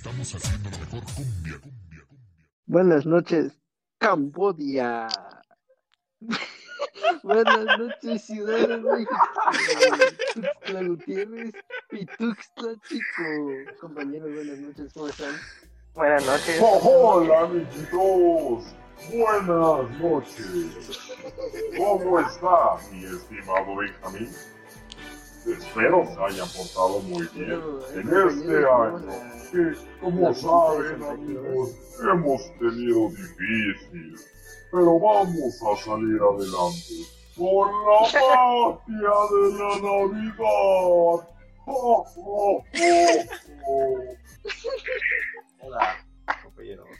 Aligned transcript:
Estamos 0.00 0.34
haciendo 0.34 0.70
la 0.70 0.78
mejor 0.78 1.04
cumbia, 1.14 1.60
cumbia, 1.60 2.02
cumbia. 2.08 2.48
Buenas 2.64 3.04
noches, 3.04 3.52
Cambodia. 3.98 5.08
Buenas 7.22 7.78
noches, 7.78 8.24
Ciudad 8.24 8.66
de 8.66 8.78
México. 8.78 9.14
Tuxtla 10.32 10.82
Gutiérrez 10.84 11.52
y 11.90 12.06
Tuxtla 12.06 12.76
Chico. 12.88 13.76
Compañeros, 13.78 14.32
buenas 14.32 14.58
noches, 14.60 14.90
¿cómo 14.94 15.08
están? 15.08 15.34
Buenas 15.92 16.24
noches. 16.24 16.58
Oh, 16.62 16.80
hola, 16.82 17.40
amiguitos. 17.40 18.74
Buenas 19.12 20.00
noches. 20.00 21.10
¿Cómo 21.76 22.20
está, 22.20 22.78
mi 22.90 23.04
estimado 23.04 23.76
Benjamín? 23.76 24.30
Espero 25.46 26.06
se 26.06 26.24
hayan 26.24 26.48
portado 26.48 27.00
muy 27.00 27.26
bien 27.34 27.60
en 27.94 28.28
este 28.28 28.56
año, 28.56 29.39
que, 29.50 29.72
como 30.00 30.32
saben, 30.34 31.02
amigos, 31.02 31.74
hemos 32.02 32.58
tenido 32.58 33.08
difícil, 33.10 34.14
pero 34.70 34.98
vamos 34.98 35.62
a 35.62 35.76
salir 35.76 36.20
adelante 36.20 36.94
con 37.36 37.68
la 37.68 38.00
magia 38.12 39.16
de 39.30 39.42
la 39.58 39.72
Navidad. 39.80 41.28
¡Oh, 41.66 42.04
oh, 42.16 42.64
oh, 42.64 42.64
oh! 43.66 43.96
Hola, 45.60 46.06
compañeros. 46.44 46.88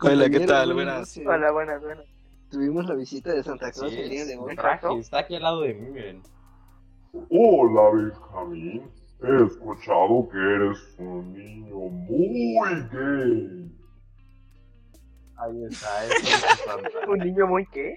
Hola, 0.00 0.30
¿qué 0.30 0.40
tal? 0.40 0.74
buenas. 0.74 1.16
Hola, 1.18 1.52
buenas, 1.52 1.80
buenas. 1.82 2.06
Tuvimos 2.50 2.86
la 2.86 2.94
visita 2.94 3.32
de 3.32 3.42
Santa 3.42 3.70
Claus 3.70 3.92
Sí, 3.92 4.00
el 4.00 4.10
día 4.10 4.24
de 4.26 4.36
hoy. 4.36 4.56
está 5.00 5.20
aquí 5.20 5.36
al 5.36 5.42
lado 5.42 5.62
de 5.62 5.74
mí, 5.74 5.90
miren. 5.90 6.22
Hola, 7.30 7.90
Benjamín. 7.90 9.01
He 9.24 9.44
escuchado 9.44 10.28
que 10.30 10.38
eres 10.38 10.78
un 10.98 11.32
niño 11.32 11.76
muy 11.76 12.68
gay. 12.92 13.78
Ahí 15.36 15.64
está, 15.64 16.06
eso 16.10 16.28
es. 16.28 17.06
¿Un 17.08 17.18
niño 17.18 17.46
muy 17.46 17.66
qué? 17.66 17.94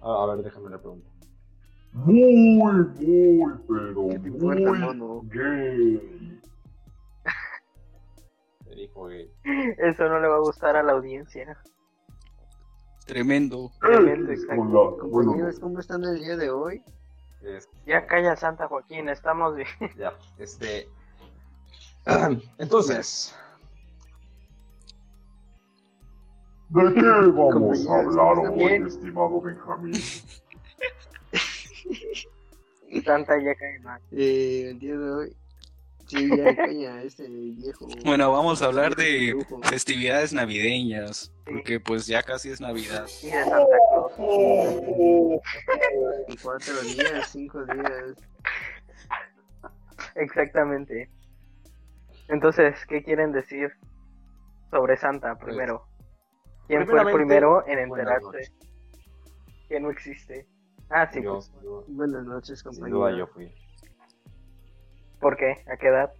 Ah, 0.00 0.24
a 0.24 0.34
ver, 0.34 0.44
déjame 0.44 0.70
la 0.70 0.78
pregunta. 0.78 1.08
Muy, 1.92 2.36
muy, 2.36 2.84
pero 3.66 4.08
¿Qué 4.10 4.18
te 4.18 4.28
importa, 4.28 4.60
muy 4.60 4.78
mono? 4.78 5.22
gay. 5.24 6.40
Te 8.64 8.74
dijo 8.74 9.08
que 9.08 9.30
Eso 9.78 10.08
no 10.08 10.20
le 10.20 10.28
va 10.28 10.36
a 10.36 10.40
gustar 10.40 10.76
a 10.76 10.82
la 10.82 10.92
audiencia. 10.92 11.56
Tremendo. 13.06 13.70
Tremendo, 13.80 14.30
Es 14.30 14.42
exacto. 14.42 14.62
con 14.62 14.74
la- 14.74 15.08
bueno, 15.08 15.30
Compañeros, 15.30 15.58
¿cómo 15.58 15.80
están 15.80 16.04
el 16.04 16.18
día 16.20 16.36
de 16.36 16.50
hoy? 16.50 16.82
Es 17.42 17.68
Ya 17.86 18.06
calla 18.06 18.36
Santa 18.36 18.68
Joaquín, 18.68 19.08
estamos 19.08 19.56
bien. 19.56 19.68
ya, 19.96 20.12
este. 20.38 20.88
Entonces, 22.58 23.34
¿de 26.70 26.94
qué 26.94 27.00
vamos 27.02 27.88
a 27.88 27.98
hablar 27.98 28.36
¿está 28.38 28.50
hoy, 28.50 28.56
bien? 28.56 28.86
estimado 28.86 29.40
Benjamín? 29.40 29.94
Santa 33.04 33.38
ya 33.38 33.54
cae 33.54 33.78
mal. 33.80 34.00
Eh, 34.12 34.68
el 34.70 34.78
día 34.78 34.96
de 34.96 35.10
hoy. 35.10 35.36
Sí, 36.08 36.28
ya 36.36 36.56
caña, 36.56 37.02
este 37.02 37.28
viejo. 37.28 37.86
Bueno, 38.04 38.32
vamos 38.32 38.62
a 38.62 38.66
hablar 38.66 38.96
de 38.96 39.36
festividades 39.64 40.32
navideñas, 40.32 41.32
porque 41.44 41.78
pues 41.80 42.06
ya 42.06 42.22
casi 42.22 42.50
es 42.50 42.60
Navidad. 42.60 43.06
Y 43.22 43.26
de 43.26 43.44
Santa 43.44 43.76
Claus. 43.90 44.12
Oh, 44.18 45.40
En 46.28 46.36
cuatro 46.42 46.80
días, 46.82 47.28
cinco 47.30 47.64
días. 47.66 48.16
Exactamente. 50.14 51.10
Entonces, 52.28 52.74
¿qué 52.88 53.02
quieren 53.02 53.32
decir 53.32 53.70
sobre 54.70 54.96
Santa 54.96 55.36
primero? 55.38 55.86
¿Quién 56.66 56.86
fue 56.86 57.00
el 57.00 57.06
primero 57.12 57.66
en 57.66 57.78
enterarse 57.78 58.52
que 59.68 59.80
no 59.80 59.90
existe? 59.90 60.46
Ah, 60.90 61.10
sí, 61.12 61.22
yo, 61.22 61.34
pues, 61.34 61.52
yo- 61.62 61.84
Buenas 61.88 62.24
noches, 62.24 62.60
sin 62.60 62.70
compañero. 62.72 62.98
duda 62.98 63.18
yo 63.18 63.26
fui. 63.26 63.52
¿Por 65.20 65.36
qué? 65.36 65.64
¿A 65.72 65.76
qué 65.76 65.88
edad? 65.88 66.12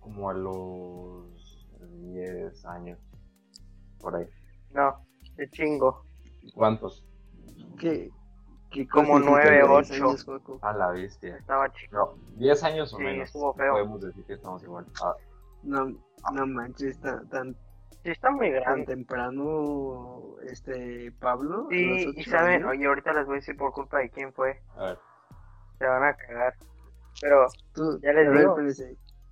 Como 0.00 0.30
a 0.30 0.34
los 0.34 1.68
10 1.80 2.64
años. 2.66 2.98
Por 4.00 4.16
ahí. 4.16 4.26
No, 4.72 5.04
de 5.36 5.48
chingo. 5.50 6.04
¿Cuántos? 6.54 7.04
¿Qué? 7.78 8.10
¿Qué 8.70 8.86
Como 8.88 9.14
cosa 9.14 9.24
nueve, 9.26 9.56
hiciste 9.56 9.62
a 9.62 9.66
los 9.68 9.90
ocho. 9.90 9.94
años, 10.04 10.24
Joaco? 10.24 10.58
A 10.62 10.72
la 10.72 10.90
bestia. 10.92 11.36
Estaba 11.36 11.70
chico. 11.72 11.96
No, 11.96 12.36
10 12.38 12.62
años 12.64 12.94
o 12.94 12.96
Sí, 12.98 13.02
menos. 13.02 13.26
estuvo 13.26 13.52
feo. 13.54 13.72
Podemos 13.72 14.00
decir 14.00 14.24
que 14.24 14.34
estamos 14.34 14.62
igual. 14.62 14.86
Ah, 15.02 15.14
No, 15.64 15.86
no 16.32 16.46
manches, 16.46 16.98
tan, 17.00 17.28
tan, 17.28 17.54
Sí, 18.02 18.10
está 18.12 18.30
muy 18.30 18.50
tan 18.52 18.60
grande. 18.62 18.86
temprano, 18.86 20.22
este, 20.48 21.12
Pablo. 21.20 21.66
Sí, 21.68 22.12
y 22.16 22.22
saben, 22.24 22.62
años. 22.62 22.70
oye, 22.70 22.86
ahorita 22.86 23.12
les 23.12 23.26
voy 23.26 23.34
a 23.34 23.40
decir 23.40 23.56
por 23.56 23.72
culpa 23.72 23.98
de 23.98 24.08
quién 24.10 24.32
fue. 24.32 24.62
a 24.76 24.84
ver. 24.84 24.98
Se 25.78 25.86
van 25.86 26.04
a 26.04 26.14
cagar. 26.14 26.54
Pero, 27.20 27.46
Tú, 27.74 28.00
ya 28.02 28.12
les 28.12 28.26
a 28.26 28.30
ver, 28.30 28.38
digo. 28.40 28.56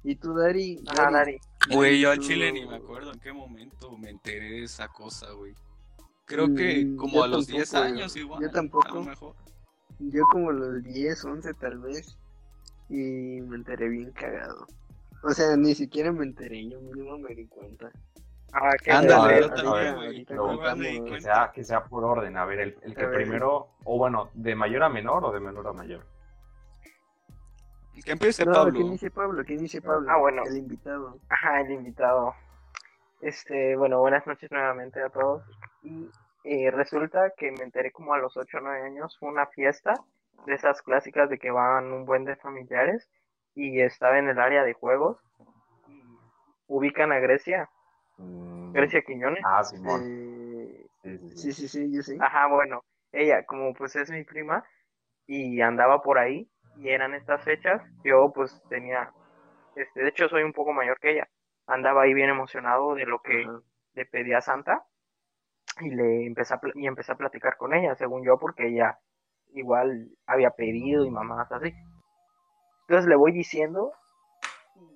¿Y 0.05 0.15
tú, 0.17 0.35
Dari? 0.35 0.79
ajá, 0.89 1.11
Dari. 1.11 1.39
Güey, 1.75 2.01
yo 2.01 2.11
al 2.11 2.19
chile 2.21 2.53
ni 2.53 2.67
me 2.67 2.77
acuerdo 2.77 3.13
en 3.13 3.21
qué 3.21 3.33
momento 3.33 3.97
me 3.99 4.11
enteré 4.11 4.51
de 4.51 4.63
esa 4.65 4.89
cosa, 4.89 5.31
güey. 5.33 5.55
Creo 6.25 6.55
que 6.55 6.85
Mm, 6.85 6.97
como 6.97 7.15
yo 7.15 7.23
a 7.25 7.29
los 7.29 7.47
10 7.47 7.71
tampoco, 7.71 7.93
años 7.95 8.17
igual. 8.17 8.43
yo 8.43 8.51
tampoco. 8.51 8.89
A 8.89 8.95
lo 8.95 9.03
mejor. 9.05 9.35
Yo 9.99 10.23
como 10.31 10.53
los 10.53 10.83
10, 10.85 11.25
11 11.25 11.55
tal 11.55 11.79
vez. 11.79 12.17
Y 12.91 13.41
me 13.43 13.57
enteré 13.57 13.89
bien 13.89 14.13
cagado. 14.13 14.67
O 15.23 15.31
sea, 15.31 15.57
ni 15.57 15.75
siquiera 15.75 16.13
me 16.13 16.25
enteré, 16.25 16.69
yo 16.69 16.81
mismo 16.81 17.19
me 17.19 17.35
di 17.35 17.47
cuenta. 17.47 17.91
Ah, 18.53 18.73
qué 18.83 18.93
Ándale, 18.93 19.45
A 19.45 20.73
a 20.73 20.75
Que 21.05 21.21
sea, 21.21 21.51
que 21.53 21.65
sea 21.65 21.85
por 21.85 22.05
orden. 22.05 22.37
A 22.37 22.45
ver, 22.47 22.61
el, 22.61 22.79
el 22.83 22.95
que 22.95 23.03
A 23.05 23.09
ver. 23.09 23.17
primero, 23.25 23.69
o 23.85 23.99
bueno, 23.99 24.31
de 24.33 24.55
mayor 24.55 24.85
a 24.85 24.89
menor 24.89 25.25
o 25.25 25.33
de 25.33 25.41
menor 25.41 25.67
a 25.67 25.73
mayor. 25.73 26.07
Que 28.05 28.13
empiece 28.13 28.45
No, 28.45 28.53
Pablo. 28.53 28.73
que 28.73 28.81
inicie 28.81 29.11
Pablo, 29.11 29.45
que 29.45 29.55
inicie 29.55 29.81
Pablo. 29.83 30.07
Ah, 30.11 30.17
bueno. 30.19 30.43
El 30.47 30.57
invitado. 30.59 31.19
Ajá, 31.29 31.61
el 31.61 31.71
invitado. 31.73 32.35
Este, 33.21 33.77
bueno, 33.77 33.99
buenas 34.01 34.27
noches 34.27 34.51
nuevamente 34.51 35.03
a 35.03 35.09
todos. 35.11 35.43
Y 35.83 36.09
eh, 36.45 36.71
resulta 36.71 37.33
que 37.37 37.51
me 37.53 37.65
enteré 37.65 37.91
como 37.93 38.15
a 38.15 38.19
los 38.19 38.37
8 38.37 38.59
o 38.59 38.61
9 38.61 38.83
años, 38.87 39.17
fue 39.19 39.29
una 39.29 39.47
fiesta 39.47 39.95
de 40.47 40.55
esas 40.55 40.83
clásicas 40.83 41.29
de 41.29 41.39
que 41.39 41.51
van 41.51 41.93
un 41.93 42.05
buen 42.07 42.25
de 42.25 42.37
familiares 42.37 43.09
y 43.55 43.81
estaba 43.81 44.19
en 44.19 44.29
el 44.29 44.39
área 44.39 44.63
de 44.65 44.73
juegos. 44.75 45.19
Ubican 46.67 47.13
a 47.13 47.19
Grecia, 47.19 47.69
Mm, 48.19 48.73
Grecia 48.73 49.03
Quiñones. 49.03 49.43
Ah, 49.47 49.63
Simón. 49.63 50.03
Eh, 50.05 50.87
Sí, 51.03 51.17
sí, 51.19 51.29
sí. 51.53 51.53
sí, 51.53 51.69
sí, 51.69 52.03
sí, 52.03 52.17
yo. 52.19 52.25
Ajá, 52.25 52.49
bueno, 52.49 52.83
ella 53.13 53.45
como 53.47 53.73
pues 53.75 53.95
es 53.95 54.11
mi 54.11 54.25
prima 54.25 54.65
y 55.27 55.61
andaba 55.61 56.03
por 56.03 56.19
ahí 56.19 56.51
y 56.79 56.91
eran 56.91 57.15
estas 57.15 57.43
fechas, 57.43 57.83
yo 58.05 58.33
pues 58.33 58.63
tenía, 58.69 59.13
este, 59.75 60.01
de 60.01 60.09
hecho 60.09 60.29
soy 60.29 60.45
un 60.45 60.53
poco 60.53 60.73
mayor 60.73 60.99
que 61.01 61.13
ella, 61.13 61.29
andaba 61.67 62.03
ahí 62.03 62.15
bien 62.15 62.31
emocionado 62.31 62.95
de 62.95 63.05
lo 63.05 63.21
que 63.21 63.47
le 63.95 64.07
pedí 64.07 64.33
a 64.33 64.41
Santa 64.41 64.85
y 65.81 65.91
le 65.91 66.27
empecé 66.27 66.55
a, 66.55 66.61
y 66.75 66.87
empecé 66.87 67.13
a 67.13 67.17
platicar 67.17 67.57
con 67.57 67.75
ella, 67.75 67.95
según 67.97 68.25
yo, 68.25 68.39
porque 68.39 68.69
ella 68.69 68.99
igual 69.53 70.09
había 70.27 70.51
pedido 70.51 71.05
y 71.05 71.11
mamás 71.11 71.51
así. 71.51 71.75
Entonces 72.83 73.09
le 73.09 73.17
voy 73.17 73.33
diciendo 73.33 73.93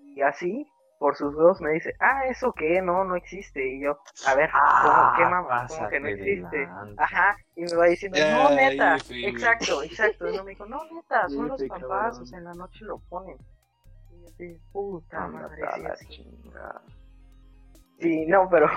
y 0.05 0.23
así 0.23 0.67
por 1.03 1.17
sus 1.17 1.35
dos 1.35 1.61
me 1.61 1.73
dice, 1.73 1.97
ah, 1.99 2.27
¿eso 2.27 2.53
qué? 2.53 2.81
No, 2.81 3.03
no 3.03 3.17
existe. 3.17 3.75
Y 3.75 3.83
yo, 3.83 3.99
a 4.25 4.37
ver, 4.37 4.49
¿cómo 4.53 5.13
qué 5.17 5.25
mamá? 5.25 5.67
¿Cómo 5.67 5.89
que 5.89 5.99
no 5.99 6.07
existe? 6.07 6.69
Ajá, 6.97 7.37
y 7.57 7.63
me 7.63 7.75
va 7.75 7.87
diciendo, 7.87 8.19
no, 8.21 8.51
neta, 8.55 8.99
exacto, 9.11 9.83
exacto. 9.83 10.31
Y 10.31 10.37
no 10.37 10.45
me 10.45 10.51
dijo, 10.51 10.65
no, 10.65 10.79
neta, 10.95 11.29
son 11.29 11.49
los 11.49 11.61
papás, 11.65 11.81
cabrón. 11.81 12.23
o 12.23 12.27
sea, 12.27 12.39
en 12.39 12.45
la 12.45 12.55
noche 12.55 12.85
lo 12.85 12.99
ponen. 12.99 13.37
Y 14.13 14.21
yo 14.23 14.29
así, 14.29 14.61
puta 14.71 15.27
madre, 15.27 15.61
la 15.61 15.97
sí. 15.97 16.25
no, 18.29 18.49
pero 18.49 18.71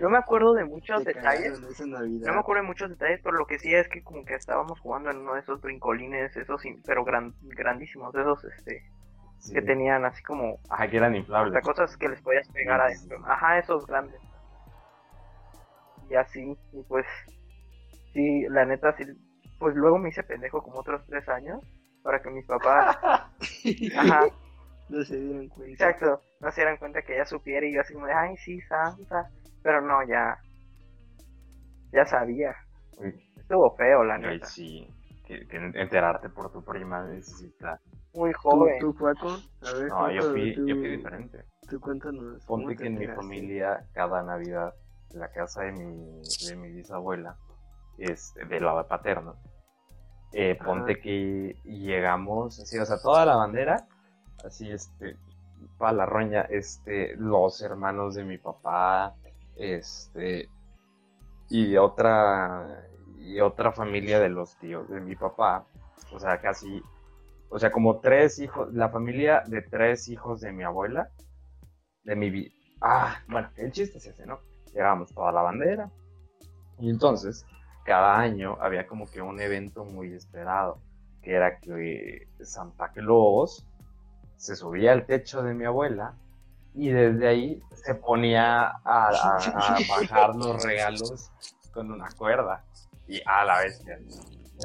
no 0.00 0.10
me 0.10 0.18
acuerdo 0.18 0.54
de 0.54 0.64
muchos 0.64 1.02
Te 1.02 1.12
detalles. 1.12 1.60
No 1.88 2.34
me 2.34 2.38
acuerdo 2.38 2.62
de 2.62 2.68
muchos 2.68 2.88
detalles, 2.88 3.20
pero 3.20 3.36
lo 3.36 3.46
que 3.46 3.58
sí 3.58 3.74
es 3.74 3.88
que 3.88 4.04
como 4.04 4.24
que 4.24 4.34
estábamos 4.34 4.78
jugando 4.78 5.10
en 5.10 5.16
uno 5.16 5.34
de 5.34 5.40
esos 5.40 5.60
brincolines, 5.60 6.36
esos, 6.36 6.62
pero 6.86 7.04
gran, 7.04 7.34
grandísimos, 7.42 8.12
de 8.12 8.20
esos, 8.20 8.44
este, 8.44 8.84
Sí. 9.42 9.54
que 9.54 9.62
tenían 9.62 10.04
así 10.04 10.22
como 10.22 10.56
Ajá, 10.70 10.88
que 10.88 10.96
eran 10.98 11.14
o 11.14 11.16
inflables. 11.16 11.52
sea, 11.52 11.62
cosas 11.62 11.96
que 11.96 12.08
les 12.08 12.20
podías 12.22 12.48
pegar 12.48 12.80
adentro. 12.80 13.18
sí. 13.18 13.24
Ajá, 13.26 13.58
esos 13.58 13.86
grandes. 13.86 14.20
Y 16.08 16.14
así, 16.14 16.56
y 16.72 16.82
pues, 16.84 17.06
sí, 18.12 18.46
la 18.50 18.64
neta, 18.64 18.94
sí, 18.96 19.04
pues 19.58 19.74
luego 19.74 19.98
me 19.98 20.10
hice 20.10 20.22
pendejo 20.22 20.62
como 20.62 20.80
otros 20.80 21.04
tres 21.06 21.28
años 21.28 21.60
para 22.02 22.20
que 22.22 22.30
mis 22.30 22.46
papás, 22.46 22.96
ajá, 23.96 24.26
No 24.88 25.02
se 25.04 25.16
dieron 25.16 25.48
cuenta. 25.48 25.72
exacto, 25.90 26.20
no 26.40 26.50
se 26.50 26.60
dieran 26.60 26.76
cuenta 26.76 27.02
que 27.02 27.16
ya 27.16 27.24
supiera 27.24 27.66
y 27.66 27.72
yo 27.74 27.80
así 27.80 27.94
como 27.94 28.06
de, 28.06 28.12
ay, 28.12 28.36
sí, 28.36 28.60
santa, 28.62 29.28
pero 29.62 29.80
no, 29.80 30.06
ya, 30.06 30.36
ya 31.92 32.04
sabía. 32.06 32.54
Uy, 32.98 33.14
Estuvo 33.36 33.74
feo, 33.76 34.04
la 34.04 34.14
ay, 34.14 34.20
neta. 34.20 34.46
sí. 34.46 34.88
Que, 35.26 35.46
que 35.46 35.56
enterarte 35.56 36.28
por 36.28 36.52
tu 36.52 36.64
prima 36.64 37.04
necesita. 37.06 37.80
Muy 38.14 38.32
¿Tú, 38.32 38.38
joven. 38.40 38.78
tú, 38.80 38.92
Juaco? 38.98 39.28
A 39.62 39.72
ver, 39.72 39.88
No, 39.88 40.10
yo 40.10 40.22
fui, 40.30 40.54
tú, 40.54 40.66
yo 40.66 40.76
fui 40.76 40.88
diferente. 40.96 41.44
Tú 41.68 41.80
cuéntanos. 41.80 42.44
Ponte 42.44 42.64
¿cómo 42.64 42.68
te 42.68 42.76
que 42.76 42.86
en 42.86 42.98
mi 42.98 43.06
familia, 43.06 43.86
cada 43.92 44.22
Navidad, 44.22 44.74
la 45.10 45.28
casa 45.30 45.62
de 45.62 45.72
mi, 45.72 46.20
de 46.48 46.56
mi 46.56 46.70
bisabuela, 46.70 47.36
este, 47.98 48.44
del 48.46 48.64
lado 48.64 48.86
paterno, 48.86 49.36
eh, 50.32 50.58
ponte 50.64 50.92
Ajá. 50.92 51.00
que 51.02 51.56
llegamos, 51.64 52.58
así, 52.58 52.78
o 52.78 52.84
sea, 52.86 52.98
toda 53.00 53.24
la 53.26 53.36
bandera, 53.36 53.86
así, 54.44 54.70
este, 54.70 55.16
para 55.78 55.92
la 55.92 56.06
roña, 56.06 56.42
este, 56.42 57.14
los 57.16 57.60
hermanos 57.60 58.14
de 58.14 58.24
mi 58.24 58.38
papá, 58.38 59.14
este, 59.56 60.48
y 61.50 61.76
otra, 61.76 62.86
y 63.18 63.40
otra 63.40 63.72
familia 63.72 64.18
de 64.20 64.30
los 64.30 64.56
tíos 64.56 64.88
de 64.88 65.00
mi 65.00 65.14
papá, 65.16 65.64
o 66.12 66.18
sea, 66.18 66.40
casi, 66.40 66.82
o 67.52 67.58
sea, 67.58 67.70
como 67.70 68.00
tres 68.00 68.38
hijos, 68.38 68.72
la 68.72 68.88
familia 68.88 69.42
de 69.46 69.62
tres 69.62 70.08
hijos 70.08 70.40
de 70.40 70.52
mi 70.52 70.62
abuela, 70.64 71.10
de 72.04 72.16
mi 72.16 72.30
vida. 72.30 72.50
Ah, 72.80 73.18
bueno, 73.28 73.50
el 73.56 73.70
chiste 73.72 73.98
es 73.98 74.06
ese, 74.06 74.26
¿no? 74.26 74.40
Llevamos 74.74 75.12
toda 75.14 75.30
la 75.32 75.42
bandera. 75.42 75.90
Y 76.78 76.88
entonces, 76.90 77.44
cada 77.84 78.18
año 78.18 78.56
había 78.60 78.86
como 78.86 79.08
que 79.10 79.20
un 79.22 79.40
evento 79.40 79.84
muy 79.84 80.12
esperado, 80.14 80.78
que 81.22 81.34
era 81.34 81.58
que 81.58 82.26
Santa 82.40 82.90
Claus 82.92 83.64
se 84.36 84.56
subía 84.56 84.92
al 84.92 85.06
techo 85.06 85.42
de 85.42 85.54
mi 85.54 85.64
abuela 85.64 86.14
y 86.74 86.88
desde 86.88 87.28
ahí 87.28 87.62
se 87.74 87.94
ponía 87.94 88.62
a, 88.68 88.72
a- 88.84 89.76
a 89.76 89.78
bajar 89.88 90.34
los 90.34 90.62
regalos 90.64 91.30
con 91.72 91.92
una 91.92 92.08
cuerda. 92.16 92.64
Y 93.06 93.20
a 93.26 93.44
la 93.44 93.60
vez 93.60 93.84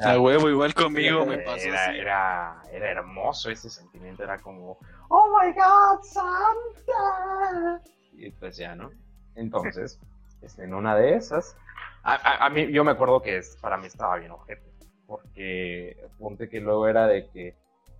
A 0.04 0.18
huevo, 0.20 0.48
igual 0.48 0.74
conmigo 0.74 1.24
me 1.26 1.38
pasó 1.38 1.66
era, 1.68 1.84
así. 1.86 1.98
era, 1.98 2.62
era 2.72 2.90
hermoso 2.90 3.50
ese 3.50 3.68
sentimiento, 3.70 4.22
era 4.22 4.38
como, 4.38 4.78
oh 5.08 5.38
my 5.40 5.52
god, 5.52 6.02
Santa. 6.02 7.82
Y 8.12 8.30
pues 8.32 8.56
ya, 8.56 8.74
¿no? 8.74 8.90
Entonces, 9.34 9.98
este, 10.42 10.64
en 10.64 10.74
una 10.74 10.94
de 10.96 11.14
esas, 11.14 11.56
a, 12.02 12.14
a- 12.14 12.46
a 12.46 12.50
mí, 12.50 12.70
yo 12.72 12.84
me 12.84 12.92
acuerdo 12.92 13.20
que 13.22 13.38
es- 13.38 13.56
para 13.60 13.76
mí 13.76 13.86
estaba 13.86 14.16
bien 14.16 14.30
ojete, 14.32 14.70
porque 15.06 15.96
ponte 16.18 16.48
que 16.48 16.60
luego 16.60 16.86
era 16.88 17.06
de 17.06 17.28
que, 17.30 17.56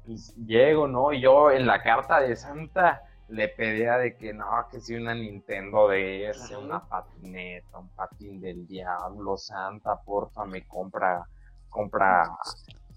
pues, 0.06 0.35
llego, 0.37 0.87
¿no? 0.89 1.12
Y 1.12 1.21
yo 1.21 1.50
en 1.50 1.67
la 1.67 1.83
carta 1.83 2.21
de 2.21 2.37
Santa 2.37 3.03
le 3.29 3.49
pedía 3.49 3.99
de 3.99 4.17
que 4.17 4.33
no, 4.33 4.47
que 4.71 4.81
si 4.81 4.95
una 4.95 5.15
Nintendo 5.15 5.89
DS, 5.89 6.56
una 6.56 6.81
patineta, 6.89 7.79
un 7.79 7.89
patín 7.91 8.41
del 8.41 8.67
diablo, 8.67 9.37
Santa, 9.37 9.97
porfa, 10.05 10.45
me 10.47 10.67
compra 10.67 11.27
compra 11.70 12.25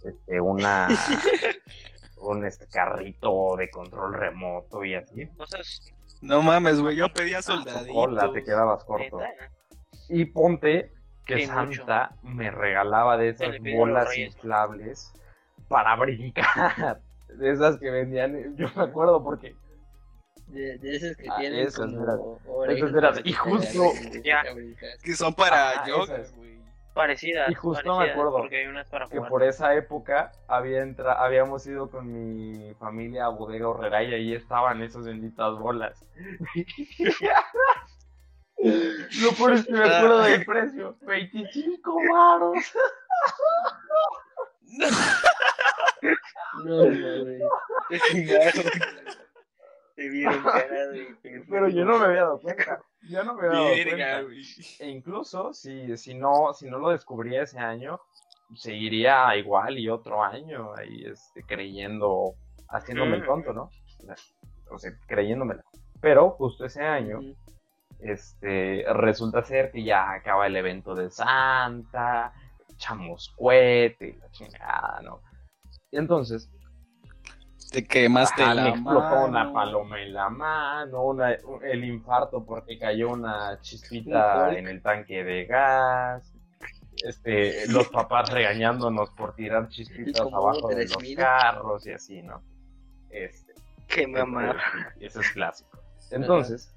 este, 0.03 0.39
una 0.41 0.87
un 2.17 2.45
este 2.45 2.67
carrito 2.67 3.55
de 3.57 3.69
control 3.69 4.13
remoto 4.13 4.83
y 4.85 4.95
así. 4.95 5.27
No 6.21 6.41
mames, 6.41 6.79
güey, 6.79 6.95
yo 6.95 7.11
pedía 7.11 7.41
soldaditos. 7.41 7.95
Hola, 7.95 8.31
te 8.31 8.43
quedabas 8.43 8.83
corto. 8.83 9.19
Y 10.09 10.25
ponte 10.25 10.91
que 11.25 11.45
Sí, 11.45 11.51
mucho. 11.51 11.77
Santa 11.85 12.15
me 12.23 12.51
regalaba 12.51 13.17
de 13.17 13.29
esas 13.29 13.55
bolas 13.75 14.07
reyes. 14.09 14.35
inflables 14.35 15.13
para 15.67 15.95
brincar. 15.95 17.01
De 17.31 17.49
esas 17.49 17.77
que 17.77 17.89
vendían, 17.89 18.57
yo 18.57 18.67
me 18.75 18.83
acuerdo 18.83 19.23
porque 19.23 19.55
De, 20.47 20.77
de 20.79 20.95
esas 20.97 21.15
que 21.15 21.29
Ah, 21.29 21.37
tienen 21.39 21.59
esas, 21.65 21.77
como 21.89 22.05
para 22.59 22.73
y 23.21 23.23
que 23.23 23.33
justo- 23.33 23.91
Ya. 24.21 24.43
Que 25.01 25.13
son 25.15 25.33
para 25.33 25.69
Ajá, 25.71 25.87
yoga, 25.87 26.17
güey. 26.35 26.60
Parecidas. 26.93 27.49
Y 27.49 27.53
justo 27.53 27.97
me 27.99 28.09
acuerdo 28.11 28.33
Porque 28.37 28.57
hay 28.57 28.67
unas 28.67 28.89
para 28.89 29.07
que 29.07 29.15
jugar. 29.15 29.29
por 29.29 29.43
esa 29.43 29.73
época 29.75 30.31
había 30.47 30.81
entra- 30.83 31.23
habíamos 31.23 31.65
ido 31.65 31.89
con 31.89 32.11
mi 32.11 32.73
familia 32.75 33.25
a 33.25 33.29
Bodega 33.29 33.69
Horrera 33.69 34.03
y 34.03 34.13
ahí 34.13 34.33
estaban 34.35 34.81
esas 34.81 35.05
benditas 35.05 35.57
bolas. 35.57 36.03
Lo 38.57 39.31
peor 39.37 39.53
es 39.53 39.65
que 39.65 39.71
me 39.73 39.83
acuerdo 39.83 40.21
del 40.23 40.45
precio, 40.45 40.95
25 41.01 41.97
varos. 42.13 42.73
No. 46.63 46.83
Te 47.89 47.99
chingaron. 48.11 48.51
Te 49.95 50.09
vieron 50.09 50.43
cara 50.43 50.87
de 50.87 51.15
Pero 51.49 51.67
yo 51.69 51.85
no 51.85 51.97
me 51.99 52.05
había 52.05 52.21
dado 52.21 52.39
cuenta. 52.39 52.81
Yo 53.11 53.23
no 53.23 53.33
me 53.35 53.47
dado. 53.47 54.29
E 54.79 54.89
incluso 54.89 55.53
si, 55.53 55.97
si 55.97 56.13
no, 56.13 56.53
si 56.53 56.69
no 56.69 56.79
lo 56.79 56.89
descubría 56.89 57.43
ese 57.43 57.59
año, 57.59 57.99
seguiría 58.55 59.35
igual 59.35 59.77
y 59.77 59.89
otro 59.89 60.23
año 60.23 60.73
ahí 60.75 61.03
este, 61.05 61.43
creyendo, 61.43 62.33
haciéndome 62.69 63.17
el 63.17 63.23
Mm. 63.23 63.25
tonto, 63.25 63.53
¿no? 63.53 63.69
O 64.71 64.79
sea, 64.79 64.91
creyéndomela. 65.07 65.63
Pero 65.99 66.31
justo 66.31 66.65
ese 66.65 66.83
año, 66.83 67.19
este, 67.99 68.85
resulta 68.93 69.43
ser 69.43 69.71
que 69.71 69.83
ya 69.83 70.11
acaba 70.13 70.47
el 70.47 70.55
evento 70.55 70.95
de 70.95 71.11
Santa, 71.11 72.33
echamos 72.73 73.33
cohete 73.37 74.07
y 74.07 74.17
la 74.17 74.31
chingada, 74.31 75.01
¿no? 75.03 75.21
Y 75.91 75.97
entonces, 75.97 76.49
Te 77.71 77.87
quemaste 77.87 78.43
ajá, 78.43 78.53
la 78.53 78.63
me 78.63 78.69
explotó 78.71 78.99
mano. 78.99 79.25
una 79.27 79.53
paloma 79.53 80.01
en 80.01 80.13
la 80.13 80.29
mano, 80.29 81.03
una- 81.05 81.31
el 81.63 81.85
infarto 81.85 82.43
porque 82.45 82.77
cayó 82.77 83.11
una 83.11 83.57
chispita 83.61 84.53
en 84.57 84.67
el 84.67 84.81
tanque 84.81 85.23
de 85.23 85.45
gas, 85.45 86.33
este, 87.05 87.65
los 87.71 87.87
papás 87.87 88.29
regañándonos 88.29 89.09
por 89.11 89.33
tirar 89.35 89.69
chispitas 89.69 90.27
abajo 90.33 90.67
de 90.67 90.83
los 90.85 90.97
carros 91.15 91.87
y 91.87 91.91
así, 91.93 92.21
¿no? 92.21 92.43
Este, 93.09 93.53
Qué 93.87 94.05
mamá. 94.05 94.57
eso 94.99 95.21
es 95.21 95.31
clásico. 95.31 95.79
Entonces, 96.11 96.75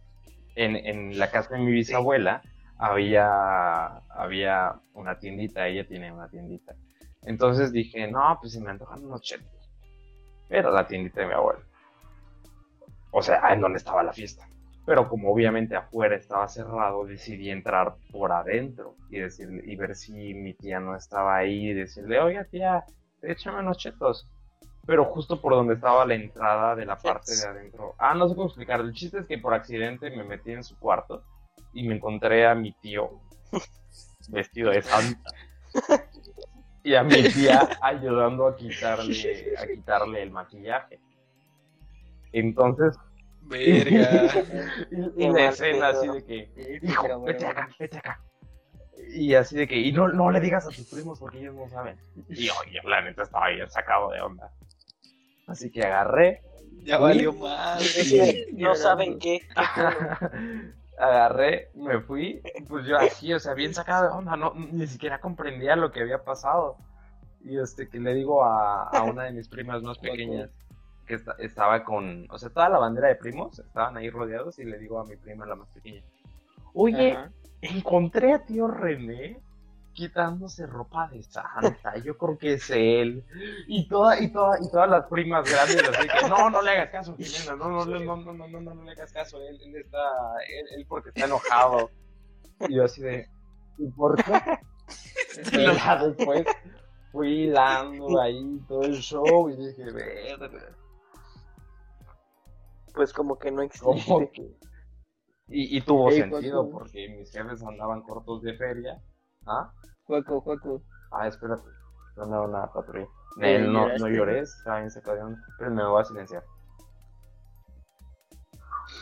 en, 0.54 0.76
en 0.76 1.18
la 1.18 1.28
casa 1.28 1.54
de 1.56 1.60
mi 1.60 1.72
bisabuela 1.72 2.40
había, 2.78 3.86
había 4.10 4.74
una 4.92 5.18
tiendita, 5.18 5.66
ella 5.66 5.84
tiene 5.88 6.12
una 6.12 6.28
tiendita. 6.28 6.76
Entonces 7.22 7.72
dije, 7.72 8.06
no, 8.08 8.38
pues 8.40 8.52
se 8.52 8.60
me 8.60 8.70
antojan 8.70 9.04
unos 9.04 9.22
chetos. 9.22 9.63
Era 10.48 10.70
la 10.70 10.86
tiendita 10.86 11.20
de 11.20 11.26
mi 11.26 11.32
abuela. 11.32 11.60
O 13.10 13.22
sea, 13.22 13.52
en 13.52 13.60
donde 13.60 13.78
estaba 13.78 14.02
la 14.02 14.12
fiesta. 14.12 14.46
Pero 14.86 15.08
como 15.08 15.32
obviamente 15.32 15.76
afuera 15.76 16.16
estaba 16.16 16.46
cerrado, 16.48 17.06
decidí 17.06 17.50
entrar 17.50 17.94
por 18.10 18.32
adentro 18.32 18.96
y 19.08 19.18
decirle, 19.18 19.62
y 19.64 19.76
ver 19.76 19.96
si 19.96 20.34
mi 20.34 20.52
tía 20.54 20.78
no 20.78 20.94
estaba 20.94 21.36
ahí 21.36 21.70
y 21.70 21.72
decirle, 21.72 22.20
oiga 22.20 22.44
tía, 22.44 22.84
échame 23.22 23.60
unos 23.60 23.78
chetos. 23.78 24.28
Pero 24.86 25.06
justo 25.06 25.40
por 25.40 25.54
donde 25.54 25.74
estaba 25.74 26.04
la 26.04 26.14
entrada 26.14 26.76
de 26.76 26.84
la 26.84 26.96
parte 26.96 27.34
de 27.34 27.46
adentro. 27.46 27.94
Ah, 27.98 28.14
no 28.14 28.28
sé 28.28 28.34
cómo 28.34 28.48
explicar. 28.48 28.80
El 28.80 28.92
chiste 28.92 29.20
es 29.20 29.26
que 29.26 29.38
por 29.38 29.54
accidente 29.54 30.10
me 30.10 30.24
metí 30.24 30.52
en 30.52 30.62
su 30.62 30.78
cuarto 30.78 31.24
y 31.72 31.88
me 31.88 31.94
encontré 31.94 32.46
a 32.46 32.54
mi 32.54 32.72
tío 32.72 33.20
vestido 34.28 34.70
de 34.70 34.82
santa. 34.82 35.30
Y 36.84 36.94
a 36.94 37.02
mi 37.02 37.22
tía 37.24 37.68
ayudando 37.82 38.46
a 38.46 38.56
quitarle, 38.56 39.54
a 39.58 39.66
quitarle 39.66 40.22
el 40.22 40.30
maquillaje. 40.30 41.00
Entonces, 42.32 42.96
Verga. 43.46 44.30
y, 45.16 45.24
y 45.24 45.30
la 45.30 45.48
escena 45.48 45.88
así 45.88 46.08
de 46.08 46.24
que, 46.24 46.80
hijo, 46.82 47.22
vete 47.22 47.46
acá, 47.46 47.68
vete 47.78 47.98
acá. 47.98 48.20
Y 49.12 49.34
así 49.34 49.56
de 49.56 49.68
que, 49.68 49.76
y 49.76 49.92
no, 49.92 50.08
no 50.08 50.30
le 50.30 50.40
digas 50.40 50.66
a 50.66 50.70
tus 50.70 50.86
primos 50.86 51.18
porque 51.18 51.38
ellos 51.40 51.54
no 51.54 51.68
saben. 51.68 51.98
Y 52.28 52.48
oye, 52.48 52.80
la 52.84 53.02
neta 53.02 53.22
estaba 53.22 53.48
bien 53.50 53.68
sacado 53.70 54.10
de 54.10 54.20
onda. 54.20 54.50
Así 55.46 55.70
que 55.70 55.82
agarré, 55.82 56.42
Ya 56.84 56.98
valió 56.98 57.32
mal. 57.32 57.80
No 58.54 58.74
saben 58.74 59.18
qué. 59.18 59.42
Agarré, 60.98 61.70
me 61.74 62.00
fui, 62.00 62.40
pues 62.68 62.86
yo 62.86 62.96
así, 62.96 63.32
o 63.32 63.38
sea, 63.40 63.54
bien 63.54 63.74
sacado 63.74 64.08
de 64.08 64.14
onda, 64.16 64.36
no, 64.36 64.52
ni 64.54 64.86
siquiera 64.86 65.20
comprendía 65.20 65.76
lo 65.76 65.90
que 65.92 66.00
había 66.02 66.24
pasado. 66.24 66.76
Y 67.42 67.58
este, 67.58 67.88
que 67.88 67.98
le 68.00 68.14
digo 68.14 68.42
a, 68.44 68.84
a 68.88 69.02
una 69.02 69.24
de 69.24 69.32
mis 69.32 69.48
primas 69.48 69.82
más 69.82 69.98
pequeñas, 69.98 70.50
que 71.06 71.14
esta- 71.14 71.36
estaba 71.38 71.84
con, 71.84 72.26
o 72.30 72.38
sea, 72.38 72.48
toda 72.48 72.68
la 72.70 72.78
bandera 72.78 73.08
de 73.08 73.16
primos 73.16 73.58
estaban 73.58 73.96
ahí 73.98 74.08
rodeados, 74.08 74.58
y 74.58 74.64
le 74.64 74.78
digo 74.78 74.98
a 74.98 75.04
mi 75.04 75.16
prima, 75.16 75.44
la 75.44 75.54
más 75.54 75.68
pequeña, 75.68 76.02
oye, 76.72 77.12
Ajá. 77.12 77.30
encontré 77.60 78.32
a 78.32 78.44
tío 78.46 78.66
René 78.68 79.40
quitándose 79.94 80.66
ropa 80.66 81.08
de 81.08 81.22
santa, 81.22 81.96
yo 82.04 82.18
creo 82.18 82.36
que 82.36 82.54
es 82.54 82.68
él. 82.70 83.24
Y 83.66 83.88
toda, 83.88 84.20
y 84.20 84.30
toda, 84.32 84.58
y 84.60 84.70
todas 84.70 84.90
las 84.90 85.06
primas 85.06 85.48
grandes 85.50 85.88
así 85.88 86.08
que 86.08 86.28
no, 86.28 86.50
no 86.50 86.60
le 86.60 86.72
hagas 86.72 86.90
caso, 86.90 87.16
Jimena, 87.16 87.56
no, 87.56 87.68
no, 87.70 87.84
no, 87.86 87.98
no, 88.00 88.16
no, 88.16 88.32
no, 88.34 88.48
no, 88.48 88.60
no, 88.60 88.74
no 88.74 88.82
le 88.84 88.90
hagas 88.92 89.12
caso, 89.12 89.40
él, 89.40 89.58
él 89.62 89.76
está, 89.76 89.98
él, 90.48 90.66
él 90.76 90.86
porque 90.88 91.08
está 91.10 91.24
enojado. 91.24 91.90
Y 92.68 92.74
yo 92.74 92.84
así 92.84 93.00
de, 93.00 93.28
¿y 93.78 93.88
por 93.90 94.22
qué? 94.22 94.32
Y 95.52 95.64
ya 95.64 95.96
después 96.04 96.46
fui 97.10 97.44
hilando 97.44 98.20
ahí 98.20 98.60
todo 98.68 98.82
el 98.82 98.96
show 98.96 99.48
y 99.48 99.56
dije, 99.56 99.84
verga, 99.90 100.76
Pues 102.94 103.12
como 103.12 103.38
que 103.38 103.50
no 103.50 103.62
¿cómo 103.80 104.20
existe. 104.20 104.30
que? 104.32 104.64
Y, 105.48 105.76
y 105.76 105.80
tuvo 105.82 106.10
Ey, 106.10 106.20
sentido 106.20 106.70
porque 106.70 107.08
mis 107.08 107.30
jefes 107.30 107.62
andaban 107.62 108.02
cortos 108.02 108.42
de 108.42 108.56
feria. 108.56 109.02
¿Ah? 109.46 109.70
Juaco, 110.06 110.40
Juaco. 110.40 110.82
Ah, 111.12 111.26
espérate. 111.28 111.62
Mandaron 112.16 112.50
una 112.50 112.66
patrulla. 112.72 113.06
Él 113.40 113.72
no, 113.72 113.80
no 113.80 113.86
¿Lloraste? 113.88 114.14
lloré, 114.16 114.38
estaba 114.40 114.78
bien 114.78 114.90
sacado 114.90 115.16
de 115.16 115.22
onda, 115.24 115.40
pero 115.58 115.70
me 115.72 115.84
voy 115.84 116.00
a 116.00 116.04
silenciar. 116.04 116.44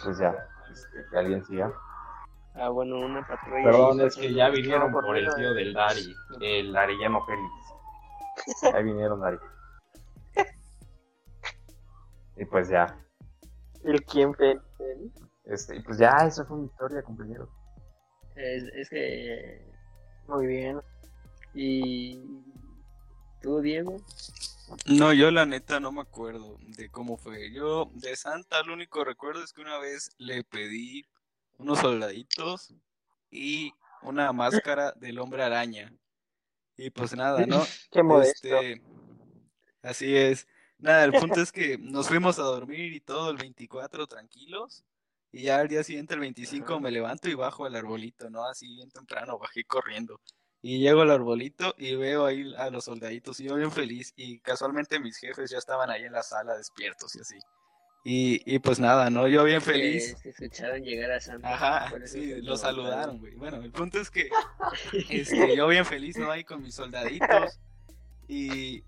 Pues 0.04 0.18
ya, 0.18 0.34
este, 0.72 1.04
que 1.10 1.18
alguien 1.18 1.44
siga. 1.44 1.70
Ah, 2.54 2.70
bueno, 2.70 2.98
una 3.00 3.26
patrulla. 3.26 3.64
Perdón, 3.64 4.00
es 4.00 4.16
que 4.16 4.32
ya 4.32 4.48
vinieron 4.48 4.90
por 4.90 5.04
por 5.04 5.16
el 5.16 5.28
tío 5.34 5.52
del 5.54 5.74
Dari, 5.74 6.14
el 6.40 6.74
Arellano 6.76 7.24
Félix. 7.26 8.74
Ahí 8.74 8.84
vinieron 8.84 9.20
Dari. 9.20 9.38
Y 12.36 12.44
pues 12.46 12.68
ya, 12.68 12.86
¿El 13.84 14.02
quién 14.04 14.34
fue? 14.34 14.58
este, 15.44 15.76
y 15.76 15.82
pues 15.82 15.98
ya, 15.98 16.10
eso 16.26 16.44
fue 16.46 16.56
mi 16.56 16.64
historia, 16.66 17.02
compañero. 17.02 17.48
Es, 18.34 18.64
es 18.74 18.88
que. 18.88 19.71
Muy 20.28 20.46
bien. 20.46 20.80
¿Y 21.54 22.18
tú, 23.40 23.60
Diego? 23.60 23.96
No, 24.86 25.12
yo 25.12 25.30
la 25.30 25.44
neta 25.44 25.80
no 25.80 25.92
me 25.92 26.00
acuerdo 26.00 26.56
de 26.68 26.90
cómo 26.90 27.16
fue. 27.16 27.52
Yo 27.52 27.90
de 27.94 28.16
Santa 28.16 28.62
lo 28.62 28.72
único 28.72 29.04
recuerdo 29.04 29.42
es 29.42 29.52
que 29.52 29.60
una 29.60 29.78
vez 29.78 30.14
le 30.18 30.44
pedí 30.44 31.04
unos 31.58 31.80
soldaditos 31.80 32.74
y 33.30 33.72
una 34.02 34.32
máscara 34.32 34.92
del 34.92 35.18
hombre 35.18 35.42
araña. 35.42 35.92
Y 36.76 36.90
pues 36.90 37.14
nada, 37.14 37.44
¿no? 37.46 37.62
Qué 37.90 38.02
modesto. 38.02 38.48
Este, 38.48 38.82
así 39.82 40.16
es. 40.16 40.46
Nada, 40.78 41.04
el 41.04 41.12
punto 41.12 41.40
es 41.40 41.52
que 41.52 41.78
nos 41.78 42.08
fuimos 42.08 42.38
a 42.38 42.42
dormir 42.42 42.92
y 42.92 43.00
todo 43.00 43.30
el 43.30 43.36
24 43.36 44.06
tranquilos. 44.06 44.84
Y 45.32 45.44
ya 45.44 45.60
al 45.60 45.68
día 45.68 45.82
siguiente, 45.82 46.14
el 46.14 46.20
25, 46.20 46.78
me 46.78 46.90
levanto 46.90 47.28
y 47.28 47.34
bajo 47.34 47.64
al 47.64 47.74
arbolito, 47.74 48.28
¿no? 48.28 48.44
Así 48.44 48.68
bien 48.74 48.90
temprano, 48.90 49.38
bajé 49.38 49.64
corriendo. 49.64 50.20
Y 50.60 50.78
llego 50.78 51.00
al 51.00 51.10
arbolito 51.10 51.74
y 51.78 51.96
veo 51.96 52.26
ahí 52.26 52.54
a 52.56 52.70
los 52.70 52.84
soldaditos 52.84 53.40
y 53.40 53.44
yo 53.44 53.56
bien 53.56 53.72
feliz. 53.72 54.12
Y 54.14 54.38
casualmente 54.40 55.00
mis 55.00 55.16
jefes 55.16 55.50
ya 55.50 55.58
estaban 55.58 55.90
ahí 55.90 56.04
en 56.04 56.12
la 56.12 56.22
sala 56.22 56.56
despiertos 56.56 57.16
y 57.16 57.20
así. 57.20 57.38
Y, 58.04 58.54
y 58.54 58.58
pues 58.58 58.78
nada, 58.78 59.10
¿no? 59.10 59.26
Yo 59.26 59.44
bien 59.44 59.62
feliz. 59.62 60.16
Se 60.22 60.30
escucharon 60.30 60.82
llegar 60.82 61.12
a 61.12 61.20
Santa. 61.20 61.54
Ajá, 61.54 62.06
sí, 62.06 62.40
lo 62.42 62.56
saludaron, 62.56 63.18
güey. 63.18 63.34
Bueno, 63.36 63.62
el 63.62 63.70
punto 63.70 64.00
es 64.00 64.10
que 64.10 64.28
este, 65.10 65.56
yo 65.56 65.66
bien 65.68 65.86
feliz, 65.86 66.16
¿no? 66.16 66.30
Ahí 66.30 66.44
con 66.44 66.62
mis 66.62 66.74
soldaditos. 66.74 67.58
Y, 68.28 68.84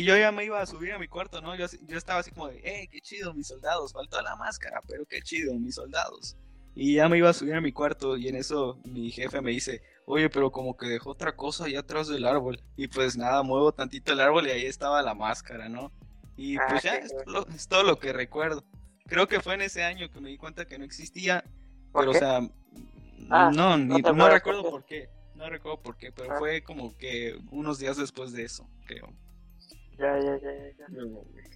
y 0.00 0.04
yo 0.04 0.16
ya 0.16 0.32
me 0.32 0.44
iba 0.44 0.60
a 0.60 0.66
subir 0.66 0.92
a 0.92 0.98
mi 0.98 1.08
cuarto, 1.08 1.40
¿no? 1.40 1.54
Yo, 1.56 1.66
yo 1.86 1.96
estaba 1.98 2.20
así 2.20 2.30
como 2.30 2.48
de, 2.48 2.58
eh, 2.64 2.88
qué 2.90 3.00
chido, 3.00 3.32
mis 3.34 3.46
soldados, 3.48 3.92
faltó 3.92 4.20
la 4.22 4.36
máscara, 4.36 4.80
pero 4.88 5.04
qué 5.06 5.20
chido, 5.22 5.54
mis 5.54 5.74
soldados. 5.76 6.36
Y 6.74 6.94
ya 6.94 7.08
me 7.08 7.18
iba 7.18 7.28
a 7.30 7.32
subir 7.32 7.54
a 7.54 7.60
mi 7.60 7.70
cuarto 7.72 8.16
y 8.16 8.26
en 8.28 8.34
eso 8.36 8.80
mi 8.84 9.10
jefe 9.12 9.40
me 9.40 9.52
dice, 9.52 9.82
oye, 10.06 10.28
pero 10.28 10.50
como 10.50 10.76
que 10.76 10.86
dejó 10.88 11.10
otra 11.10 11.36
cosa 11.36 11.66
allá 11.66 11.80
atrás 11.80 12.08
del 12.08 12.26
árbol. 12.26 12.60
Y 12.76 12.88
pues 12.88 13.16
nada, 13.16 13.42
muevo 13.44 13.70
tantito 13.72 14.12
el 14.12 14.20
árbol 14.20 14.46
y 14.48 14.50
ahí 14.50 14.66
estaba 14.66 15.00
la 15.02 15.14
máscara, 15.14 15.68
¿no? 15.68 15.92
Y 16.36 16.56
Ah, 16.56 16.66
pues 16.68 16.82
ya, 16.82 16.96
es, 16.96 17.14
lo- 17.26 17.46
es 17.48 17.68
todo 17.68 17.84
lo 17.84 17.98
que 18.00 18.12
recuerdo. 18.12 18.64
Creo 19.06 19.28
que 19.28 19.40
fue 19.40 19.54
en 19.54 19.62
ese 19.62 19.84
año 19.84 20.10
que 20.10 20.20
me 20.20 20.30
di 20.30 20.36
cuenta 20.36 20.64
que 20.66 20.76
no 20.78 20.84
existía, 20.84 21.44
¿Por 21.92 22.02
pero 22.02 22.10
o 22.10 22.14
sea, 22.14 22.40
Ah, 23.30 23.50
no, 23.54 23.76
no 23.78 23.94
ni- 23.94 24.02
no 24.02 24.08
acuerdas 24.08 24.32
recuerdo 24.32 24.62
por 24.62 24.70
por 24.72 24.84
qué. 24.84 25.08
No 25.36 25.48
recuerdo 25.48 25.80
por 25.80 25.96
qué, 25.96 26.10
pero 26.10 26.32
Ah. 26.32 26.38
fue 26.40 26.62
como 26.62 26.96
que 26.96 27.38
unos 27.52 27.78
días 27.78 27.96
después 27.96 28.32
de 28.32 28.42
eso, 28.44 28.68
creo. 28.86 29.12
Ya, 29.98 30.18
ya, 30.18 30.38
ya, 30.38 30.52
ya, 30.52 30.70
ya. 30.78 30.88
No 30.88 31.08
mames. 31.08 31.50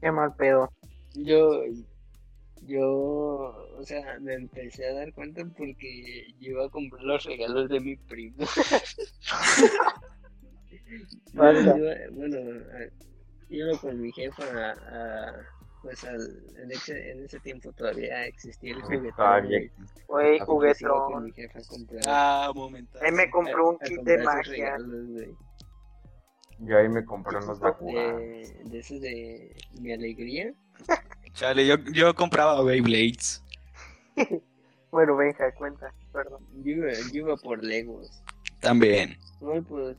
Qué 0.00 0.12
mal 0.12 0.34
pedo. 0.36 0.70
Yo, 1.14 1.62
yo, 2.62 2.86
o 3.76 3.82
sea, 3.84 4.18
me 4.20 4.34
empecé 4.34 4.86
a 4.86 4.94
dar 4.94 5.12
cuenta 5.12 5.44
porque 5.56 6.26
yo 6.38 6.50
iba 6.52 6.66
a 6.66 6.70
comprar 6.70 7.02
los 7.02 7.24
regalos 7.24 7.68
de 7.68 7.80
mi 7.80 7.96
primo. 7.96 8.36
Yo 11.34 11.40
bueno, 12.12 12.38
a- 12.72 12.90
iba 13.50 13.78
con 13.78 14.00
mi 14.00 14.10
jefa 14.12 14.44
a, 14.44 14.72
a- 14.72 15.34
pues 15.82 16.02
al, 16.04 16.20
en, 16.56 16.70
ese, 16.72 17.12
en 17.12 17.24
ese 17.24 17.38
tiempo 17.40 17.72
todavía 17.72 18.26
existía 18.26 18.74
el 18.74 18.82
juguetón. 18.82 19.46
Güey. 19.46 19.70
Güey, 20.06 20.38
Ah, 20.40 20.46
con 20.46 20.56
juguetón. 20.56 21.24
mi 21.24 21.32
jefa 21.32 21.58
a 21.58 21.62
comprar. 21.68 22.02
Ah, 22.06 22.50
momento. 22.54 22.98
Él 23.00 23.12
me 23.14 23.30
compró 23.30 23.70
un 23.70 23.78
a- 23.80 23.84
a 23.84 23.88
kit 23.88 24.00
de 24.00 24.18
magia. 24.18 24.52
regalos, 24.52 25.06
Yo 26.60 26.78
ahí 26.78 26.88
me 26.88 27.04
compré 27.04 27.38
unos. 27.38 27.60
De, 27.60 28.62
de 28.64 28.78
esos 28.78 29.00
de 29.00 29.56
mi 29.80 29.92
alegría. 29.92 30.52
Chale, 31.32 31.66
yo, 31.66 31.76
yo 31.92 32.14
compraba 32.14 32.62
Beyblades. 32.62 33.42
Bueno, 34.90 35.16
Benja, 35.16 35.52
cuenta, 35.52 35.92
perdón. 36.12 36.46
Yo 36.64 36.72
iba, 36.72 36.90
yo 37.12 37.18
iba 37.18 37.36
por 37.36 37.62
Legos. 37.62 38.22
También. 38.60 39.18
No, 39.40 39.54
y 39.54 39.60
pues, 39.60 39.98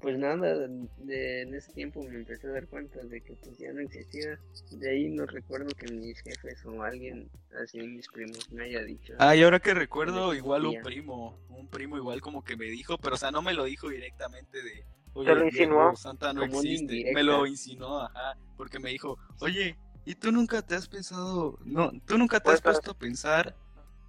pues 0.00 0.18
nada, 0.18 0.66
de, 0.98 1.42
en 1.42 1.54
ese 1.54 1.72
tiempo 1.74 2.02
me 2.02 2.16
empecé 2.16 2.46
a 2.46 2.52
dar 2.52 2.66
cuenta 2.66 2.98
de 3.04 3.20
que 3.20 3.34
pues 3.34 3.58
ya 3.58 3.72
no 3.72 3.80
existía. 3.80 4.38
De 4.70 4.90
ahí 4.90 5.10
no 5.10 5.26
recuerdo 5.26 5.68
que 5.76 5.92
mis 5.92 6.18
jefes 6.22 6.64
o 6.64 6.82
alguien, 6.82 7.28
así 7.62 7.78
mis 7.78 8.08
primos, 8.08 8.50
me 8.50 8.64
haya 8.64 8.82
dicho. 8.82 9.12
Ah, 9.18 9.36
y 9.36 9.42
ahora 9.42 9.60
que 9.60 9.74
recuerdo, 9.74 10.34
igual 10.34 10.64
un 10.64 10.80
primo, 10.82 11.38
un 11.50 11.68
primo 11.68 11.98
igual 11.98 12.22
como 12.22 12.42
que 12.42 12.56
me 12.56 12.66
dijo, 12.66 12.96
pero 12.96 13.16
o 13.16 13.18
sea, 13.18 13.30
no 13.30 13.42
me 13.42 13.52
lo 13.52 13.64
dijo 13.64 13.90
directamente 13.90 14.62
de, 14.62 14.86
oye, 15.14 15.26
¿Te 15.28 15.34
lo 15.34 15.44
insinuó? 15.46 15.80
Diego, 15.82 15.96
Santa 15.96 16.32
no 16.32 16.42
existe. 16.44 17.10
Me 17.12 17.22
lo 17.22 17.46
insinuó, 17.46 18.00
ajá, 18.02 18.36
porque 18.56 18.78
me 18.78 18.90
dijo, 18.90 19.18
oye, 19.40 19.78
¿y 20.04 20.14
tú 20.14 20.32
nunca 20.32 20.62
te 20.62 20.74
has 20.74 20.88
pensado, 20.88 21.58
no, 21.64 21.90
tú 22.06 22.18
nunca 22.18 22.40
te 22.40 22.50
has 22.50 22.60
puesto 22.62 22.90
a 22.92 22.98
pensar 22.98 23.56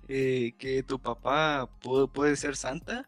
eh, 0.07 0.53
que 0.57 0.83
tu 0.83 0.99
papá 0.99 1.69
pu- 1.81 2.11
puede 2.11 2.35
ser 2.35 2.55
Santa? 2.55 3.07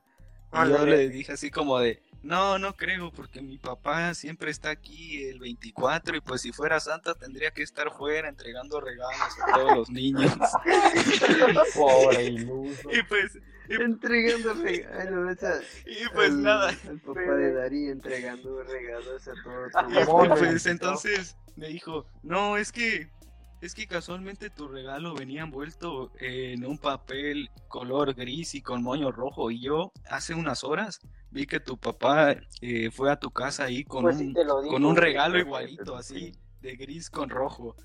Y 0.53 0.57
yo 0.69 0.85
le 0.85 1.09
dije 1.09 1.31
así 1.31 1.49
como 1.49 1.79
de, 1.79 2.01
no, 2.21 2.59
no 2.59 2.75
creo, 2.75 3.11
porque 3.11 3.41
mi 3.41 3.57
papá 3.57 4.13
siempre 4.13 4.51
está 4.51 4.69
aquí 4.69 5.23
el 5.25 5.39
24 5.39 6.15
y 6.15 6.21
pues 6.21 6.41
si 6.41 6.51
fuera 6.51 6.79
Santa 6.79 7.15
tendría 7.15 7.51
que 7.51 7.63
estar 7.63 7.91
fuera 7.91 8.29
entregando 8.29 8.79
regalos 8.79 9.39
a 9.39 9.51
todos 9.51 9.73
los 9.73 9.89
niños. 9.89 10.31
Pobre 11.73 12.25
iluso. 12.25 12.89
y 12.93 13.03
pues, 13.03 13.37
Entregando 13.69 14.53
regalos, 14.53 15.35
o 15.35 15.39
sea, 15.39 15.53
Y 15.85 16.07
pues 16.13 16.29
al- 16.31 16.41
nada. 16.43 16.69
Al 16.89 16.99
papá 16.99 17.21
de 17.35 17.53
Dari 17.53 17.87
entregando 17.89 18.63
regalos 18.63 19.27
a 19.27 19.33
todos. 19.43 19.71
Y 19.89 20.05
pues, 20.05 20.41
hijos. 20.41 20.65
entonces 20.65 21.37
me 21.55 21.67
dijo, 21.67 22.05
no, 22.23 22.57
es 22.57 22.71
que 22.71 23.09
es 23.61 23.73
que 23.73 23.87
casualmente 23.87 24.49
tu 24.49 24.67
regalo 24.67 25.15
venía 25.15 25.43
envuelto 25.43 26.11
en 26.19 26.65
un 26.65 26.77
papel 26.77 27.49
color 27.69 28.13
gris 28.13 28.55
y 28.55 28.61
con 28.61 28.83
moño 28.83 29.09
rojo. 29.11 29.51
Y 29.51 29.61
yo 29.61 29.93
hace 30.09 30.33
unas 30.33 30.65
horas 30.65 30.99
vi 31.31 31.45
que 31.45 31.61
tu 31.61 31.77
papá 31.77 32.35
eh, 32.61 32.91
fue 32.91 33.09
a 33.09 33.15
tu 33.15 33.31
casa 33.31 33.63
ahí 33.63 33.85
con 33.85 34.03
Pues 34.03 34.17
un, 34.17 34.33
digo, 34.33 34.67
con 34.67 34.83
un 34.83 34.97
regalo 34.97 35.39
igualito, 35.39 35.95
así, 35.95 36.33
de 36.63 36.75
gris 36.77 37.09
con 37.09 37.29
rojo. 37.29 37.75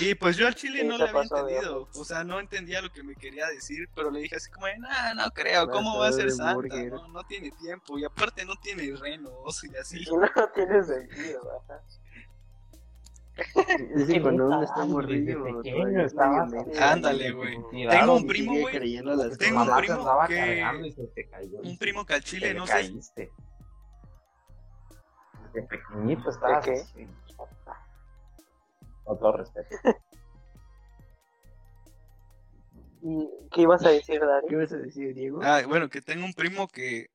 Y 0.00 0.14
pues 0.14 0.36
yo 0.36 0.46
al 0.48 0.54
chile 0.54 0.80
Sí, 0.80 0.86
no 0.86 0.96
le 0.96 1.04
había 1.04 1.20
de 1.20 1.26
entendido. 1.26 1.88
O 1.94 2.04
sea, 2.04 2.24
no 2.24 2.40
entendía 2.40 2.80
lo 2.80 2.90
que 2.90 3.02
me 3.02 3.14
quería 3.14 3.46
decir, 3.46 3.88
pero 3.94 4.10
le 4.10 4.20
dije 4.20 4.36
así 4.36 4.50
como, 4.50 4.66
no, 4.78 5.14
no 5.14 5.30
creo, 5.30 5.68
¿cómo 5.70 5.98
va 5.98 6.08
a 6.08 6.12
ser 6.12 6.24
de 6.24 6.30
Santa? 6.32 6.82
No, 6.84 7.08
no 7.08 7.22
tiene 7.24 7.50
tiempo. 7.52 7.98
Y 7.98 8.04
aparte 8.04 8.44
no 8.44 8.56
tiene 8.56 8.96
renos 8.96 9.62
y 9.64 9.76
así. 9.76 10.04
No 10.36 10.48
tiene 10.54 10.82
sentido, 10.82 11.62
ajá. 11.62 11.80
Es 13.34 14.06
que 14.06 14.20
cuando 14.20 14.46
uno 14.46 14.62
está 14.62 14.84
menso, 14.84 16.70
Ándale, 16.80 17.32
güey. 17.32 17.58
Tengo 17.88 18.16
un 18.16 18.26
primo, 18.26 18.60
güey. 18.60 18.78
Tengo 19.38 19.62
un 19.62 19.76
primo 19.76 20.18
que-. 20.28 20.64
Un 21.62 21.78
primo 21.78 22.04
que 22.04 22.14
al 22.14 22.22
chile, 22.22 22.54
no 22.54 22.66
sé. 22.66 22.92
Desde 25.52 25.68
pequeñito 25.68 26.30
estabas 26.30 26.64
qué? 26.64 26.82
Con 29.04 29.18
todo 29.18 29.32
respeto. 29.36 29.68
¿Y 33.04 33.28
qué 33.50 33.62
ibas 33.62 33.84
a 33.84 33.90
decir, 33.90 34.20
Dari? 34.20 34.46
¿Qué 34.46 34.56
vas 34.56 34.72
a 34.72 34.76
decir, 34.76 35.14
Diego? 35.14 35.40
Ah, 35.42 35.62
bueno, 35.66 35.88
que 35.88 36.00
tengo 36.00 36.24
un 36.24 36.34
primo 36.34 36.68
que 36.68 37.08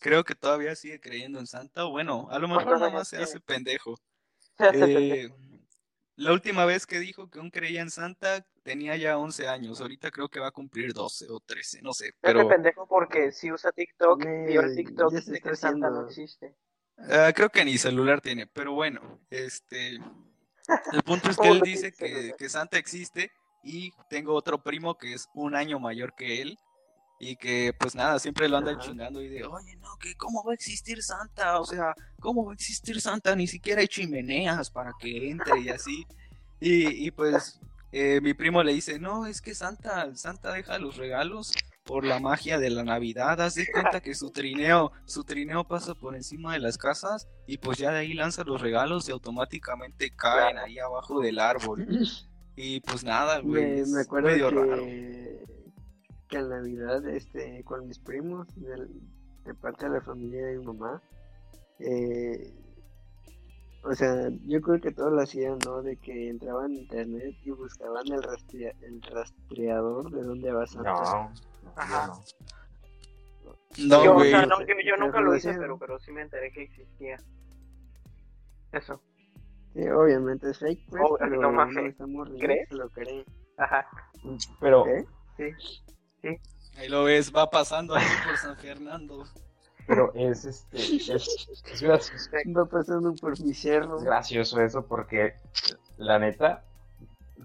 creo 0.00 0.24
que 0.24 0.34
todavía 0.34 0.74
sigue 0.74 1.00
creyendo 1.00 1.38
en 1.38 1.46
Santa. 1.46 1.84
o 1.84 1.90
Bueno, 1.90 2.28
a 2.30 2.38
lo 2.38 2.48
mejor 2.48 2.64
¿Cuántos 2.64 2.80
nada 2.80 2.86
años 2.86 3.00
más 3.00 3.08
se 3.08 3.18
hace 3.18 3.40
pendejo. 3.40 3.94
Se 4.58 4.64
hace 4.66 4.78
Eh, 4.84 4.94
pendejo. 4.94 5.36
la 6.16 6.32
última 6.32 6.64
vez 6.64 6.86
que 6.86 6.98
dijo 7.00 7.28
que 7.28 7.40
aún 7.40 7.50
creía 7.50 7.82
en 7.82 7.90
Santa 7.90 8.46
tenía 8.62 8.96
ya 8.96 9.18
11 9.18 9.48
años. 9.48 9.80
Ahorita 9.80 10.10
creo 10.10 10.28
que 10.28 10.40
va 10.40 10.46
a 10.48 10.52
cumplir 10.52 10.94
12 10.94 11.26
o 11.28 11.40
13, 11.40 11.82
no 11.82 11.92
sé. 11.92 12.14
Se 12.22 12.30
hace 12.30 12.44
Pero 12.44 12.48
pendejo 12.48 12.86
porque 12.86 13.32
si 13.32 13.52
usa 13.52 13.72
TikTok, 13.72 14.24
vio 14.46 14.62
el 14.62 14.74
TikTok 14.76 15.12
está 15.14 15.32
que 15.40 15.56
Santa 15.56 15.88
haciendo. 15.88 15.90
no 15.90 16.06
existe. 16.06 16.56
ah, 16.98 17.32
creo 17.34 17.50
que 17.50 17.64
ni 17.64 17.76
celular 17.76 18.20
tiene. 18.22 18.46
Pero 18.46 18.72
bueno, 18.72 19.20
este. 19.28 19.98
El 20.92 21.02
punto 21.02 21.30
es 21.30 21.36
que 21.36 21.42
¿Cómo 21.42 21.54
él 21.54 21.60
dice 21.62 21.92
que 21.92 22.48
Santa 22.48 22.78
existe 22.78 23.30
y 23.62 23.92
tengo 24.08 24.34
otro 24.34 24.62
primo 24.62 24.96
que 24.96 25.14
es 25.14 25.28
un 25.34 25.54
año 25.54 25.78
mayor 25.78 26.14
que 26.14 26.42
él 26.42 26.58
y 27.18 27.36
que 27.36 27.72
pues 27.78 27.94
nada, 27.94 28.18
siempre 28.18 28.48
lo 28.48 28.56
andan 28.56 28.76
Ajá. 28.76 28.84
chingando 28.84 29.22
y 29.22 29.28
de, 29.28 29.44
oye, 29.44 29.76
no, 29.76 29.96
que 29.98 30.14
cómo 30.16 30.44
va 30.44 30.52
a 30.52 30.54
existir 30.54 31.02
Santa, 31.02 31.60
o 31.60 31.64
sea, 31.64 31.94
¿cómo 32.20 32.44
va 32.44 32.52
a 32.52 32.54
existir 32.54 33.00
Santa? 33.00 33.34
Ni 33.34 33.46
siquiera 33.46 33.80
hay 33.80 33.88
chimeneas 33.88 34.70
para 34.70 34.92
que 34.98 35.30
entre 35.30 35.60
y 35.60 35.68
así. 35.68 36.06
Y, 36.60 37.06
y 37.06 37.10
pues 37.10 37.60
eh, 37.92 38.20
mi 38.20 38.34
primo 38.34 38.62
le 38.62 38.74
dice, 38.74 38.98
no, 38.98 39.26
es 39.26 39.40
que 39.40 39.54
Santa, 39.54 40.14
Santa 40.16 40.52
deja 40.52 40.78
los 40.78 40.96
regalos 40.96 41.52
por 41.84 42.04
la 42.04 42.18
magia 42.18 42.58
de 42.58 42.70
la 42.70 42.82
Navidad. 42.82 43.40
Haz 43.40 43.54
de 43.54 43.66
cuenta 43.70 44.00
que 44.00 44.14
su 44.14 44.30
trineo, 44.30 44.90
su 45.04 45.22
trineo 45.24 45.64
pasa 45.64 45.94
por 45.94 46.16
encima 46.16 46.54
de 46.54 46.58
las 46.60 46.78
casas 46.78 47.28
y 47.46 47.58
pues 47.58 47.78
ya 47.78 47.92
de 47.92 47.98
ahí 47.98 48.14
lanza 48.14 48.42
los 48.44 48.60
regalos 48.60 49.08
y 49.08 49.12
automáticamente 49.12 50.10
caen 50.16 50.58
ahí 50.58 50.78
abajo 50.78 51.20
del 51.20 51.38
árbol. 51.38 51.86
Y 52.56 52.78
pues 52.82 53.02
nada, 53.02 53.40
güey. 53.40 53.80
Me, 53.80 53.86
me 53.86 54.00
acuerdo 54.02 54.28
medio 54.28 54.48
que, 54.48 54.54
raro. 54.54 54.82
que 56.28 56.36
en 56.38 56.48
Navidad, 56.48 57.08
este, 57.08 57.64
con 57.64 57.88
mis 57.88 57.98
primos, 57.98 58.46
de 58.54 59.54
parte 59.54 59.88
de 59.88 59.96
la 59.96 60.00
familia 60.00 60.46
de 60.46 60.58
mi 60.58 60.64
mamá, 60.66 61.02
eh, 61.80 62.54
o 63.82 63.92
sea, 63.92 64.28
yo 64.46 64.60
creo 64.60 64.80
que 64.80 64.92
todos 64.92 65.12
lo 65.12 65.20
hacían, 65.20 65.58
¿no? 65.66 65.82
De 65.82 65.96
que 65.96 66.28
entraban 66.30 66.70
a 66.70 66.74
internet 66.76 67.34
y 67.44 67.50
buscaban 67.50 68.06
el, 68.12 68.22
rastrea- 68.22 68.76
el 68.82 69.02
rastreador 69.02 70.12
de 70.12 70.22
dónde 70.22 70.52
va 70.52 70.64
Santa. 70.68 70.92
No, 70.92 71.32
no, 71.64 71.72
Ajá. 71.76 72.06
no. 72.08 72.24
No, 73.88 74.04
yo, 74.04 74.12
o 74.12 74.14
güey. 74.14 74.30
sea, 74.30 74.46
no 74.46 74.60
yo, 74.60 74.74
yo 74.84 74.96
nunca 74.98 75.20
lo 75.20 75.34
hice, 75.34 75.52
pero, 75.54 75.78
pero 75.78 75.98
sí 75.98 76.12
me 76.12 76.22
enteré 76.22 76.52
que 76.52 76.62
existía. 76.62 77.16
Eso. 78.72 79.00
Sí, 79.74 79.88
obviamente 79.88 80.50
es 80.50 80.58
fake, 80.58 80.86
pues, 80.88 81.02
Oh, 81.04 81.16
pero 81.18 81.40
no 81.40 81.50
más 81.50 81.68
morrido, 82.06 82.38
¿Crees? 82.38 82.70
lo 82.70 82.88
cree. 82.90 83.24
Ajá. 83.56 83.86
Pero, 84.60 84.86
¿Eh? 84.86 85.04
Sí. 85.36 86.28
Ahí 86.76 86.88
lo 86.88 87.04
ves, 87.04 87.32
va 87.34 87.50
pasando 87.50 87.94
ahí 87.94 88.04
por 88.24 88.36
San 88.36 88.56
Fernando. 88.56 89.24
pero 89.86 90.12
es 90.14 90.44
este, 90.44 90.76
es, 90.78 91.08
es 91.08 91.82
gracioso. 91.82 92.30
Va 92.56 92.64
pasando 92.66 93.12
por 93.14 93.38
mi 93.40 93.52
cerro. 93.54 93.98
Es 93.98 94.04
gracioso 94.04 94.60
eso 94.60 94.86
porque 94.86 95.34
la 95.96 96.18
neta, 96.20 96.64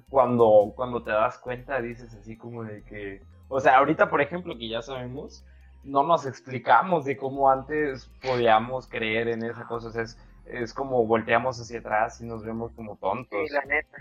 cuando, 0.09 0.71
cuando 0.75 1.03
te 1.03 1.11
das 1.11 1.39
cuenta 1.39 1.81
dices 1.81 2.13
así 2.13 2.37
como 2.37 2.63
de 2.63 2.83
que, 2.83 3.21
o 3.49 3.59
sea, 3.59 3.77
ahorita 3.79 4.09
por 4.09 4.21
ejemplo 4.21 4.57
que 4.57 4.69
ya 4.69 4.81
sabemos, 4.81 5.45
no 5.83 6.03
nos 6.03 6.25
explicamos 6.25 7.03
de 7.05 7.17
cómo 7.17 7.49
antes 7.51 8.09
podíamos 8.21 8.87
creer 8.87 9.27
en 9.27 9.43
esa 9.43 9.65
cosa, 9.65 9.89
o 9.89 9.91
sea, 9.91 10.03
es, 10.03 10.17
es 10.45 10.73
como 10.73 11.05
volteamos 11.05 11.59
hacia 11.59 11.79
atrás 11.79 12.21
y 12.21 12.25
nos 12.25 12.43
vemos 12.43 12.71
como 12.73 12.95
tontos. 12.97 13.39
Sí, 13.47 13.53
la 13.53 13.61
neta. 13.65 13.97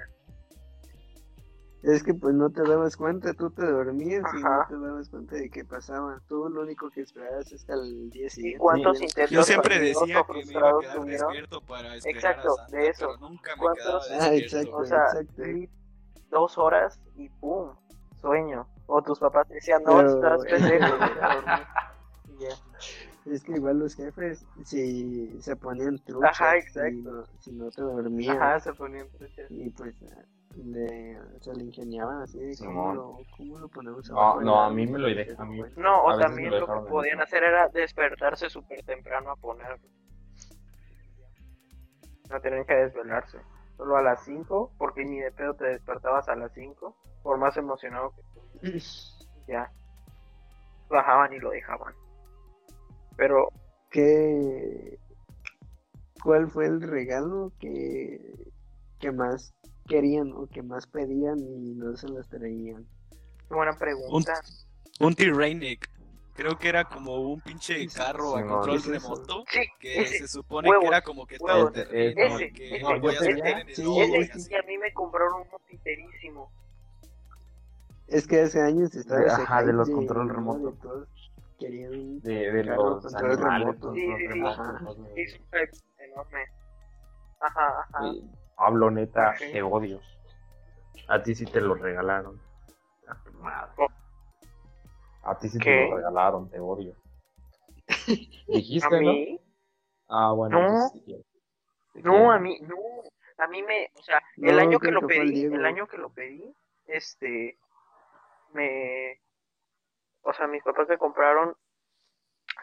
Es 1.85 2.03
que 2.03 2.13
pues 2.13 2.35
no 2.35 2.51
te 2.51 2.63
dabas 2.65 2.97
cuenta, 2.97 3.33
tú 3.35 3.51
te 3.51 3.65
dormías 3.65 4.25
y 4.37 4.43
no 4.43 4.67
te 4.69 4.77
dabas 4.77 5.09
cuenta 5.09 5.37
de 5.37 5.49
qué 5.49 5.65
pasaba. 5.65 6.21
Tú 6.29 6.49
lo 6.49 6.63
único 6.63 6.91
que 6.91 7.03
esperabas 7.03 7.53
es 7.53 7.61
hasta 7.61 7.75
el 7.75 8.11
día 8.11 8.27
¿Y 8.27 8.31
siguiente. 8.31 8.59
cuántos 8.59 8.99
Sí. 8.99 9.05
intentos 9.05 9.31
Yo 9.31 9.43
siempre 9.45 9.79
decía 9.79 9.95
que 10.01 10.05
me 10.05 10.11
iba 10.11 10.21
a 10.21 10.25
frustrados 10.25 10.81
quedar 10.83 10.97
tuvieron? 10.97 11.29
despierto 11.29 11.61
para 11.61 11.95
esperar 11.95 12.17
Exacto, 12.17 12.49
a 12.53 12.57
Santa, 12.57 12.77
de 12.77 12.89
eso. 12.89 13.07
pero 13.17 13.29
nunca 13.31 13.53
me 13.55 13.63
¿Cuántos? 13.63 14.07
quedaba 14.09 14.25
Ah, 14.25 14.31
despierto. 14.31 14.57
exacto. 14.59 14.77
O 14.77 14.85
sea, 14.85 15.05
exacto. 15.21 15.43
dos 16.31 16.59
horas 16.59 17.01
y 17.17 17.29
pum, 17.29 17.71
sueño. 18.21 18.67
O 18.91 19.03
tus 19.03 19.19
papás 19.19 19.47
te 19.47 19.55
decían, 19.55 19.83
no, 19.85 19.97
Pero- 19.99 20.15
estás 20.15 20.45
pendejo. 20.45 20.95
Es 23.27 23.43
que 23.45 23.53
igual 23.53 23.79
los 23.81 23.95
jefes, 23.95 24.47
si 24.65 25.39
se 25.43 25.55
ponían 25.57 25.99
truchas, 25.99 26.41
Ajá, 26.41 26.53
si 26.53 26.59
exacto. 26.59 27.11
no, 27.11 27.25
si 27.41 27.53
no 27.53 27.71
te 27.71 27.83
dormías, 27.83 28.37
Ajá, 28.39 28.61
se 28.61 28.73
ponían 28.73 29.07
truchas. 29.11 29.51
y 29.51 29.69
pues 29.71 29.95
le, 30.57 31.19
se 31.41 31.53
le 31.55 31.65
ingeniaban 31.65 32.23
así, 32.23 32.39
de 32.39 32.57
¿cómo 32.57 32.95
lo, 32.95 33.19
¿cómo 33.37 33.59
lo 33.59 33.69
ponemos 33.69 34.09
No, 34.09 34.41
no, 34.41 34.63
a 34.63 34.71
mí 34.71 34.87
me 34.87 34.99
lo 34.99 35.09
de- 35.09 35.35
a 35.37 35.45
mí- 35.45 35.63
No, 35.77 36.05
o 36.05 36.17
también 36.19 36.59
lo 36.59 36.67
que 36.67 36.89
podían 36.89 37.21
hacer 37.21 37.43
era 37.43 37.69
despertarse 37.69 38.49
súper 38.49 38.83
temprano 38.85 39.33
a 39.33 39.37
ponerlo. 39.37 39.87
No 42.31 42.41
tenían 42.41 42.65
que 42.65 42.75
desvelarse. 42.77 43.39
Solo 43.77 43.97
a 43.97 44.03
las 44.03 44.25
5, 44.25 44.73
porque 44.79 45.05
ni 45.05 45.19
de 45.19 45.33
pedo 45.33 45.53
te 45.55 45.67
despertabas 45.67 46.29
a 46.31 46.37
las 46.37 46.53
5. 46.55 46.97
Por 47.23 47.37
más 47.37 47.57
emocionado 47.59 48.13
que 48.15 48.21
estuvieras, 48.23 48.38
ya. 49.49 49.71
Bajaban 50.89 51.33
y 51.33 51.39
lo 51.39 51.51
dejaban. 51.51 51.95
Pero 53.17 53.49
¿Qué, 53.91 54.99
¿Cuál 56.23 56.51
fue 56.51 56.67
el 56.67 56.83
regalo 56.83 57.53
que, 57.59 58.21
que 59.01 59.11
más 59.13 59.55
querían 59.87 60.31
o 60.33 60.47
que 60.47 60.63
más 60.63 60.87
pedían 60.87 61.39
y 61.39 61.75
no 61.75 61.97
se 61.97 62.07
los 62.09 62.29
traían? 62.29 62.87
buena 63.49 63.73
pregunta. 63.79 64.35
Un 65.01 65.15
T-Rainic. 65.15 65.89
Creo 66.35 66.59
que 66.59 66.69
era 66.69 66.85
como 66.85 67.17
un 67.17 67.41
pinche 67.41 67.87
carro 67.89 68.37
a 68.37 68.47
control 68.47 68.83
remoto. 68.83 69.43
Sí, 69.49 69.61
Que 69.81 70.03
ese. 70.03 70.19
se 70.19 70.29
supone 70.29 70.69
Huevos, 70.69 70.83
que 70.83 70.89
era 70.89 71.01
como 71.03 71.27
que 71.27 71.39
todo 71.39 71.47
huevos. 71.49 71.73
terreno 71.73 72.21
Ese, 72.37 72.45
y 72.45 72.53
que 72.53 72.67
ese, 72.77 72.81
lo 72.81 72.95
yo 72.97 73.01
podías 73.01 73.23
tenía- 73.23 73.45
meter 73.45 73.59
en 73.61 73.69
el 73.71 73.75
sí, 73.75 73.83
lodo 73.83 73.99
y 73.99 74.15
Ese 74.19 74.33
así. 74.33 74.41
sí, 74.43 74.55
a 74.55 74.63
mí 74.63 74.77
me 74.79 74.93
compraron 74.93 75.41
uno 75.49 75.59
piterísimo. 75.67 76.53
Es 78.09 78.27
que 78.27 78.41
hace 78.41 78.61
años 78.61 78.95
estaba 78.95 79.21
De- 79.21 79.27
ese 79.27 79.43
ajá, 79.43 79.63
de 79.63 79.73
los 79.73 79.89
de- 79.89 79.95
control 79.95 80.27
¿no? 80.29 80.35
remoto. 80.35 80.71
de 80.71 80.77
todos 80.79 81.09
querían 81.59 82.21
De, 82.21 82.53
de 82.53 82.63
Claro, 82.63 82.83
los 82.85 83.03
control 83.03 83.31
animales, 83.33 83.67
remoto. 83.67 83.89
control 83.89 83.95
Sí, 83.95 84.27
sí, 84.27 84.33
sí. 84.33 84.41
Ajá. 84.45 84.79
un 84.91 85.05
hype 85.17 85.71
enorme. 85.99 86.45
Ajá, 87.41 87.81
ajá. 87.81 88.11
Sí, 88.13 88.31
Hablo 88.57 88.91
neta, 88.91 89.37
Sí. 89.39 89.53
te 89.53 89.63
odio. 89.63 90.01
A 91.09 91.23
ti 91.23 91.35
sí 91.35 91.47
te 91.47 91.61
lo 91.61 91.75
regalaron. 91.75 92.41
A 93.07 93.15
tu 93.23 93.33
madre. 93.39 93.87
A 95.23 95.39
ti 95.39 95.49
sí 95.49 95.59
¿Qué? 95.59 95.65
te 95.65 95.91
lo 95.91 95.97
regalaron, 95.97 96.51
te 96.51 96.59
odio. 96.61 96.95
Dijiste, 98.49 98.97
A 98.97 99.01
¿no? 99.01 99.13
mí, 99.13 99.41
Ah, 100.09 100.33
bueno, 100.33 100.61
No. 100.61 100.89
sí. 100.91 101.25
Te 101.93 102.03
no, 102.03 102.33
a 102.33 102.39
mí, 102.39 102.59
no. 102.63 102.77
A 103.39 103.47
mí 103.47 103.63
me, 103.63 103.91
o 103.95 104.03
sea, 104.03 104.21
el 104.37 104.57
No, 104.57 104.63
año 104.63 104.81
que 104.81 104.91
lo 104.91 105.01
que 105.03 105.07
pedí, 105.07 105.45
el 105.45 105.65
año 105.65 105.87
que 105.87 105.99
lo 105.99 106.11
pedí, 106.11 106.53
este, 106.87 107.57
me, 108.53 109.21
o 110.23 110.33
sea, 110.33 110.47
mis 110.47 110.63
papás 110.63 110.89
me 110.89 110.99
compraron, 110.99 111.55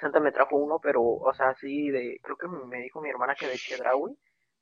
Santa 0.01 0.19
me 0.19 0.31
trajo 0.31 0.55
uno, 0.57 0.79
pero, 0.79 1.01
o 1.01 1.33
sea, 1.33 1.49
así 1.49 1.89
de, 1.89 2.19
creo 2.21 2.37
que 2.37 2.47
me 2.47 2.77
dijo 2.79 3.01
mi 3.01 3.09
hermana 3.09 3.35
que 3.35 3.47
de 3.47 3.57
Chedraui, 3.57 4.17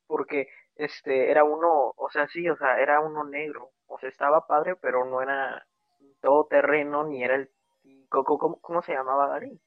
porque, 0.08 0.48
este, 0.76 1.32
era 1.32 1.44
uno, 1.44 1.94
o 1.96 2.10
sea, 2.12 2.28
sí, 2.28 2.48
o 2.50 2.56
sea, 2.58 2.80
era 2.80 3.00
uno 3.00 3.24
negro, 3.24 3.72
o 3.88 3.98
sea, 4.00 4.10
estaba 4.10 4.48
padre, 4.48 4.76
pero 4.76 5.06
no 5.06 5.22
era 5.22 5.66
todo 6.22 6.46
terreno, 6.46 7.04
ni 7.04 7.24
era 7.24 7.36
el, 7.36 7.50
¿cómo, 8.10 8.24
cómo, 8.24 8.60
cómo 8.62 8.82
se 8.82 8.94
llamaba 8.94 9.28
Gary? 9.28 9.60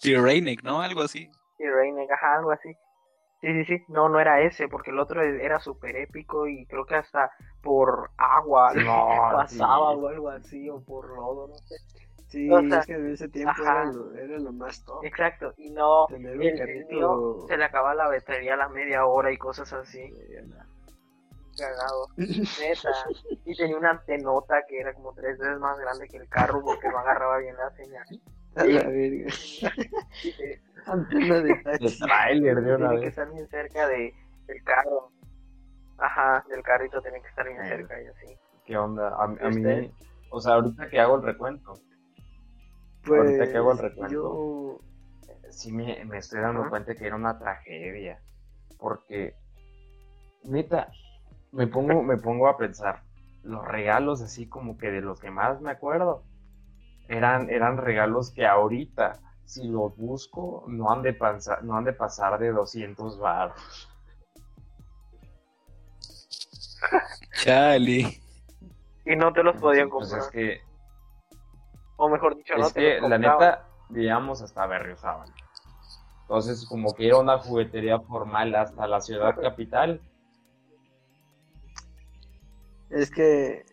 T-Rainic, 0.00 0.62
¿no? 0.62 0.80
Algo 0.80 1.02
así. 1.02 1.30
Reine, 1.58 2.06
ajá, 2.10 2.36
algo 2.36 2.50
así. 2.50 2.74
Sí, 3.40 3.48
sí, 3.52 3.64
sí. 3.64 3.84
No, 3.88 4.08
no 4.08 4.18
era 4.18 4.40
ese, 4.40 4.68
porque 4.68 4.90
el 4.90 4.98
otro 4.98 5.22
era 5.22 5.60
súper 5.60 5.96
épico 5.96 6.46
y 6.46 6.66
creo 6.66 6.86
que 6.86 6.96
hasta 6.96 7.30
por 7.62 8.10
agua 8.16 8.72
No, 8.74 9.08
pasaba 9.32 9.92
sí. 9.92 9.98
o 10.00 10.08
algo 10.08 10.30
así, 10.30 10.70
o 10.70 10.80
por 10.82 11.08
lodo, 11.08 11.48
no 11.48 11.54
sé. 11.54 11.76
Sí, 12.28 12.50
O 12.50 12.60
sea, 12.62 12.80
es 12.80 12.86
que 12.86 12.94
en 12.94 13.12
ese 13.12 13.28
tiempo 13.28 13.62
era 13.62 13.84
lo, 13.84 14.12
era 14.14 14.38
lo 14.38 14.52
más 14.52 14.84
top. 14.84 15.04
Exacto, 15.04 15.54
y 15.56 15.70
no, 15.70 16.06
Tener 16.08 16.36
un 16.36 16.42
el, 16.42 16.58
carrito 16.58 17.46
se 17.46 17.56
le 17.56 17.64
acaba 17.64 17.94
la 17.94 18.08
batería 18.08 18.54
a 18.54 18.56
la 18.56 18.68
media 18.68 19.06
hora 19.06 19.30
y 19.30 19.36
cosas 19.36 19.72
así. 19.72 20.12
Cagado, 21.56 22.08
neta. 22.16 22.90
Y 23.44 23.54
tenía 23.54 23.76
una 23.76 23.90
antenota 23.92 24.62
que 24.68 24.80
era 24.80 24.92
como 24.92 25.14
tres 25.14 25.38
veces 25.38 25.58
más 25.58 25.78
grande 25.78 26.08
que 26.08 26.16
el 26.16 26.28
carro 26.28 26.62
porque 26.62 26.88
no 26.88 26.98
agarraba 26.98 27.38
bien 27.38 27.56
la 27.56 27.70
señal. 27.70 28.06
a 28.56 28.64
la 28.64 28.88
verga. 28.88 29.30
Antena 30.86 31.40
de 31.40 31.54
taxi. 31.64 31.98
trailer 31.98 32.60
de 32.62 32.74
una 32.76 32.88
tiene 32.88 33.00
que 33.00 33.08
estar 33.08 33.30
bien 33.32 33.48
cerca 33.48 33.88
de, 33.88 34.14
del 34.46 34.62
carro. 34.64 35.10
Ajá, 35.98 36.44
del 36.48 36.62
carrito 36.62 37.00
tiene 37.00 37.20
que 37.22 37.28
estar 37.28 37.46
bien 37.48 37.62
cerca 37.64 38.00
y 38.02 38.06
así. 38.06 38.38
¿Qué 38.66 38.76
onda? 38.76 39.08
A, 39.08 39.24
a 39.24 39.50
mí, 39.50 39.90
o 40.30 40.40
sea, 40.40 40.54
ahorita 40.54 40.88
que 40.90 41.00
hago 41.00 41.16
el 41.16 41.22
recuento, 41.22 41.74
Pues, 43.04 43.20
Ahorita 43.20 43.50
que 43.50 43.56
hago 43.58 43.72
el 43.72 43.78
recuento. 43.78 44.12
yo, 44.14 44.80
sí 45.50 45.72
me, 45.72 46.04
me 46.04 46.18
estoy 46.18 46.40
dando 46.40 46.60
Ajá. 46.62 46.70
cuenta 46.70 46.94
que 46.94 47.06
era 47.06 47.16
una 47.16 47.38
tragedia. 47.38 48.20
Porque, 48.78 49.34
neta, 50.44 50.88
me 51.52 51.66
pongo, 51.66 52.02
me 52.02 52.16
pongo 52.18 52.48
a 52.48 52.58
pensar, 52.58 53.02
los 53.42 53.66
regalos 53.66 54.20
así 54.20 54.48
como 54.48 54.76
que 54.76 54.90
de 54.90 55.00
los 55.00 55.18
que 55.20 55.30
más 55.30 55.60
me 55.62 55.70
acuerdo, 55.70 56.24
eran, 57.08 57.48
eran 57.48 57.78
regalos 57.78 58.32
que 58.32 58.44
ahorita, 58.46 59.20
si 59.46 59.66
los 59.68 59.96
busco, 59.96 60.64
no 60.66 60.90
han 60.90 61.02
de, 61.02 61.14
pasar, 61.14 61.62
no 61.64 61.76
han 61.76 61.84
de 61.84 61.92
pasar 61.92 62.38
de 62.38 62.50
200 62.50 63.18
baros. 63.18 63.88
Chale. 67.42 68.20
Y 69.04 69.16
no 69.16 69.32
te 69.32 69.42
los 69.42 69.56
podían 69.56 69.88
Pues 69.88 70.10
comprar. 70.10 70.22
es 70.22 70.30
que, 70.30 70.60
o 71.96 72.08
mejor 72.08 72.36
dicho, 72.36 72.54
no 72.56 72.66
es 72.66 72.72
te 72.74 72.80
que 72.80 73.00
los 73.00 73.08
la 73.10 73.18
neta, 73.18 73.68
vivíamos 73.88 74.42
hasta 74.42 74.66
Berriozábal. 74.66 75.32
Entonces, 76.22 76.66
como 76.66 76.92
que 76.92 77.06
era 77.06 77.18
una 77.18 77.38
juguetería 77.38 78.00
formal 78.00 78.52
hasta 78.56 78.86
la 78.88 79.00
ciudad 79.00 79.40
capital. 79.40 80.00
es 82.90 83.10
que, 83.10 83.64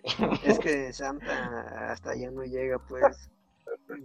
es 0.44 0.60
que 0.60 0.94
Santa 0.94 1.92
hasta 1.92 2.12
allá 2.12 2.30
no 2.30 2.44
llega, 2.44 2.78
pues. 2.78 3.30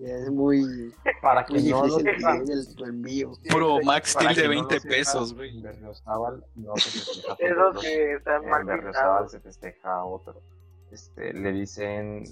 Es 0.01 0.31
muy, 0.31 0.95
Para 1.23 1.45
que 1.45 1.55
muy 1.55 1.71
no 1.71 1.87
lo 1.87 1.99
difícil 1.99 2.51
el, 2.51 2.77
tu 2.77 2.85
envío. 2.85 3.33
Puro 3.51 3.79
Max 3.83 4.11
Steel 4.11 4.35
de 4.35 4.35
que 4.35 4.49
no 4.49 4.55
lo 4.55 4.61
20 4.69 4.81
sepa, 4.81 4.95
pesos, 4.95 5.35
güey. 5.35 5.61
No 5.61 6.77
se 6.77 6.91
festeja 6.91 7.33
otros. 7.69 7.83
que 7.83 8.13
están 8.15 8.45
En 8.45 8.51
mal 8.51 9.29
se 9.29 9.41
festeja 9.41 10.05
otro. 10.05 10.41
Este, 10.91 11.33
le 11.33 11.53
dicen 11.53 12.25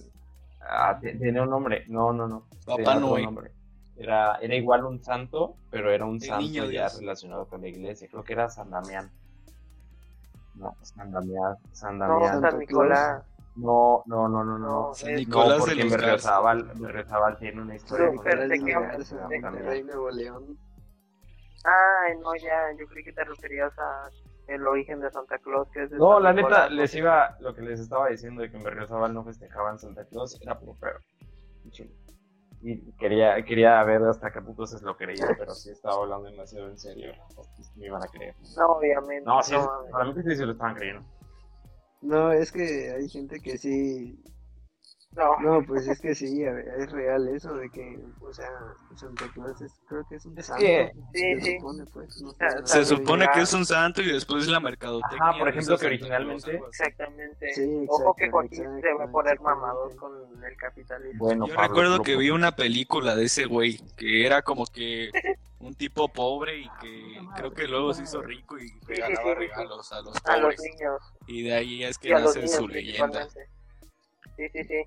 Ah, 0.68 0.98
tenía 1.00 1.42
un 1.42 1.50
nombre. 1.50 1.84
No, 1.88 2.12
no, 2.12 2.26
no. 2.26 2.46
Papá 2.64 2.94
nombre. 2.96 3.52
Era, 3.96 4.36
era 4.36 4.54
igual 4.54 4.84
un 4.84 5.02
santo, 5.02 5.56
pero 5.70 5.90
era 5.90 6.04
un 6.04 6.16
El 6.16 6.22
santo 6.22 6.44
ya 6.52 6.66
Dios. 6.66 6.98
relacionado 7.00 7.46
con 7.46 7.62
la 7.62 7.68
iglesia. 7.68 8.08
Creo 8.10 8.24
que 8.24 8.32
era 8.34 8.48
San 8.48 8.70
Damián. 8.70 9.10
No, 10.54 10.74
San 10.82 11.12
Damián. 11.12 11.56
San 11.72 11.98
No, 11.98 12.06
Damián. 12.08 12.32
Santa 12.32 12.50
San 12.50 12.60
Nicolás. 12.60 13.24
No, 13.56 14.02
no, 14.06 14.28
no, 14.28 14.44
no, 14.44 14.58
no. 14.58 14.94
San 14.94 15.10
es- 15.10 15.20
Nicolás 15.20 15.58
no, 15.58 15.64
de 15.66 15.70
porque 15.72 15.88
Garza. 15.88 15.96
Berriozábal, 15.96 16.72
Berriozábal 16.74 17.38
tiene 17.38 17.62
una 17.62 17.74
historia 17.76 18.10
pero 18.22 18.48
de 18.48 18.58
Monterrey, 18.58 19.82
Nuevo 19.82 20.10
León. 20.10 20.58
Ay, 21.64 22.16
no, 22.18 22.34
ya, 22.36 22.70
yo 22.78 22.86
creí 22.86 23.02
que 23.02 23.12
te 23.12 23.24
referías 23.24 23.72
a 23.78 24.08
el 24.46 24.64
origen 24.66 25.00
de 25.00 25.10
Santa 25.10 25.38
Claus, 25.38 25.68
que 25.70 25.82
es 25.84 25.90
de 25.90 25.96
No, 25.98 26.14
San 26.14 26.22
la 26.22 26.32
neta, 26.32 26.68
les 26.68 26.94
iba, 26.94 27.36
lo 27.40 27.54
que 27.54 27.62
les 27.62 27.80
estaba 27.80 28.08
diciendo 28.08 28.42
de 28.42 28.50
que 28.50 28.56
en 28.58 28.62
Berriozábal 28.62 29.12
no 29.12 29.24
festejaban 29.24 29.78
Santa 29.78 30.04
Claus, 30.04 30.40
era 30.40 30.58
por 30.58 30.76
feo. 30.76 30.98
Y 32.62 32.92
quería, 32.92 33.42
quería 33.44 33.82
ver 33.84 34.02
hasta 34.04 34.30
qué 34.32 34.40
punto 34.40 34.66
se 34.66 34.84
lo 34.84 34.96
creía, 34.96 35.26
pero 35.38 35.52
sí 35.54 35.70
estaba 35.70 35.96
hablando 36.02 36.28
demasiado 36.30 36.68
en 36.68 36.78
serio. 36.78 37.12
me 37.76 37.86
iban 37.86 38.02
a 38.02 38.06
creer. 38.06 38.34
No, 38.56 38.66
obviamente. 38.66 39.24
No, 39.24 39.42
sí, 39.42 39.52
no, 39.54 39.70
para 39.90 40.04
mí 40.04 40.14
que 40.14 40.22
sí 40.22 40.36
se 40.36 40.46
lo 40.46 40.52
estaban 40.52 40.74
creyendo. 40.74 41.06
No, 42.06 42.32
es 42.32 42.52
que 42.52 42.90
hay 42.96 43.08
gente 43.08 43.40
que 43.40 43.58
sí. 43.58 44.18
no. 45.12 45.38
No, 45.40 45.66
pues 45.66 45.88
es 45.88 46.00
que 46.00 46.14
sí, 46.14 46.44
a 46.44 46.52
ver, 46.52 46.68
es 46.78 46.92
real 46.92 47.26
eso 47.28 47.54
de 47.54 47.68
que, 47.70 47.98
o 48.20 48.32
sea, 48.32 48.48
Santa 48.94 49.24
Claus 49.34 49.60
es, 49.62 49.72
creo 49.88 50.04
que 50.08 50.16
es 50.16 50.26
un 50.26 50.38
Es 50.38 50.46
santo. 50.46 50.62
que- 50.62 50.92
Sí, 51.14 51.34
se 51.34 51.40
sí. 51.40 51.56
supone, 51.58 51.84
pues, 51.92 52.22
no 52.22 52.30
sé, 52.32 52.46
Se 52.64 52.84
supone 52.84 53.26
que 53.32 53.40
es 53.40 53.52
un 53.54 53.64
santo 53.66 54.02
y 54.02 54.12
después 54.12 54.46
la 54.46 54.60
mercadotecnia. 54.60 55.18
Ajá, 55.30 55.38
por 55.38 55.48
ejemplo, 55.48 55.78
que 55.78 55.86
originalmente-. 55.86 56.60
Exactamente. 56.68 57.54
Sí, 57.54 57.86
Ojo 57.88 58.14
que 58.14 58.24
exacto, 58.26 58.36
Joaquín 58.36 58.58
se 58.58 58.66
va 58.68 58.74
a 58.74 58.78
exacto, 58.78 59.12
poner 59.12 59.40
mamador 59.40 59.96
con 59.96 60.44
el 60.44 60.56
capitalismo. 60.56 61.24
Bueno, 61.24 61.46
Yo 61.48 61.54
Pablo, 61.54 61.68
recuerdo 61.68 62.02
que 62.02 62.16
vi 62.16 62.30
una 62.30 62.54
película 62.54 63.16
de 63.16 63.24
ese 63.24 63.46
güey, 63.46 63.78
que 63.96 64.26
era 64.26 64.42
como 64.42 64.64
que 64.66 65.10
un 65.66 65.74
tipo 65.74 66.08
pobre 66.08 66.58
y 66.58 66.70
que 66.80 67.20
creo 67.34 67.52
que 67.52 67.66
luego 67.66 67.92
se 67.92 68.04
hizo 68.04 68.22
rico 68.22 68.56
y 68.56 68.70
regalaba 68.86 69.34
regalos 69.34 69.92
a 69.92 70.00
los 70.00 70.24
a 70.24 70.36
los 70.36 70.54
niños. 70.60 71.02
Y 71.26 71.42
de 71.42 71.54
ahí 71.54 71.84
es 71.84 71.98
que 71.98 72.10
nace 72.10 72.38
niños 72.38 72.52
su 72.52 72.68
leyenda. 72.68 73.28
Sí, 73.28 74.48
sí, 74.52 74.64
sí. 74.64 74.84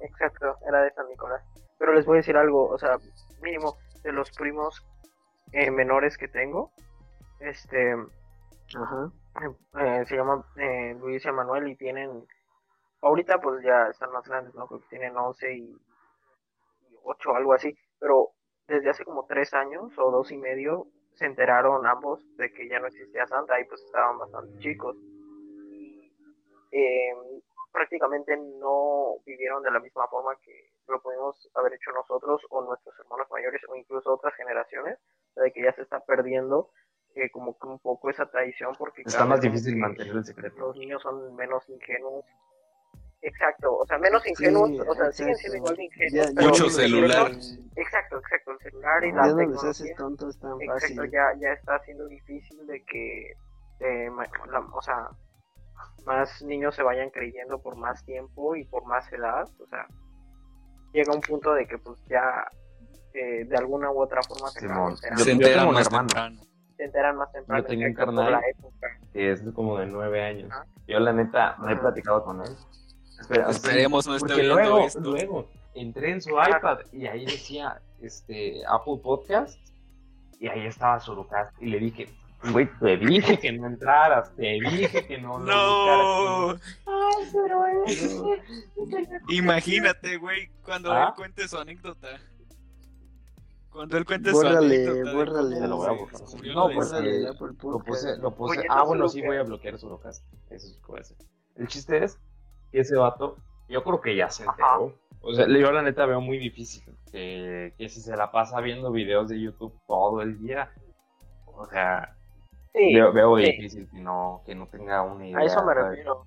Exacto, 0.00 0.56
era 0.66 0.82
de 0.82 0.92
San 0.92 1.06
Nicolás. 1.08 1.42
Pero 1.78 1.92
les 1.92 2.06
voy 2.06 2.16
a 2.16 2.20
decir 2.20 2.36
algo, 2.36 2.68
o 2.68 2.78
sea, 2.78 2.96
mínimo 3.42 3.76
de 4.02 4.12
los 4.12 4.30
primos 4.30 4.82
eh, 5.52 5.70
menores 5.70 6.16
que 6.16 6.28
tengo, 6.28 6.72
este, 7.40 7.94
Ajá. 8.74 9.12
eh, 9.80 10.04
se 10.06 10.16
llama 10.16 10.44
eh, 10.56 10.96
Luis 10.98 11.24
y 11.24 11.30
Manuel 11.30 11.68
y 11.68 11.76
tienen, 11.76 12.26
ahorita 13.02 13.40
pues 13.40 13.62
ya 13.62 13.88
están 13.88 14.10
más 14.12 14.26
grandes, 14.26 14.54
¿no? 14.54 14.66
Creo 14.66 14.80
que 14.80 14.88
tienen 14.88 15.16
11 15.16 15.54
y, 15.54 15.60
y 15.60 16.96
8, 17.04 17.36
algo 17.36 17.52
así, 17.52 17.76
pero 17.98 18.32
desde 18.68 18.90
hace 18.90 19.04
como 19.04 19.26
3 19.26 19.52
años 19.54 19.92
o 19.98 20.10
dos 20.10 20.30
y 20.32 20.38
medio 20.38 20.86
se 21.14 21.26
enteraron 21.26 21.86
ambos 21.86 22.24
de 22.36 22.52
que 22.52 22.68
ya 22.68 22.80
no 22.80 22.86
existía 22.86 23.26
Santa 23.26 23.60
y 23.60 23.64
pues 23.64 23.82
estaban 23.82 24.18
bastante 24.18 24.58
chicos. 24.58 24.96
Eh, 26.70 27.12
prácticamente 27.70 28.36
no 28.36 29.16
vivieron 29.26 29.62
de 29.62 29.70
la 29.70 29.80
misma 29.80 30.06
forma 30.08 30.36
que 30.42 30.72
lo 30.88 31.00
pudimos 31.02 31.50
haber 31.54 31.74
hecho 31.74 31.90
nosotros 31.92 32.40
o 32.50 32.62
nuestros 32.62 32.98
hermanos 32.98 33.26
mayores 33.30 33.60
o 33.68 33.76
incluso 33.76 34.12
otras 34.14 34.34
generaciones, 34.34 34.98
de 35.36 35.52
que 35.52 35.62
ya 35.62 35.72
se 35.72 35.82
está 35.82 36.00
perdiendo 36.00 36.70
eh, 37.14 37.30
como 37.30 37.58
que 37.58 37.66
un 37.66 37.78
poco 37.78 38.10
esa 38.10 38.26
tradición 38.26 38.72
porque 38.78 39.02
Está 39.02 39.18
cada 39.18 39.30
más 39.30 39.40
difícil 39.40 39.76
mantener 39.76 40.16
el 40.16 40.24
secreto. 40.24 40.58
los 40.58 40.76
niños 40.76 41.02
son 41.02 41.34
menos 41.34 41.68
ingenuos. 41.68 42.24
Exacto, 43.22 43.76
o 43.78 43.86
sea, 43.86 43.98
menos 43.98 44.26
ingenuos, 44.26 44.70
Sí, 44.70 44.80
o 44.80 44.94
sea, 44.94 45.12
siguen 45.12 45.36
siendo 45.36 45.56
igual 45.58 45.76
de 45.76 45.84
ingenuos. 45.84 46.12
Ya- 46.12 46.24
ya 46.24 46.32
pero 46.34 46.48
Mucho 46.48 46.68
celular. 46.70 47.30
Exacto, 47.76 48.18
exacto, 48.18 48.50
el 48.50 48.58
celular 48.58 49.04
y 49.04 49.10
Ya 49.10 49.14
la 49.16 49.22
no 49.22 49.26
les 49.28 49.36
tecnología. 49.36 49.70
haces 49.70 49.96
tontos 49.96 50.38
tan 50.40 50.60
Exacto, 50.60 50.80
fácil. 50.96 51.10
ya, 51.12 51.24
ya 51.40 51.52
está 51.52 51.78
siendo 51.84 52.06
difícil 52.08 52.66
de 52.66 52.84
que, 52.84 53.32
eh, 53.80 54.10
ma- 54.10 54.26
la- 54.50 54.60
o 54.72 54.82
sea, 54.82 55.08
más 56.04 56.42
niños 56.42 56.74
se 56.74 56.82
vayan 56.82 57.10
creyendo 57.10 57.60
por 57.60 57.76
más 57.76 58.04
tiempo 58.04 58.56
y 58.56 58.64
por 58.64 58.84
más 58.86 59.10
edad, 59.12 59.48
o 59.60 59.66
sea, 59.68 59.86
llega 60.92 61.14
un 61.14 61.20
punto 61.20 61.54
de 61.54 61.66
que 61.66 61.78
pues 61.78 61.98
ya 62.08 62.46
eh, 63.14 63.44
de 63.44 63.56
alguna 63.56 63.90
u 63.90 64.00
otra 64.00 64.22
forma 64.22 64.48
se, 64.48 64.60
enteran 64.64 65.70
más 65.72 65.86
hermano. 65.86 66.08
temprano. 66.08 66.40
se 66.78 66.84
enteran 66.84 67.16
más 67.16 67.30
temprano 67.30 67.62
Yo 67.62 67.68
tenía 67.68 67.86
un 67.88 67.94
carnal. 67.94 68.32
la 68.32 68.40
época. 68.48 68.88
que 69.12 69.30
es 69.32 69.42
como 69.54 69.78
de 69.78 69.86
nueve 69.86 70.22
años. 70.24 70.50
Yo 70.88 70.98
la 70.98 71.12
neta 71.12 71.56
no 71.58 71.68
he 71.70 71.76
platicado 71.76 72.24
con 72.24 72.40
él. 72.40 72.56
Espera, 73.22 73.50
Esperemos 73.50 74.06
no 74.06 74.14
esté 74.16 74.26
porque 74.28 74.40
oyendo 74.42 74.54
luego, 74.60 74.86
esto. 74.86 75.00
luego 75.00 75.48
entré 75.74 76.10
en 76.12 76.20
su 76.22 76.30
iPad 76.30 76.78
y 76.92 77.06
ahí 77.06 77.24
decía 77.24 77.80
este 78.00 78.62
Apple 78.68 78.98
Podcast 79.02 79.58
y 80.38 80.48
ahí 80.48 80.66
estaba 80.66 80.98
Surocast 81.00 81.54
y 81.62 81.66
le 81.66 81.78
dije, 81.78 82.08
güey, 82.52 82.68
te 82.80 82.96
dije 82.96 83.38
que 83.38 83.52
no 83.52 83.66
entraras, 83.68 84.34
te 84.34 84.58
dije 84.60 85.06
que 85.06 85.18
no 85.18 85.38
lo 85.38 85.44
No, 86.56 86.58
buscaras". 87.16 88.22
imagínate, 89.28 90.16
güey, 90.18 90.48
cuando 90.64 90.92
¿Ah? 90.92 91.08
él 91.08 91.14
cuente 91.16 91.48
su 91.48 91.58
anécdota. 91.58 92.08
Cuando 93.70 93.96
él 93.96 94.04
cuente 94.04 94.32
Bórrale, 94.32 94.84
su 94.84 94.90
anécdota. 94.90 95.16
bórrale. 95.16 95.56
cómo 95.60 95.60
Se 95.60 95.68
lo 95.68 95.76
voy 95.76 95.86
a 95.86 95.90
se 95.94 95.98
borrar. 95.98 96.20
descubrió 96.20 96.54
No, 96.54 96.68
de 96.68 96.74
pues, 96.74 96.88
eh, 96.92 96.94
Bórrale 96.94 97.28
Apple 97.28 97.46
Lo 97.46 97.56
Podcast. 97.58 97.86
puse, 97.86 98.16
lo 98.18 98.34
puse. 98.34 98.58
Oye, 98.58 98.66
ah, 98.68 98.76
no 98.76 98.86
bueno, 98.86 99.08
sí 99.08 99.22
voy 99.22 99.36
a 99.38 99.42
bloquear 99.44 99.78
Surocast. 99.78 100.24
Eso 100.50 100.66
es 100.66 100.74
lo 100.76 100.80
que 100.82 100.86
voy 100.92 100.98
a 100.98 101.00
hacer. 101.00 101.16
El 101.56 101.68
chiste 101.68 102.04
es 102.04 102.18
que 102.72 102.80
ese 102.80 102.96
vato, 102.96 103.36
yo 103.68 103.84
creo 103.84 104.00
que 104.00 104.16
ya 104.16 104.28
se 104.30 104.44
enteró. 104.44 104.94
O 105.20 105.32
sea, 105.34 105.46
yo 105.46 105.70
la 105.70 105.82
neta 105.82 106.04
veo 106.06 106.20
muy 106.20 106.38
difícil 106.38 106.82
que, 107.12 107.74
que 107.78 107.88
si 107.88 108.00
se 108.00 108.16
la 108.16 108.32
pasa 108.32 108.60
viendo 108.60 108.90
videos 108.90 109.28
de 109.28 109.40
YouTube 109.40 109.72
todo 109.86 110.20
el 110.22 110.38
día. 110.40 110.70
O 111.46 111.64
sea, 111.66 112.16
Sí, 112.74 112.94
veo, 112.94 113.12
veo 113.12 113.36
sí. 113.36 113.44
difícil 113.44 113.88
que 113.90 113.98
no, 114.00 114.42
que 114.46 114.54
no 114.54 114.66
tenga 114.66 115.02
una 115.02 115.26
idea. 115.26 115.38
a 115.38 115.44
eso 115.44 115.62
me 115.64 115.74
¿sabes? 115.74 115.90
refiero. 115.90 116.24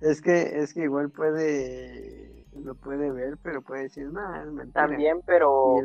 Es 0.00 0.20
que, 0.20 0.60
es 0.60 0.74
que 0.74 0.82
igual 0.82 1.10
puede, 1.10 2.44
lo 2.54 2.74
puede 2.74 3.10
ver, 3.10 3.36
pero 3.42 3.62
puede 3.62 3.82
decir, 3.84 4.06
no, 4.10 4.34
es 4.40 4.46
mentira. 4.46 4.86
También, 4.86 5.22
pero 5.26 5.76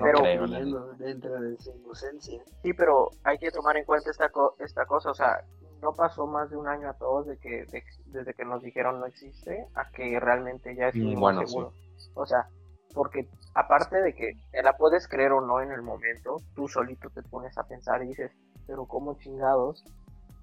pero- 0.00 0.92
dentro 0.98 1.40
de 1.40 1.56
su 1.58 1.70
inocencia. 1.76 2.42
Sí, 2.62 2.72
pero 2.72 3.10
hay 3.24 3.38
que 3.38 3.50
tomar 3.50 3.76
en 3.76 3.84
cuenta 3.84 4.10
esta, 4.10 4.28
co- 4.30 4.56
esta 4.58 4.86
cosa, 4.86 5.10
o 5.10 5.14
sea, 5.14 5.44
no 5.82 5.94
pasó 5.94 6.26
más 6.26 6.50
de 6.50 6.56
un 6.56 6.68
año 6.68 6.88
a 6.90 6.94
todos 6.94 7.26
de 7.26 7.38
que 7.38 7.64
de- 7.66 7.84
desde 8.06 8.34
que 8.34 8.44
nos 8.44 8.62
dijeron 8.62 9.00
no 9.00 9.06
existe 9.06 9.66
a 9.74 9.90
que 9.90 10.18
realmente 10.20 10.74
ya 10.74 10.88
estuvimos 10.88 11.16
Mm, 11.16 11.20
bueno, 11.20 11.46
seguros. 11.46 11.74
O 12.14 12.26
sea, 12.26 12.46
porque 12.94 13.28
aparte 13.54 14.00
de 14.00 14.14
que 14.14 14.32
te 14.50 14.62
la 14.62 14.76
puedes 14.76 15.06
creer 15.08 15.32
o 15.32 15.40
no 15.40 15.60
en 15.60 15.70
el 15.72 15.82
momento, 15.82 16.36
tú 16.54 16.68
solito 16.68 17.08
te 17.10 17.22
pones 17.22 17.56
a 17.58 17.64
pensar 17.64 18.02
y 18.02 18.08
dices, 18.08 18.32
pero 18.66 18.86
¿cómo 18.86 19.14
chingados 19.18 19.84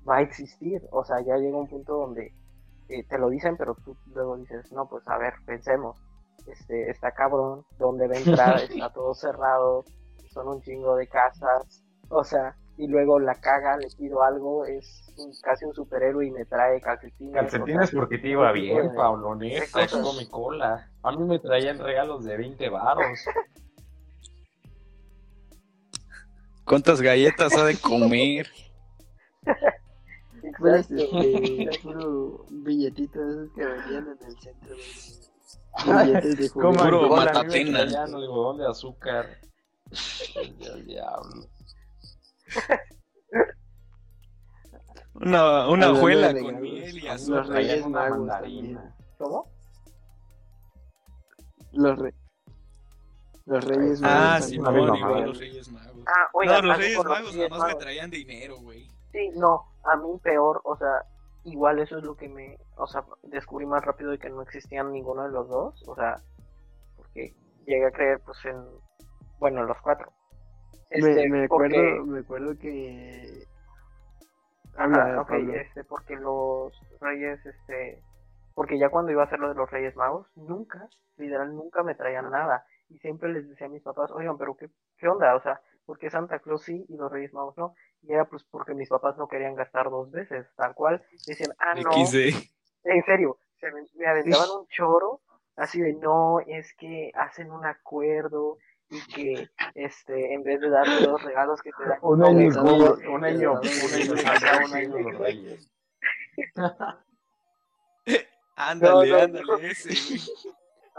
va 0.08 0.18
a 0.18 0.22
existir? 0.22 0.82
O 0.92 1.04
sea, 1.04 1.20
ya 1.22 1.38
llega 1.38 1.58
un 1.58 1.68
punto 1.68 1.98
donde 1.98 2.34
eh, 2.90 3.04
te 3.04 3.18
lo 3.18 3.30
dicen, 3.30 3.58
pero 3.58 3.76
tú 3.84 3.96
luego 4.14 4.38
dices, 4.38 4.72
no, 4.72 4.88
pues 4.88 5.06
a 5.08 5.18
ver, 5.18 5.34
pensemos, 5.46 5.98
este, 6.48 6.90
está 6.90 7.12
cabrón, 7.12 7.66
¿dónde 7.78 8.08
va 8.08 8.16
a 8.16 8.20
entrar? 8.20 8.62
Está 8.64 8.90
todo 8.94 9.14
cerrado, 9.14 9.84
son 10.30 10.48
un 10.48 10.62
chingo 10.62 10.96
de 10.96 11.08
casas, 11.08 11.84
o 12.10 12.24
sea, 12.24 12.56
y 12.78 12.88
luego 12.88 13.20
la 13.20 13.36
caga, 13.36 13.76
le 13.78 13.88
pido 13.98 14.22
algo, 14.24 14.66
es 14.66 15.12
un- 15.18 15.34
casi 15.42 15.66
un 15.66 15.74
superhéroe 15.74 16.28
y 16.28 16.32
me 16.32 16.46
trae 16.46 16.80
calcetines. 16.80 17.34
Calcetines 17.34 17.92
porque 17.92 18.18
te 18.20 18.30
iba 18.30 18.52
bien, 18.52 18.90
de- 18.90 18.96
Pablo, 18.96 19.36
de 19.36 19.48
neta, 19.48 19.84
es 19.84 19.92
come 19.92 20.28
cola. 20.30 20.90
A 21.04 21.12
mí 21.12 21.24
me 21.24 21.40
traían 21.40 21.80
regalos 21.80 22.24
de 22.24 22.38
20 22.38 22.70
varos. 22.70 23.06
¿Cuántas 26.66 27.02
galletas 27.02 27.56
ha 27.58 27.64
de 27.66 27.78
comer? 27.80 28.48
Puras, 30.58 30.90
Exacto. 30.92 31.20
este, 31.22 31.80
puro 31.84 32.46
billetitos 32.50 33.22
esos 33.28 33.52
que 33.54 33.66
vendían 33.66 34.08
en 34.08 34.26
el 34.28 34.40
centro. 34.40 34.76
Billetes 35.86 36.38
de 36.38 36.50
Como 36.50 36.74
juguete. 36.74 36.86
Puro 36.86 37.10
matatena. 37.16 37.86
de 37.86 38.68
azúcar. 38.68 39.26
El 40.36 40.86
diablo. 40.86 41.48
Una, 45.16 45.68
una 45.70 45.92
hojuela 45.92 46.32
de 46.34 46.42
con 46.42 46.56
regalos, 46.56 46.62
miel 46.62 46.98
y 47.00 47.08
azúcar. 47.08 47.38
los 47.38 47.48
Reyes 47.50 47.86
una 47.86 48.10
mandarina. 48.10 48.96
¿Cómo? 49.18 49.52
Los, 51.72 51.98
re- 52.00 52.14
los 53.46 53.64
Reyes 53.66 54.02
Ah, 54.04 54.38
Magos 54.40 54.46
sí, 54.50 54.58
no, 54.60 54.72
igual 54.96 55.26
los 55.26 55.40
Reyes 55.40 55.70
Magos. 55.72 56.04
Ah, 56.08 56.30
oiga, 56.34 56.54
no, 56.62 56.68
los 56.68 56.78
Reyes 56.78 56.98
Magos 57.04 57.34
Reyes 57.36 57.50
nomás 57.50 57.68
me 57.68 57.76
traían 57.76 58.10
dinero, 58.12 58.58
güey. 58.58 58.88
Sí, 59.12 59.30
no, 59.36 59.64
a 59.86 59.96
mí 59.98 60.20
peor, 60.22 60.62
o 60.64 60.78
sea, 60.78 61.04
igual 61.46 61.80
eso 61.80 61.98
es 61.98 62.04
lo 62.04 62.16
que 62.16 62.30
me, 62.30 62.58
o 62.76 62.86
sea, 62.86 63.04
descubrí 63.24 63.66
más 63.66 63.84
rápido 63.84 64.12
de 64.12 64.20
que 64.20 64.30
no 64.30 64.42
existían 64.44 64.92
ninguno 64.92 65.24
de 65.24 65.30
los 65.32 65.48
dos, 65.50 65.84
o 65.88 65.96
sea, 65.96 66.22
porque 66.96 67.34
llegué 67.66 67.88
a 67.88 67.92
creer, 67.92 68.20
pues, 68.24 68.38
en, 68.46 68.64
bueno, 69.40 69.62
en 69.62 69.68
los 69.68 69.78
cuatro. 69.82 70.12
Me, 70.90 70.98
Este, 71.00 71.30
me 71.30 71.44
acuerdo, 71.46 71.76
porque- 71.76 72.02
me 72.12 72.20
acuerdo 72.20 72.58
que 72.58 73.44
Ajá, 74.76 74.84
Habla, 74.84 75.22
ok, 75.22 75.28
Pablo. 75.30 75.54
este, 75.56 75.84
porque 75.84 76.16
los 76.16 76.72
reyes, 77.02 77.44
este, 77.46 78.04
porque 78.54 78.78
ya 78.78 78.90
cuando 78.90 79.12
iba 79.12 79.24
a 79.24 79.26
hacer 79.26 79.40
lo 79.40 79.50
de 79.50 79.56
los 79.56 79.70
Reyes 79.72 79.96
Magos, 79.96 80.28
nunca, 80.36 80.88
literal, 81.18 81.56
nunca 81.56 81.82
me 81.84 81.96
traían 81.96 82.30
nada. 82.30 82.64
Y 82.90 83.00
siempre 83.00 83.30
les 83.34 83.50
decía 83.50 83.68
a 83.68 83.70
mis 83.72 83.82
papás, 83.82 84.12
oigan, 84.12 84.38
pero 84.38 84.56
¿qué, 84.56 84.70
qué 84.98 85.08
onda? 85.08 85.36
O 85.36 85.42
sea, 85.42 85.60
¿por 85.86 85.98
qué 85.98 86.10
Santa 86.12 86.40
Claus 86.40 86.62
sí 86.64 86.86
y 86.88 86.96
los 86.96 87.12
Reyes 87.12 87.34
Magos 87.34 87.58
no? 87.58 87.74
Y 88.04 88.14
era 88.14 88.26
pues 88.26 88.44
porque 88.46 88.76
mis 88.76 88.88
papás 88.88 89.18
no 89.18 89.28
querían 89.28 89.56
gastar 89.56 89.90
dos 89.90 90.12
veces, 90.12 90.46
tal 90.56 90.76
cual. 90.76 91.04
Decían, 91.26 91.52
ah, 91.60 91.74
no, 91.74 91.92
XD. 91.92 92.50
en 92.84 93.04
serio, 93.04 93.40
se 93.60 93.72
me, 93.72 93.82
me 93.96 94.06
aventaban 94.06 94.48
un 94.60 94.68
choro 94.68 95.22
así 95.56 95.82
de 95.82 95.94
no, 95.94 96.40
es 96.46 96.72
que 96.76 97.12
hacen 97.16 97.52
un 97.52 97.66
acuerdo 97.66 98.58
y 98.90 99.02
que 99.14 99.50
este 99.76 100.34
en 100.34 100.44
vez 100.44 100.62
de 100.62 100.70
darte 100.70 101.02
los 101.06 101.22
regalos 101.24 101.62
que 101.62 101.72
te 101.72 101.84
dan 101.88 102.00
Un 102.02 102.24
año, 102.24 102.48
un 102.48 102.68
año, 102.68 103.10
un 103.10 103.24
año 103.26 103.62
Santa, 103.62 104.66
un 104.66 104.74
año 104.74 105.00
los 105.00 105.18
Reyes. 105.20 105.70
Ándale, 108.56 109.10
No, 109.12 109.18
no, 109.18 109.24
ándale, 109.24 109.46
no. 109.46 109.58
ese. 109.58 110.20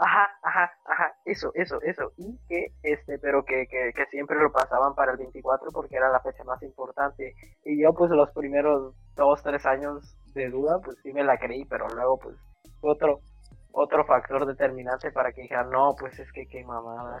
Ajá, 0.01 0.29
ajá, 0.43 0.71
ajá, 0.85 1.13
eso, 1.25 1.51
eso, 1.55 1.81
eso. 1.81 2.13
Y 2.15 2.37
que, 2.47 2.71
este, 2.83 3.19
pero 3.19 3.43
que, 3.43 3.67
que, 3.67 3.91
que 3.93 4.05
siempre 4.05 4.37
lo 4.39 4.49
pasaban 4.49 4.95
para 4.95 5.11
el 5.11 5.17
24 5.17 5.71
porque 5.71 5.97
era 5.97 6.09
la 6.09 6.21
fecha 6.21 6.45
más 6.45 6.63
importante. 6.63 7.35
Y 7.65 7.81
yo, 7.81 7.93
pues, 7.93 8.09
los 8.11 8.29
primeros 8.31 8.95
dos, 9.15 9.43
tres 9.43 9.65
años 9.65 10.15
de 10.33 10.49
duda, 10.49 10.79
pues 10.79 10.97
sí 11.03 11.11
me 11.11 11.25
la 11.25 11.37
creí, 11.37 11.65
pero 11.65 11.89
luego, 11.89 12.17
pues, 12.17 12.37
otro, 12.79 13.19
otro 13.71 14.05
factor 14.05 14.45
determinante 14.45 15.11
para 15.11 15.31
que 15.31 15.41
dijera, 15.43 15.63
no, 15.63 15.95
pues 15.99 16.17
es 16.19 16.31
que 16.31 16.47
qué 16.47 16.63
mamada, 16.63 17.19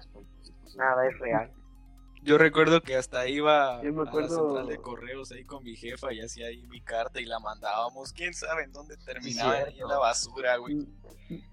nada 0.75 1.07
es 1.07 1.17
real. 1.19 1.51
Yo 2.21 2.37
recuerdo 2.37 2.81
que 2.81 2.95
hasta 2.97 3.27
iba 3.29 3.81
Yo 3.81 3.93
me 3.93 4.01
a 4.01 4.03
la 4.03 4.09
acuerdo- 4.09 4.47
central 4.49 4.67
de 4.67 4.77
correos 4.77 5.31
ahí 5.31 5.45
con 5.45 5.63
mi 5.63 5.75
jefa 5.75 6.11
y 6.11 6.19
hacía 6.19 6.47
ahí 6.47 6.67
mi 6.67 6.81
carta 6.81 7.21
y 7.21 7.25
la 7.25 7.39
mandábamos. 7.39 8.11
¿Quién 8.11 8.33
sabe 8.33 8.63
en 8.63 8.73
dónde 8.73 8.97
terminaba? 8.97 9.53
ahí 9.53 9.79
en 9.79 9.87
la 9.87 9.97
basura, 9.99 10.57
güey. 10.57 10.85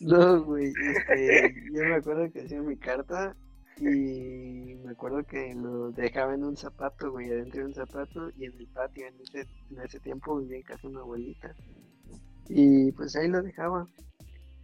No, 0.00 0.42
güey, 0.42 0.66
este, 0.66 1.54
yo 1.72 1.84
me 1.84 1.94
acuerdo 1.94 2.30
que 2.30 2.42
hacía 2.42 2.60
mi 2.60 2.76
carta 2.76 3.34
y 3.78 4.74
me 4.84 4.90
acuerdo 4.92 5.22
que 5.24 5.54
lo 5.54 5.90
dejaba 5.92 6.34
en 6.34 6.44
un 6.44 6.56
zapato, 6.56 7.10
güey, 7.12 7.30
adentro 7.30 7.60
de 7.60 7.66
un 7.68 7.74
zapato 7.74 8.28
y 8.36 8.44
en 8.44 8.52
el 8.58 8.66
patio, 8.68 9.06
en 9.06 9.18
ese, 9.20 9.48
en 9.70 9.80
ese 9.80 10.00
tiempo 10.00 10.36
vivía 10.38 10.58
en 10.58 10.62
casa 10.64 10.82
de 10.82 10.88
una 10.88 11.00
abuelita. 11.00 11.54
Y 12.48 12.92
pues 12.92 13.16
ahí 13.16 13.28
lo 13.28 13.42
dejaba. 13.42 13.86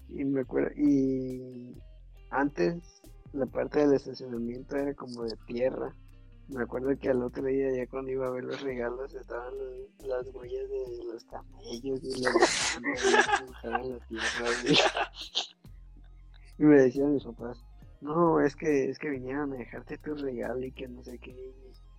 Y 0.09 0.25
me 0.25 0.41
acuerdo, 0.41 0.73
y 0.77 1.77
antes 2.31 3.03
la 3.33 3.47
parte 3.47 3.81
del 3.81 3.95
estacionamiento 3.95 4.77
era 4.77 4.95
como 4.95 5.25
de 5.25 5.37
tierra. 5.47 5.95
Me 6.49 6.65
acuerdo 6.65 6.99
que 6.99 7.09
al 7.09 7.23
otro 7.23 7.45
día, 7.45 7.71
ya 7.73 7.87
cuando 7.87 8.11
iba 8.11 8.27
a 8.27 8.31
ver 8.31 8.43
los 8.43 8.61
regalos, 8.61 9.15
estaban 9.15 9.55
las 10.05 10.27
huellas 10.35 10.69
de 10.69 11.05
los 11.05 11.25
camellos 11.25 12.03
y 12.03 12.11
los 12.23 12.35
estaban. 13.55 13.85
Y 16.59 16.65
me 16.65 16.83
decían 16.83 17.15
mis 17.15 17.25
papás, 17.25 17.65
no, 18.01 18.41
es 18.41 18.57
que, 18.57 18.91
es 18.91 18.99
que 18.99 19.11
vinieron 19.11 19.53
a 19.53 19.57
dejarte 19.57 19.97
tu 19.99 20.15
regalo 20.15 20.65
y 20.65 20.73
que 20.73 20.89
no 20.89 21.05
sé 21.05 21.19
qué. 21.19 21.37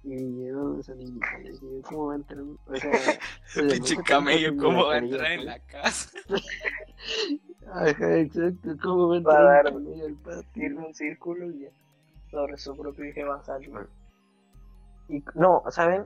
Y 0.04 0.16
vinieron 0.16 0.78
los 0.78 0.90
animales. 0.90 1.62
Y 1.62 1.76
yo, 1.78 1.82
¿cómo 1.84 2.08
va 2.08 2.14
a 2.14 2.16
entrar? 2.18 2.40
O 2.42 2.76
sea, 2.76 2.92
se 3.46 3.64
le 3.64 3.74
Pinche 3.74 3.96
nota 3.96 4.04
camello, 4.04 4.58
como 4.58 4.62
¿cómo 4.62 4.86
va 4.88 4.96
a 4.96 4.98
entrar 4.98 5.32
en 5.32 5.38
pues. 5.40 5.46
la 5.46 5.60
casa? 5.60 6.10
Ajá, 7.74 8.18
exacto. 8.18 8.76
¿Cómo 8.82 9.10
va 9.10 9.18
a 9.18 9.20
Va 9.22 9.34
a 9.56 9.60
entrar 9.60 9.64
dar- 9.64 9.74
un 9.76 10.94
círculo 10.94 11.46
y 11.52 11.60
ya, 11.62 11.70
sobre 12.32 12.58
su 12.58 12.76
propio 12.76 13.06
eje 13.06 13.24
va 13.24 13.36
a 13.38 13.44
salir. 13.44 13.72
Y 15.10 15.24
no, 15.36 15.64
¿saben? 15.70 16.06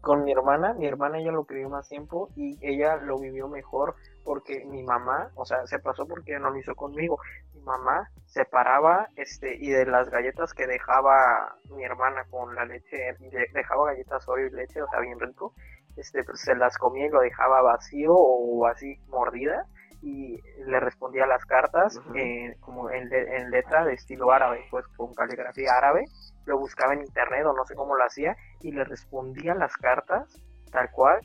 Con 0.00 0.24
mi 0.24 0.32
hermana, 0.32 0.74
mi 0.74 0.86
hermana 0.86 1.18
ella 1.20 1.30
lo 1.32 1.44
vivió 1.44 1.68
más 1.68 1.88
tiempo 1.88 2.30
y 2.34 2.58
ella 2.60 2.96
lo 2.96 3.18
vivió 3.18 3.48
mejor 3.48 3.94
porque 4.24 4.64
mi 4.64 4.82
mamá, 4.82 5.30
o 5.36 5.44
sea, 5.44 5.66
se 5.66 5.78
pasó 5.78 6.06
porque 6.06 6.38
no 6.38 6.50
lo 6.50 6.58
hizo 6.58 6.74
conmigo. 6.74 7.18
Mamá 7.64 8.10
separaba 8.26 9.08
este 9.16 9.56
y 9.56 9.70
de 9.70 9.86
las 9.86 10.10
galletas 10.10 10.54
que 10.54 10.66
dejaba 10.66 11.56
mi 11.70 11.84
hermana 11.84 12.24
con 12.30 12.54
la 12.54 12.64
leche, 12.64 13.16
dejaba 13.52 13.92
galletas 13.92 14.26
Oreo 14.28 14.48
y 14.48 14.50
leche, 14.50 14.82
o 14.82 14.88
sea, 14.88 15.00
bien 15.00 15.20
rico, 15.20 15.54
este 15.96 16.24
pues 16.24 16.40
se 16.40 16.54
las 16.54 16.78
comía 16.78 17.06
y 17.06 17.10
lo 17.10 17.20
dejaba 17.20 17.62
vacío 17.62 18.14
o 18.14 18.66
así 18.66 18.98
mordida 19.08 19.66
y 20.02 20.40
le 20.66 20.80
respondía 20.80 21.26
las 21.26 21.44
cartas 21.44 22.00
eh, 22.16 22.56
como 22.60 22.90
en 22.90 23.08
letra 23.50 23.84
de 23.84 23.94
estilo 23.94 24.32
árabe, 24.32 24.64
pues 24.70 24.86
con 24.96 25.14
caligrafía 25.14 25.76
árabe. 25.76 26.04
Lo 26.44 26.58
buscaba 26.58 26.94
en 26.94 27.02
internet 27.02 27.46
o 27.46 27.52
no 27.52 27.64
sé 27.64 27.76
cómo 27.76 27.94
lo 27.94 28.04
hacía 28.04 28.36
y 28.62 28.72
le 28.72 28.82
respondía 28.84 29.54
las 29.54 29.76
cartas 29.76 30.42
tal 30.72 30.90
cual 30.90 31.20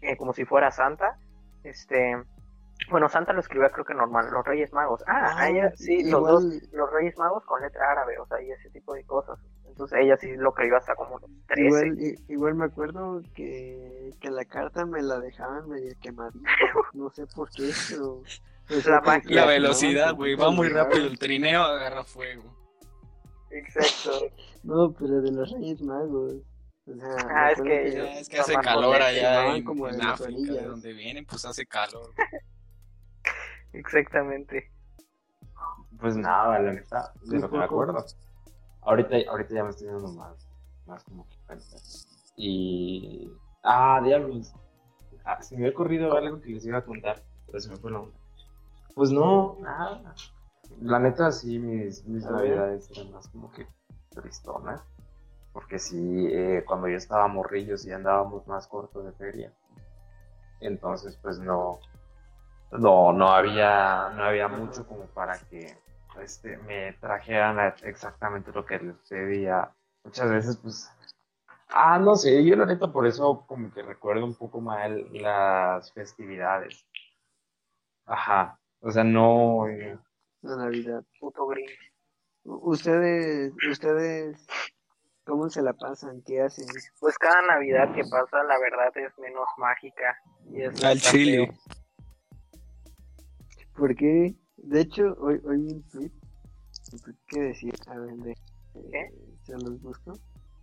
eh, 0.00 0.16
como 0.16 0.32
si 0.32 0.44
fuera 0.44 0.70
Santa 0.70 1.18
este 1.64 2.22
bueno 2.90 3.08
Santa 3.08 3.32
lo 3.32 3.40
escribía 3.40 3.70
creo 3.70 3.84
que 3.84 3.94
normal 3.94 4.30
los 4.30 4.44
Reyes 4.44 4.72
Magos 4.72 5.02
ah, 5.06 5.34
Ah, 5.36 5.48
ella 5.50 5.72
sí 5.76 6.02
los 6.10 6.26
dos 6.26 6.44
los 6.72 6.90
Reyes 6.92 7.16
Magos 7.18 7.44
con 7.44 7.60
letra 7.62 7.92
árabe 7.92 8.18
o 8.18 8.26
sea 8.26 8.40
y 8.42 8.50
ese 8.50 8.70
tipo 8.70 8.94
de 8.94 9.04
cosas 9.04 9.38
entonces 9.66 9.98
ella 10.02 10.16
sí 10.16 10.34
lo 10.36 10.52
creyó 10.52 10.76
hasta 10.76 10.94
como 10.94 11.18
los 11.18 11.30
13 11.48 11.62
Igual, 11.66 11.98
i- 12.00 12.32
igual 12.32 12.54
me 12.54 12.64
acuerdo 12.66 13.20
que, 13.34 14.10
que 14.20 14.30
la 14.30 14.44
carta 14.44 14.84
me 14.86 15.02
la 15.02 15.18
dejaban 15.18 15.68
medio 15.68 15.92
quemadita. 16.00 16.48
No 16.94 17.10
sé 17.10 17.26
por 17.26 17.50
qué, 17.50 17.70
pero. 17.90 18.18
o 18.18 18.80
sea, 18.80 19.00
La 19.04 19.20
La 19.24 19.46
velocidad, 19.46 20.14
güey, 20.14 20.36
va 20.36 20.50
muy 20.52 20.68
rápido 20.68 21.06
el 21.08 21.18
trineo, 21.18 21.60
agarra 21.62 22.04
fuego. 22.04 22.44
exacto 23.50 24.10
No, 24.62 24.92
pero 24.92 25.20
de 25.20 25.32
los 25.32 25.50
Reyes 25.50 25.82
Magos. 25.82 26.34
O 26.86 26.94
sea, 26.94 27.16
Ah, 27.30 27.50
es 27.50 27.60
que- 27.60 27.90
Ya, 27.92 28.18
es 28.20 28.28
que 28.28 28.38
hace 28.38 28.54
calor 28.54 29.02
allá 29.02 29.56
en, 29.56 29.66
en 29.68 30.02
África, 30.02 30.52
de 30.52 30.62
donde 30.66 30.92
vienen, 30.92 31.26
pues 31.26 31.44
hace 31.44 31.66
calor. 31.66 32.10
exactamente 33.74 34.70
Pues 35.98 36.16
nada, 36.16 36.58
la 36.58 36.72
neta, 36.72 37.12
de 37.22 37.38
lo 37.38 37.50
que 37.50 37.58
me 37.58 37.64
acuerdo. 37.64 38.04
Ahorita, 38.82 39.16
ahorita 39.30 39.54
ya 39.54 39.64
me 39.64 39.70
estoy 39.70 39.88
dando 39.88 40.08
más, 40.12 40.48
más 40.86 41.04
como 41.04 41.26
que 41.28 41.36
cuenta. 41.46 41.76
Y. 42.36 43.30
Ah, 43.62 44.00
diablos. 44.04 44.52
Ah, 45.24 45.40
se 45.42 45.56
me 45.56 45.62
había 45.62 45.74
ocurrido 45.74 46.14
algo 46.16 46.40
que 46.40 46.50
les 46.50 46.66
iba 46.66 46.78
a 46.78 46.84
contar, 46.84 47.22
pero 47.46 47.60
se 47.60 47.70
me 47.70 47.76
fue 47.76 47.90
la 47.90 48.00
onda. 48.00 48.18
Pues 48.94 49.10
no, 49.10 49.56
nada. 49.60 50.14
La 50.80 50.98
neta, 50.98 51.32
sí, 51.32 51.58
mis, 51.58 52.04
mis 52.04 52.24
navidades 52.24 52.90
eran 52.90 53.12
más 53.12 53.28
como 53.28 53.50
que 53.52 53.66
tristonas. 54.10 54.82
Porque 55.52 55.78
sí, 55.78 56.26
eh, 56.32 56.64
cuando 56.66 56.88
yo 56.88 56.96
estaba 56.96 57.28
morrillo, 57.28 57.78
sí 57.78 57.92
andábamos 57.92 58.46
más 58.48 58.66
cortos 58.66 59.04
de 59.04 59.12
feria. 59.12 59.52
Entonces, 60.60 61.16
pues 61.22 61.38
no, 61.38 61.78
no, 62.78 63.12
no 63.12 63.28
había, 63.28 64.10
no 64.16 64.24
había 64.24 64.48
mucho 64.48 64.86
como 64.86 65.06
para 65.06 65.38
que 65.38 65.76
este, 66.20 66.56
me 66.58 66.92
trajeran 66.94 67.58
a- 67.58 67.74
exactamente 67.82 68.52
lo 68.52 68.64
que 68.64 68.78
les 68.78 68.96
pedía. 69.08 69.70
Muchas 70.04 70.30
veces, 70.30 70.56
pues, 70.58 70.90
ah, 71.68 71.98
no 71.98 72.14
sé, 72.16 72.44
yo 72.44 72.56
la 72.56 72.66
neta 72.66 72.92
por 72.92 73.06
eso 73.06 73.44
como 73.46 73.72
que 73.72 73.82
recuerdo 73.82 74.24
un 74.24 74.34
poco 74.34 74.60
mal 74.60 75.06
las 75.12 75.92
festividades. 75.92 76.84
Ajá, 78.06 78.58
o 78.80 78.90
sea, 78.90 79.02
no, 79.04 79.66
eh, 79.68 79.98
La 80.42 80.56
Navidad. 80.56 81.02
puto 81.18 81.46
U- 81.46 82.70
Ustedes, 82.70 83.52
ustedes, 83.70 84.46
¿cómo 85.24 85.48
se 85.48 85.62
la 85.62 85.72
pasan? 85.72 86.22
¿Qué 86.26 86.42
hacen? 86.42 86.66
Pues 87.00 87.16
cada 87.16 87.40
Navidad 87.42 87.90
que 87.94 88.04
pasa, 88.04 88.42
la 88.44 88.58
verdad 88.58 88.92
es 88.96 89.18
menos 89.18 89.48
mágica. 89.56 90.18
Y 90.50 90.60
es 90.62 90.84
Al 90.84 91.00
chile. 91.00 91.50
Porque, 93.76 94.34
de 94.56 94.80
hecho, 94.80 95.14
hoy, 95.18 95.40
hoy 95.44 95.58
vi 95.58 95.72
un 95.72 95.82
tweet 95.90 96.12
que 97.26 97.40
decía, 97.40 97.72
a 97.88 97.98
ver, 97.98 98.14
de, 98.16 98.34
¿Qué? 98.90 99.10
se 99.42 99.52
los 99.54 99.80
busco, 99.80 100.12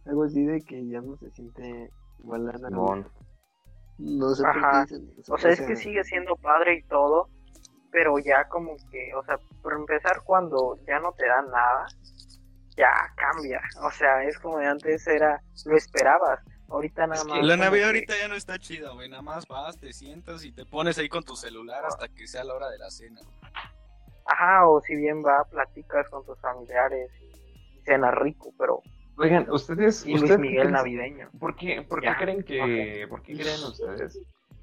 algo 0.06 0.24
así 0.24 0.44
de 0.44 0.62
que 0.62 0.88
ya 0.88 1.02
no 1.02 1.18
se 1.18 1.30
siente 1.32 1.90
igual 2.20 2.46
Navidad. 2.46 2.70
Simón. 2.70 3.08
No 3.98 4.34
sé 4.34 4.44
Ajá. 4.46 4.54
por 4.54 4.72
qué 4.72 4.96
dicen 4.96 5.20
eso. 5.20 5.34
O 5.34 5.38
sea, 5.38 5.52
es 5.52 5.62
que 5.62 5.76
sigue 5.76 6.04
siendo 6.04 6.36
padre 6.38 6.78
y 6.78 6.84
todo, 6.84 7.30
pero 7.92 8.18
ya 8.20 8.48
como 8.48 8.76
que, 8.90 9.14
o 9.16 9.24
sea, 9.24 9.38
por 9.62 9.74
empezar, 9.74 10.22
cuando 10.24 10.80
ya 10.88 11.00
no 11.00 11.12
te 11.14 11.28
dan 11.28 11.50
nada, 11.52 11.86
ya 12.76 12.90
cambia. 13.16 13.62
O 13.84 13.92
sea, 13.92 14.24
es 14.24 14.40
como 14.40 14.58
de 14.58 14.68
antes 14.68 15.06
era, 15.08 15.42
lo 15.66 15.76
esperabas. 15.76 16.40
Ahorita 16.72 17.06
nada 17.08 17.16
Es 17.22 17.24
que 17.28 17.30
más. 17.34 17.44
La 17.46 17.58
Navidad 17.58 17.82
que- 17.92 17.98
ahorita 17.98 18.14
ya 18.20 18.28
no 18.28 18.36
está 18.36 18.58
chida, 18.58 18.92
güey. 18.94 19.10
Nada 19.10 19.22
más 19.22 19.46
vas, 19.48 19.78
te 19.78 19.92
sientas 19.94 20.44
y 20.46 20.52
te 20.52 20.66
pones 20.66 20.98
ahí 20.98 21.10
con 21.10 21.24
tu 21.24 21.36
celular 21.36 21.86
hasta 21.86 22.08
que 22.08 22.28
sea 22.28 22.44
la 22.44 22.54
hora 22.56 22.70
de 22.70 22.78
la 22.78 22.90
cena. 22.90 23.20
Ajá, 24.26 24.68
o 24.68 24.80
si 24.82 24.96
bien 24.96 25.24
va, 25.26 25.44
platicas 25.50 26.10
con 26.10 26.26
tus 26.26 26.40
familiares 26.40 27.10
y 27.22 27.82
cenas 27.84 28.14
rico, 28.16 28.54
pero. 28.58 28.82
Oigan, 29.18 29.50
ustedes, 29.52 30.06
Y 30.06 30.12
Luis 30.12 30.24
ustedes 30.24 30.40
Miguel 30.40 30.60
creen- 30.68 30.72
navideño. 30.72 31.30
¿Por 31.40 31.56
qué, 31.56 31.82
por 31.82 32.02
qué 32.02 32.14
creen 32.18 32.44
que, 32.44 33.06
por 33.10 33.22
qué 33.22 33.34
creen 33.36 33.64
ustedes 33.64 34.18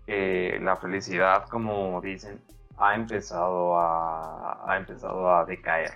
que 0.06 0.58
la 0.62 0.76
felicidad, 0.76 1.46
como 1.48 2.00
dicen, 2.00 2.40
ha 2.78 2.94
empezado 2.94 3.76
a, 3.78 4.72
ha 4.72 4.76
empezado 4.78 5.30
a 5.36 5.44
decaer? 5.44 5.90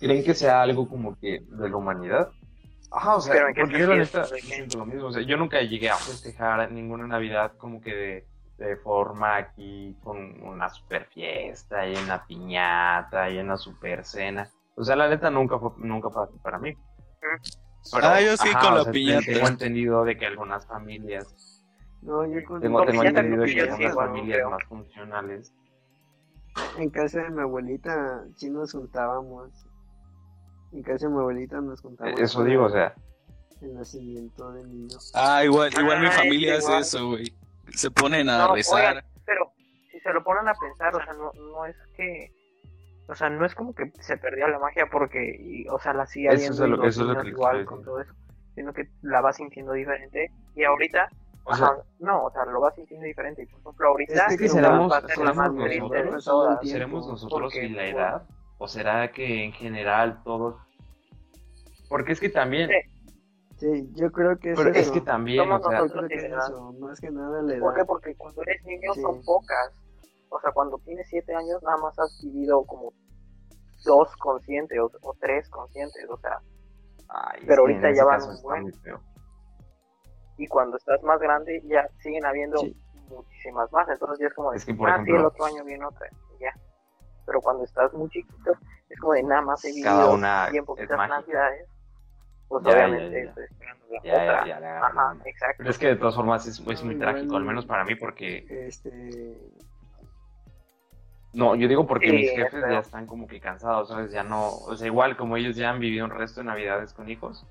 ¿Creen 0.00 0.22
que 0.22 0.34
sea 0.34 0.60
algo 0.60 0.86
como 0.88 1.18
que 1.18 1.40
de 1.48 1.68
la 1.70 1.76
humanidad? 1.76 2.30
Ajá, 2.94 3.16
o 3.16 3.20
sea, 3.20 3.32
Pero 3.34 3.48
¿en 3.48 3.54
qué 3.54 3.60
porque 3.62 3.78
yo 3.78 3.86
lo 4.78 4.86
mismo. 4.86 5.06
O 5.08 5.12
sea, 5.12 5.22
yo 5.22 5.36
nunca 5.36 5.60
llegué 5.60 5.90
a 5.90 5.96
festejar 5.96 6.70
ninguna 6.70 7.06
Navidad 7.06 7.52
como 7.58 7.80
que 7.80 7.94
de, 7.94 8.26
de 8.58 8.76
forma 8.76 9.36
aquí 9.36 9.96
con 10.02 10.40
una 10.42 10.68
super 10.68 11.06
fiesta 11.06 11.86
y 11.88 11.96
una 11.96 12.24
piñata 12.26 13.28
y 13.30 13.38
una 13.38 13.56
super 13.56 14.04
cena. 14.04 14.48
O 14.76 14.84
sea, 14.84 14.94
la 14.96 15.08
neta 15.08 15.28
nunca 15.30 15.58
fue, 15.58 15.70
nunca 15.78 16.08
fue 16.10 16.24
así 16.24 16.38
para 16.38 16.58
mí. 16.58 16.74
Pero, 17.92 18.06
Ah, 18.06 18.20
yo 18.20 18.36
sí 18.36 18.48
con 18.52 18.74
la 18.76 18.84
sea, 18.84 18.92
piñata. 18.92 19.26
Tengo 19.26 19.48
entendido 19.48 20.04
de 20.04 20.16
que 20.16 20.26
algunas 20.26 20.66
familias, 20.66 21.62
No, 22.02 22.24
yo 22.26 22.44
con, 22.44 22.60
tengo, 22.60 22.84
tengo 22.84 23.02
entendido 23.02 23.44
que 23.44 23.60
algunas 23.60 23.94
familias 23.94 24.36
creo. 24.38 24.50
más 24.50 24.64
funcionales 24.64 25.52
en 26.78 26.90
casa 26.90 27.22
de 27.22 27.30
mi 27.30 27.40
abuelita 27.42 28.24
sí 28.36 28.50
nos 28.50 28.72
juntábamos. 28.72 29.50
En 30.74 30.82
casa 30.82 31.06
de 31.06 31.12
mi 31.14 31.20
abuelita 31.20 31.60
nos 31.60 31.80
juntábamos. 31.80 32.20
Eso 32.20 32.42
digo, 32.44 32.64
o 32.64 32.70
sea, 32.70 32.94
El 33.62 33.74
nacimiento 33.74 34.52
de 34.52 34.64
niños. 34.64 35.10
Ah, 35.14 35.42
igual, 35.44 35.70
igual 35.80 36.00
mi 36.00 36.06
Ah, 36.08 36.10
familia 36.10 36.52
es 36.56 36.58
hace 36.58 36.66
igual. 36.68 36.82
eso, 36.82 37.08
güey. 37.08 37.34
Se 37.72 37.90
ponen 37.90 38.28
a 38.28 38.38
No, 38.48 38.54
rezar. 38.54 38.78
oigan, 38.90 39.04
pero 39.24 39.52
si 39.90 40.00
se 40.00 40.12
lo 40.12 40.22
ponen 40.22 40.48
a 40.48 40.54
pensar, 40.54 40.94
o 40.94 40.98
sea, 41.02 41.12
no, 41.14 41.30
no 41.32 41.64
es 41.64 41.76
que, 41.96 42.30
o 43.08 43.14
sea, 43.14 43.30
no 43.30 43.46
es 43.46 43.54
como 43.54 43.74
que 43.74 43.90
se 44.00 44.16
perdió 44.18 44.48
la 44.48 44.58
magia 44.58 44.86
porque, 44.90 45.36
y, 45.40 45.66
o 45.68 45.78
sea, 45.78 45.94
la 45.94 46.04
sigue 46.06 46.28
Eso 46.28 46.52
es 46.52 46.58
lo- 46.58 46.66
los 46.76 46.88
eso 46.88 47.02
es 47.02 47.16
lo 47.16 47.22
que 47.22 47.28
igual 47.28 47.64
con 47.64 47.82
todo 47.84 48.00
eso, 48.00 48.12
sino 48.54 48.72
que 48.74 48.90
la 49.02 49.20
vas 49.22 49.36
sintiendo 49.36 49.72
diferente 49.72 50.30
y 50.54 50.64
ahorita, 50.64 51.08
o 51.44 51.54
sea, 51.54 51.66
ajá, 51.66 51.76
no, 52.00 52.24
o 52.24 52.30
sea, 52.32 52.44
lo 52.44 52.60
vas 52.60 52.74
sintiendo 52.74 53.06
diferente 53.06 53.44
y 53.44 53.46
por 53.46 53.60
ejemplo 53.60 53.88
ahorita 53.88 54.26
Es 54.26 54.36
que 54.36 54.48
seremos- 54.48 54.92
va 54.92 54.98
a 54.98 55.00
ser 55.06 55.18
la 55.18 55.32
más 55.32 55.52
nosotros, 55.54 56.58
¿seremos 56.68 57.06
nosotros 57.06 57.40
porque, 57.52 57.64
y 57.64 57.68
la 57.70 57.86
edad? 57.86 58.22
¿O 58.58 58.68
será 58.68 59.10
que 59.10 59.42
en 59.44 59.52
general 59.52 60.22
todos? 60.22 60.56
Porque 61.94 62.10
es 62.10 62.18
que 62.18 62.28
también, 62.28 62.68
Sí. 62.70 62.90
Sí, 63.56 63.88
yo 63.94 64.10
creo 64.10 64.36
que 64.36 64.50
es 64.50 64.58
pero 64.58 64.70
es 64.70 64.76
eso. 64.78 64.92
que 64.94 65.00
también, 65.00 65.44
Somos 65.44 65.64
o 65.64 65.70
sea, 65.70 65.78
creo 65.86 66.08
que 66.08 66.14
es 66.16 66.24
eso. 66.24 66.72
Más 66.80 67.00
que 67.00 67.08
nada 67.12 67.40
la 67.40 67.52
edad. 67.52 67.60
¿Por 67.60 67.74
qué? 67.76 67.84
Porque 67.84 68.14
cuando 68.16 68.42
eres 68.42 68.64
niño 68.64 68.92
Sí. 68.94 69.00
son 69.00 69.22
pocas. 69.22 69.72
O 70.28 70.40
sea, 70.40 70.50
cuando 70.50 70.76
tienes 70.78 71.06
siete 71.08 71.32
años 71.36 71.62
nada 71.62 71.76
más 71.76 71.96
has 72.00 72.20
vivido 72.24 72.64
como 72.64 72.92
dos 73.84 74.08
conscientes 74.16 74.76
o, 74.80 74.90
o 75.02 75.14
tres 75.20 75.48
conscientes. 75.50 76.04
O 76.10 76.16
sea, 76.18 76.40
ay, 77.08 77.42
es 77.42 77.46
Pero 77.46 77.62
ahorita 77.62 77.92
ya 77.94 78.04
van 78.04 78.22
un 78.22 78.42
buen. 78.42 78.62
muy 78.62 78.72
feo. 78.72 79.00
y 80.36 80.48
cuando 80.48 80.76
estás 80.76 81.00
más 81.04 81.20
grande 81.20 81.62
ya 81.66 81.88
siguen 82.02 82.26
habiendo 82.26 82.58
Sí. 82.58 82.76
muchísimas 83.08 83.70
más. 83.72 83.88
Entonces 83.88 84.18
ya 84.18 84.26
es 84.26 84.34
como 84.34 84.50
de, 84.50 84.56
Es 84.56 84.64
que, 84.64 84.74
por 84.74 84.90
ah, 84.90 84.96
sí, 84.96 85.02
ejemplo- 85.02 85.20
el 85.20 85.26
otro 85.26 85.44
año 85.44 85.64
viene 85.64 85.84
otra. 85.86 86.08
ya. 86.40 86.52
Pero 87.24 87.40
cuando 87.40 87.62
estás 87.62 87.94
muy 87.94 88.08
chiquito, 88.10 88.50
es 88.90 88.98
como 88.98 89.12
de 89.12 89.22
nada 89.22 89.42
más 89.42 89.64
he 89.64 89.68
vivido 89.68 89.84
Cada 89.90 90.10
una 90.10 90.48
bien 90.50 90.64
es 90.64 90.66
poquitas 90.66 90.98
mágica. 90.98 91.50
Pues 92.62 92.74
Ya, 92.74 92.86
obviamente 92.86 93.22
ya. 93.24 93.28
estoy 93.30 93.44
esperando 93.44 93.84
la 93.90 94.02
Ya, 94.02 94.12
otra. 94.12 94.24
ya, 94.24 94.46
ya, 94.46 94.60
le 94.60 94.66
agarré 94.66 94.80
la 94.80 94.86
Ajá, 95.02 95.10
onda. 95.12 95.24
exacto. 95.26 95.54
Pero 95.58 95.70
es 95.70 95.78
que 95.78 95.86
de 95.88 95.96
todas 95.96 96.14
formas 96.14 96.46
es, 96.46 96.60
es 96.60 96.84
muy 96.84 96.98
trágico, 96.98 97.36
al 97.36 97.44
menos 97.44 97.66
para 97.66 97.84
mí, 97.84 97.94
porque... 97.96 98.46
Este. 98.48 99.38
No, 101.32 101.56
yo 101.56 101.66
digo 101.66 101.86
porque 101.86 102.10
Sí, 102.10 102.16
mis 102.16 102.30
es 102.30 102.36
jefes 102.36 102.64
ya 102.70 102.78
están 102.78 103.06
como 103.06 103.26
que 103.26 103.40
cansados, 103.40 103.88
¿sabes? 103.88 104.12
Ya 104.12 104.22
no... 104.22 104.50
O 104.50 104.76
sea, 104.76 104.86
igual 104.86 105.16
como 105.16 105.36
ellos 105.36 105.56
ya 105.56 105.70
han 105.70 105.80
vivido 105.80 106.04
un 106.04 106.12
resto 106.12 106.40
de 106.40 106.46
navidades 106.46 106.92
con 106.94 107.08
hijos. 107.10 107.44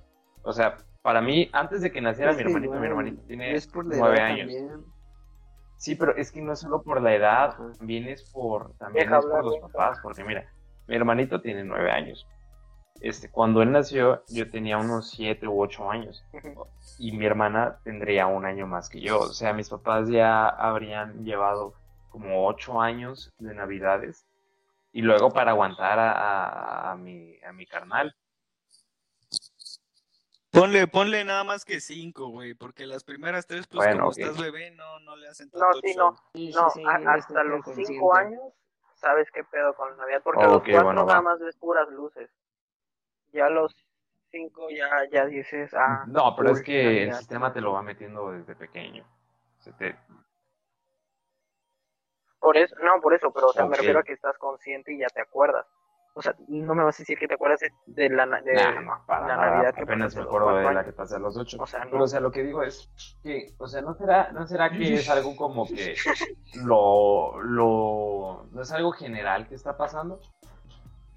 O 0.43 0.53
sea, 0.53 0.77
para 1.01 1.21
mí, 1.21 1.49
antes 1.51 1.81
de 1.81 1.91
que 1.91 1.99
naciera 1.99 2.31
es 2.31 2.37
mi 2.37 2.43
hermanito, 2.43 2.75
mi 2.79 2.87
hermanito 2.87 3.21
tiene 3.23 3.53
es 3.53 3.67
por 3.67 3.85
la 3.85 3.97
nueve 3.97 4.21
años. 4.21 4.53
también. 4.53 4.85
Sí, 5.75 5.95
pero 5.95 6.15
es 6.15 6.31
que 6.31 6.41
no 6.41 6.53
es 6.53 6.59
solo 6.61 6.81
por 6.81 7.01
la 7.01 7.13
edad, 7.13 7.49
Ajá. 7.49 7.71
también 7.77 8.07
es 8.07 8.23
por, 8.31 8.73
también 8.77 9.05
Deja 9.07 9.19
es 9.19 9.25
por 9.25 9.43
los 9.43 9.57
papás, 9.59 9.99
porque 10.01 10.23
mira, 10.23 10.49
mi 10.87 10.95
hermanito 10.95 11.41
tiene 11.41 11.65
nueve 11.65 11.91
años. 11.91 12.25
Este, 13.03 13.29
cuando 13.29 13.61
él 13.61 13.71
nació, 13.73 14.23
yo 14.29 14.49
tenía 14.49 14.77
unos 14.77 15.09
siete 15.11 15.45
u 15.45 15.61
ocho 15.61 15.91
años. 15.91 16.23
Ujú. 16.33 16.65
y 16.99 17.11
mi 17.11 17.25
hermana 17.25 17.79
tendría 17.83 18.27
un 18.27 18.45
año 18.45 18.65
más 18.67 18.87
que 18.87 19.01
yo. 19.01 19.19
O 19.19 19.33
sea, 19.33 19.51
mis 19.51 19.67
papás 19.67 20.07
ya 20.09 20.47
habrían 20.47 21.25
llevado 21.25 21.73
como 22.09 22.47
ocho 22.47 22.79
años 22.79 23.29
de 23.39 23.53
navidades 23.55 24.25
y 24.93 25.01
luego 25.01 25.31
para 25.31 25.51
aguantar 25.51 25.97
a, 25.99 26.11
a- 26.13 26.91
a 26.91 26.95
mi, 26.95 27.35
a 27.43 27.51
mi 27.51 27.65
carnal. 27.65 28.15
Ponle, 30.51 30.87
ponle 30.87 31.23
nada 31.25 31.43
más 31.43 31.65
que 31.65 31.81
cinco, 31.81 32.27
güey, 32.27 32.53
porque 32.53 32.85
las 32.85 33.03
primeras 33.03 33.47
tres, 33.47 33.65
pues 33.67 33.83
Bueno, 33.83 34.03
como 34.03 34.11
ok. 34.11 34.17
estás 34.19 34.37
bebé, 34.39 34.69
no, 34.71 34.99
no 34.99 35.15
le 35.17 35.27
hacen 35.27 35.49
No, 35.51 35.59
tanto 35.59 35.79
sí, 35.81 35.93
show. 35.95 36.11
no. 36.11 36.17
Sí, 36.35 36.51
No, 36.53 36.69
sí, 36.69 36.83
a- 36.85 36.95
eres 36.97 37.07
hasta 37.25 37.43
los 37.43 37.63
consciente. 37.65 37.91
cinco 37.93 38.13
años 38.15 38.41
sabes 38.95 39.29
qué 39.31 39.43
pedo 39.43 39.73
con 39.73 39.89
la 39.89 39.97
Navidad, 39.97 40.21
porque 40.23 40.43
a 40.43 40.47
los 40.47 40.61
cuatro 40.61 40.83
bueno, 40.83 41.05
nada 41.05 41.15
va. 41.17 41.21
más 41.23 41.39
ves 41.39 41.57
puras 41.57 41.89
luces. 41.89 42.29
Ya 43.33 43.47
a 43.47 43.49
los 43.49 43.75
cinco 44.31 44.69
ya, 44.69 44.89
ya 45.11 45.25
dices, 45.25 45.73
ah, 45.73 46.05
no, 46.07 46.35
pero 46.35 46.51
es 46.51 46.61
que 46.61 47.03
el 47.03 47.13
sistema 47.13 47.51
te 47.53 47.61
lo 47.61 47.73
va 47.73 47.81
metiendo 47.81 48.31
desde 48.31 48.55
pequeño. 48.55 49.05
Se 49.59 49.71
te- 49.73 49.95
por 52.39 52.57
eso, 52.57 52.75
no, 52.83 52.99
por 53.01 53.13
eso, 53.13 53.31
pero 53.31 53.47
o 53.49 53.53
sea, 53.53 53.65
me 53.65 53.77
refiero 53.77 53.99
a 53.99 54.03
que 54.03 54.13
estás 54.13 54.37
consciente 54.37 54.93
y 54.93 54.99
ya 54.99 55.07
te 55.07 55.21
acuerdas. 55.21 55.65
O 56.15 56.21
sea, 56.21 56.35
no 56.47 56.75
me 56.75 56.83
vas 56.83 56.95
a 56.99 57.01
decir 57.01 57.17
que 57.17 57.27
te 57.27 57.33
acuerdas 57.33 57.61
de, 57.87 58.09
la, 58.09 58.25
de 58.41 58.53
Nah, 58.53 58.81
no, 58.81 59.03
para 59.07 59.27
la 59.27 59.35
nada. 59.35 59.49
Navidad 59.51 59.73
que 59.73 59.81
Apenas 59.81 60.15
me 60.15 60.21
acuerdo 60.21 60.57
de 60.57 60.73
la 60.73 60.85
que 60.85 60.91
pasé 60.93 61.15
a 61.15 61.19
los 61.19 61.35
ocho. 61.37 61.57
O 61.59 61.65
sea, 61.65 61.85
no. 61.85 61.91
Pero, 61.91 62.03
o 62.03 62.07
sea, 62.07 62.19
lo 62.19 62.31
que 62.31 62.43
digo 62.43 62.61
es 62.61 62.87
que, 63.23 63.47
o 63.57 63.67
sea, 63.67 63.81
¿no 63.81 63.95
será, 63.95 64.31
no 64.31 64.45
será 64.45 64.69
que 64.71 64.93
es 64.93 65.09
algo 65.09 65.35
como 65.35 65.67
que 65.67 65.95
lo, 66.65 67.41
lo, 67.41 68.45
no 68.51 68.61
es 68.61 68.71
algo 68.71 68.91
general 68.91 69.47
que 69.47 69.55
está 69.55 69.75
pasando? 69.75 70.19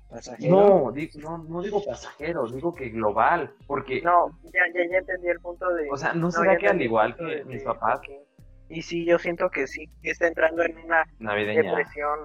Pasajero. 0.09 0.55
No, 0.85 0.93
di- 0.93 1.11
no, 1.17 1.39
no 1.39 1.63
digo 1.63 1.83
pasajero, 1.85 2.47
digo 2.49 2.73
que 2.75 2.89
global, 2.91 3.53
porque, 3.67 4.01
No, 4.03 4.29
ya, 4.45 4.61
ya, 4.73 4.89
ya 4.91 4.99
entendí 4.99 5.29
el 5.29 5.41
punto 5.41 5.69
de... 5.75 5.89
o 5.91 5.97
sea, 5.97 6.15
¿no 6.15 6.31
será 6.31 6.57
que 6.57 6.69
al 6.69 6.81
igual 6.81 7.17
que 7.17 7.25
de- 7.25 7.45
mis 7.45 7.63
papás, 7.63 8.01
que- 8.01 8.25
Y 8.69 8.83
sí, 8.83 9.05
yo 9.05 9.19
siento 9.19 9.49
que 9.51 9.67
sí, 9.67 9.89
que 10.03 10.11
está 10.11 10.27
entrando 10.29 10.63
en 10.63 10.77
una 10.79 11.05
navideña, 11.19 11.63
depresión, 11.63 12.19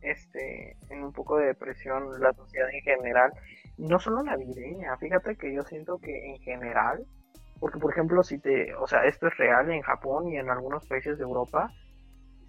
este, 0.00 0.76
en 0.90 1.02
un 1.04 1.12
poco 1.12 1.38
de 1.38 1.46
depresión 1.46 2.20
la 2.20 2.32
sociedad 2.32 2.68
en 2.72 2.80
general, 2.82 3.32
no 3.76 3.98
solo 3.98 4.22
navideña, 4.22 4.96
fíjate 4.96 5.36
que 5.36 5.52
yo 5.52 5.62
siento 5.62 5.98
que 5.98 6.30
en 6.30 6.38
general, 6.40 7.04
porque 7.60 7.78
por 7.78 7.92
ejemplo 7.92 8.22
si 8.22 8.38
te, 8.38 8.74
o 8.74 8.86
sea, 8.86 9.04
esto 9.04 9.26
es 9.28 9.36
real 9.36 9.70
en 9.70 9.82
Japón 9.82 10.28
y 10.28 10.36
en 10.38 10.48
algunos 10.50 10.86
países 10.86 11.18
de 11.18 11.24
Europa, 11.24 11.72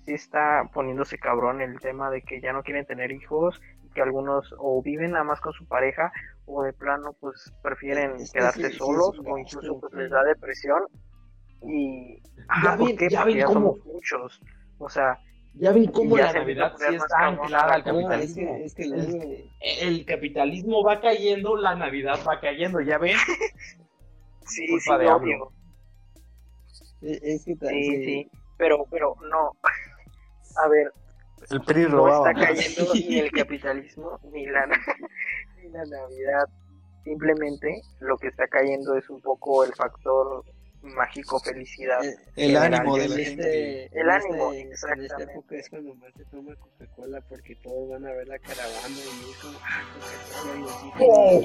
sí 0.06 0.14
está 0.14 0.64
poniéndose 0.74 1.18
cabrón 1.18 1.62
el 1.62 1.80
tema 1.80 2.10
de 2.12 2.22
que 2.22 2.42
ya 2.42 2.54
no 2.54 2.64
quieren 2.64 2.86
tener 2.86 3.12
hijos, 3.12 3.62
que 3.94 4.02
algunos 4.02 4.54
o 4.58 4.82
viven 4.82 5.12
nada 5.12 5.24
más 5.24 5.40
con 5.42 5.54
su 5.54 5.66
pareja 5.66 6.12
o 6.46 6.64
de 6.64 6.74
plano 6.74 7.14
pues 7.20 7.52
prefieren 7.62 8.18
quedarse 8.32 8.62
sí, 8.62 8.70
sí 8.70 8.72
es 8.74 8.78
solos 8.78 9.20
o 9.26 9.38
incluso 9.38 9.80
pues 9.80 9.94
les 9.94 10.10
da 10.10 10.24
depresión 10.24 10.84
y 11.62 12.22
ajá, 12.48 12.78
¿por 12.78 12.88
ven- 12.88 12.98
qué? 12.98 13.10
ya 13.10 13.20
Porque 13.22 13.32
ven 13.32 13.40
ya 13.40 13.46
cómo- 13.46 13.60
somos 13.74 13.86
muchos, 13.86 14.42
o 14.78 14.90
sea, 14.90 15.20
ya 15.54 15.72
ven 15.72 15.92
cómo 15.92 16.18
la 16.18 16.32
Navidad 16.32 16.74
sí 16.78 16.96
está 16.96 17.26
anclada 17.26 17.74
al 17.74 17.82
es 17.82 17.86
capitalismo. 17.86 18.56
que, 18.58 18.66
es 18.66 18.74
que 18.76 19.50
El 19.88 20.06
capitalismo 20.06 20.84
va 20.84 21.02
cayendo, 21.02 21.56
la 21.58 21.76
Navidad 21.76 22.20
va 22.28 22.40
cayendo, 22.40 22.80
ya 22.82 22.98
ven. 22.98 23.18
sí, 24.46 24.68
culpa 24.68 24.98
sí, 24.98 25.04
de 25.04 25.10
obvio, 25.12 25.52
es 27.02 27.22
es 27.24 27.46
que 27.46 27.56
sí, 27.56 27.84
sí. 27.84 28.04
sí, 28.06 28.32
pero, 28.58 28.86
pero 28.90 29.16
no, 29.30 29.52
a 30.64 30.68
ver, 30.70 30.94
El 31.52 31.62
PRI 31.62 31.84
no 31.84 31.90
robaba. 31.90 32.32
está 32.32 32.48
cayendo 32.48 32.94
ni 33.10 33.20
el 33.20 33.32
capitalismo 33.32 34.20
ni 34.32 34.46
la, 34.48 34.66
ni 35.58 35.70
la 35.70 35.86
Navidad. 35.86 36.46
Simplemente 37.04 37.82
lo 38.02 38.18
que 38.18 38.28
está 38.28 38.48
cayendo 38.48 38.96
es 38.98 39.10
un 39.10 39.22
poco 39.22 39.64
el 39.64 39.74
factor 39.74 40.44
mágico 40.82 41.40
felicidad. 41.40 42.04
Eh, 42.06 42.16
El 42.36 42.52
general, 42.58 42.74
ánimo 42.74 42.98
de 42.98 43.10
la 43.10 43.16
en 43.16 43.26
gente. 43.26 43.84
este- 43.86 44.00
El 44.00 44.10
ánimo, 44.10 44.52
este- 44.54 44.62
En 44.62 44.72
esta 44.74 44.88
exactamente. 44.94 45.34
época 45.34 45.56
es 45.56 45.70
cuando 45.70 45.96
más 45.96 46.14
se 46.14 46.26
toma 46.26 46.56
Coca-Cola 46.56 47.22
porque 47.28 47.56
todos 47.58 47.90
van 47.90 48.06
a 48.06 48.12
ver 48.14 48.28
la 48.28 48.40
caravana 48.40 48.90
y 48.90 49.32
es 49.32 49.38
como, 49.42 49.58
ah, 49.62 49.84
Coca-Cola 49.94 50.60
y 50.60 50.64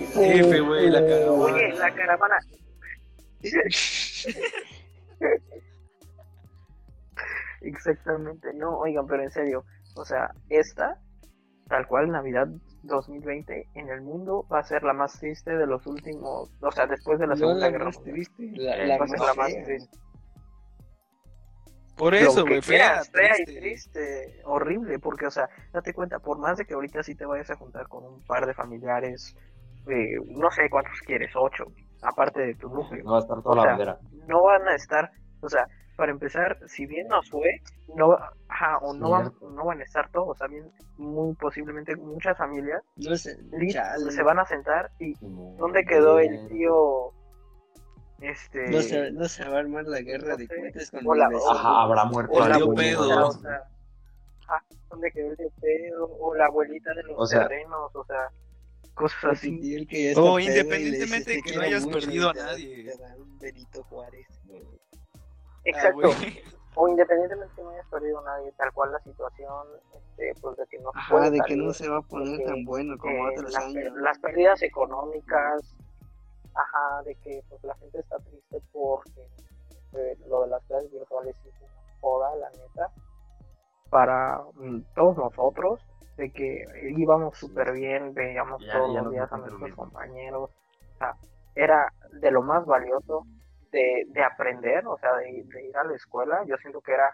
así. 0.04 0.14
Jefe, 0.42 0.60
güey, 0.60 0.90
la 0.90 1.00
caravana. 1.06 1.54
Oye, 1.54 1.72
la 1.74 1.94
caravana. 1.94 2.36
Exactamente, 7.62 8.52
no, 8.54 8.78
oigan, 8.78 9.06
pero 9.06 9.22
en 9.22 9.30
serio, 9.30 9.64
o 9.94 10.04
sea, 10.04 10.30
esta, 10.48 10.98
tal 11.68 11.86
cual, 11.86 12.10
Navidad 12.10 12.48
2020 12.82 13.68
en 13.74 13.88
el 13.88 14.02
mundo 14.02 14.46
va 14.52 14.60
a 14.60 14.64
ser 14.64 14.82
la 14.82 14.92
más 14.92 15.18
triste 15.18 15.56
de 15.56 15.66
los 15.66 15.86
últimos, 15.86 16.50
o 16.60 16.70
sea, 16.72 16.86
después 16.86 17.18
de 17.18 17.26
la 17.26 17.34
No 17.34 17.36
Segunda 17.36 17.66
la 17.66 17.70
Guerra 17.70 17.84
más 17.86 17.96
Mundial. 17.96 18.14
triste, 18.14 18.50
la, 18.56 18.76
Eh, 18.76 18.86
la 18.86 18.98
Va 18.98 19.04
a 19.04 19.08
ser 19.08 19.18
más 19.18 19.28
la 19.28 19.34
más 19.34 19.52
triste. 19.64 19.98
Por 21.96 22.14
Lo 22.18 22.18
eso, 22.18 22.44
que 22.44 22.50
güey, 22.50 22.62
fea, 22.62 23.02
quieras, 23.02 23.10
fea 23.10 23.32
y 23.38 23.44
triste. 23.44 23.60
triste, 23.60 24.40
horrible, 24.44 24.98
porque, 24.98 25.26
o 25.26 25.30
sea, 25.30 25.48
date 25.72 25.92
cuenta, 25.94 26.18
por 26.18 26.38
más 26.38 26.58
de 26.58 26.64
que 26.64 26.74
ahorita 26.74 27.02
sí 27.04 27.14
te 27.14 27.24
vayas 27.24 27.50
a 27.50 27.56
juntar 27.56 27.86
con 27.88 28.04
un 28.04 28.20
par 28.24 28.46
de 28.46 28.54
familiares, 28.54 29.36
eh, 29.88 30.16
no 30.26 30.50
sé 30.50 30.68
cuántos 30.70 30.98
quieres, 31.06 31.30
ocho, 31.36 31.64
aparte 32.02 32.40
de 32.40 32.54
tu 32.56 32.68
núcleo, 32.68 33.04
No 33.04 33.12
va 33.12 33.18
a 33.18 33.20
estar 33.20 33.42
toda 33.42 33.52
O 33.52 33.56
la 33.56 33.62
sea, 33.62 33.70
bandera. 33.70 33.98
no 34.26 34.42
van 34.42 34.66
a 34.68 34.74
estar, 34.74 35.10
o 35.40 35.48
sea, 35.48 35.66
para 35.96 36.12
empezar, 36.12 36.58
si 36.66 36.86
bien 36.86 37.06
nos 37.08 37.28
fue, 37.30 37.60
no, 37.96 38.16
ajá, 38.48 38.78
o 38.78 38.94
no 38.94 39.10
van, 39.10 39.32
no 39.54 39.64
van 39.64 39.80
a 39.80 39.84
estar 39.84 40.10
todos, 40.10 40.38
también 40.38 40.70
muy 40.96 41.34
posiblemente 41.36 41.94
muchas 41.96 42.36
familias 42.38 42.82
No 42.96 43.16
sé, 43.16 43.36
se 44.10 44.22
van 44.22 44.38
a 44.38 44.44
sentar 44.46 44.90
y 44.98 45.14
¿dónde 45.56 45.84
quedó 45.84 46.18
el 46.18 46.48
tío 46.48 47.12
Este. 48.20 48.68
No 48.70 48.80
se, 48.80 49.10
no 49.12 49.24
se 49.28 49.44
va 49.48 49.56
a 49.56 49.60
armar 49.60 49.84
la 49.86 50.00
guerra 50.00 50.36
de 50.36 50.44
no 50.44 50.48
sé, 50.54 50.60
cohetes 50.60 50.90
con 50.90 51.06
o 51.06 51.14
la-. 51.14 51.28
Ajá, 51.50 51.82
habrá 51.82 52.04
muerto 52.04 52.32
O 52.32 52.46
la 52.48 52.58
pedo. 52.74 53.26
o 53.28 53.32
sea, 53.32 53.62
ajá, 54.48 54.64
¿dónde 54.88 55.10
quedó 55.10 55.30
el 55.30 55.36
de 55.36 55.50
pedo? 55.60 56.08
O 56.20 56.34
la 56.34 56.46
abuelita 56.46 56.94
de 56.94 57.02
los 57.04 57.14
O 57.18 57.26
sea- 57.26 57.48
terrenos, 57.48 57.90
o 57.94 58.04
sea, 58.04 58.28
cosas 58.94 59.24
Así. 59.24 59.86
que 59.86 60.10
está 60.10 60.22
O 60.22 60.38
independientemente 60.38 61.30
dices, 61.32 61.42
que 61.44 61.50
"Te 61.52 61.56
no 61.56 61.62
hayas 61.62 61.84
mucho", 61.84 61.98
perdido 61.98 62.30
a 62.30 62.34
nadie. 62.34 62.92
Juárez. 63.88 64.26
Exacto. 65.64 66.08
Ah, 66.12 66.16
güey. 66.18 66.42
o 66.76 66.88
independientemente 66.88 67.54
que 67.54 67.62
no 67.62 67.70
hayas 67.70 67.86
perdido 67.88 68.18
a 68.20 68.24
nadie, 68.24 68.52
tal 68.52 68.72
cual 68.72 68.92
la 68.92 68.98
situación, 69.00 69.66
este, 69.94 70.34
pues 70.40 70.56
de 70.56 70.66
que 70.66 70.78
no 70.80 70.90
Ajá, 70.94 71.30
de 71.30 71.40
que 71.46 71.56
no 71.56 71.72
se 71.72 71.88
va 71.88 71.98
a 71.98 72.02
poner 72.02 72.44
tan 72.44 72.64
bueno 72.64 72.98
como 72.98 73.14
eh, 73.28 73.32
otros 73.32 73.52
las, 73.52 73.64
años. 73.64 73.94
las 73.96 74.18
pérdidas 74.18 74.62
económicas, 74.62 75.76
ajá, 76.54 77.02
de 77.04 77.14
que 77.16 77.42
pues 77.48 77.62
la 77.64 77.74
gente 77.76 78.00
está 78.00 78.18
triste 78.18 78.60
porque 78.72 79.28
eh, 79.94 80.16
lo 80.26 80.42
de 80.42 80.48
las 80.48 80.64
clases 80.64 80.90
virtuales 80.92 81.36
es 81.46 81.54
una 81.60 81.98
joda, 82.00 82.34
la 82.36 82.50
neta, 82.50 82.90
para 83.90 84.40
mm, 84.54 84.80
todos 84.94 85.16
nosotros, 85.16 85.80
de 86.16 86.30
que 86.32 86.64
íbamos 86.96 87.38
súper 87.38 87.72
bien, 87.72 88.12
veíamos 88.14 88.60
Ya- 88.64 88.72
todos 88.72 88.94
ya 88.94 89.02
los 89.02 89.12
días 89.12 89.32
a 89.32 89.36
nuestros 89.36 89.74
compañeros, 89.74 90.50
o 90.94 90.98
sea, 90.98 91.14
era 91.54 91.92
de 92.12 92.30
lo 92.32 92.42
más 92.42 92.66
valioso 92.66 93.24
de, 93.74 94.04
de 94.08 94.22
aprender, 94.24 94.86
o 94.86 94.96
sea, 94.98 95.14
de, 95.16 95.42
de 95.44 95.66
ir 95.68 95.76
a 95.76 95.84
la 95.84 95.94
escuela, 95.94 96.42
yo 96.46 96.56
siento 96.58 96.80
que 96.80 96.92
era 96.92 97.12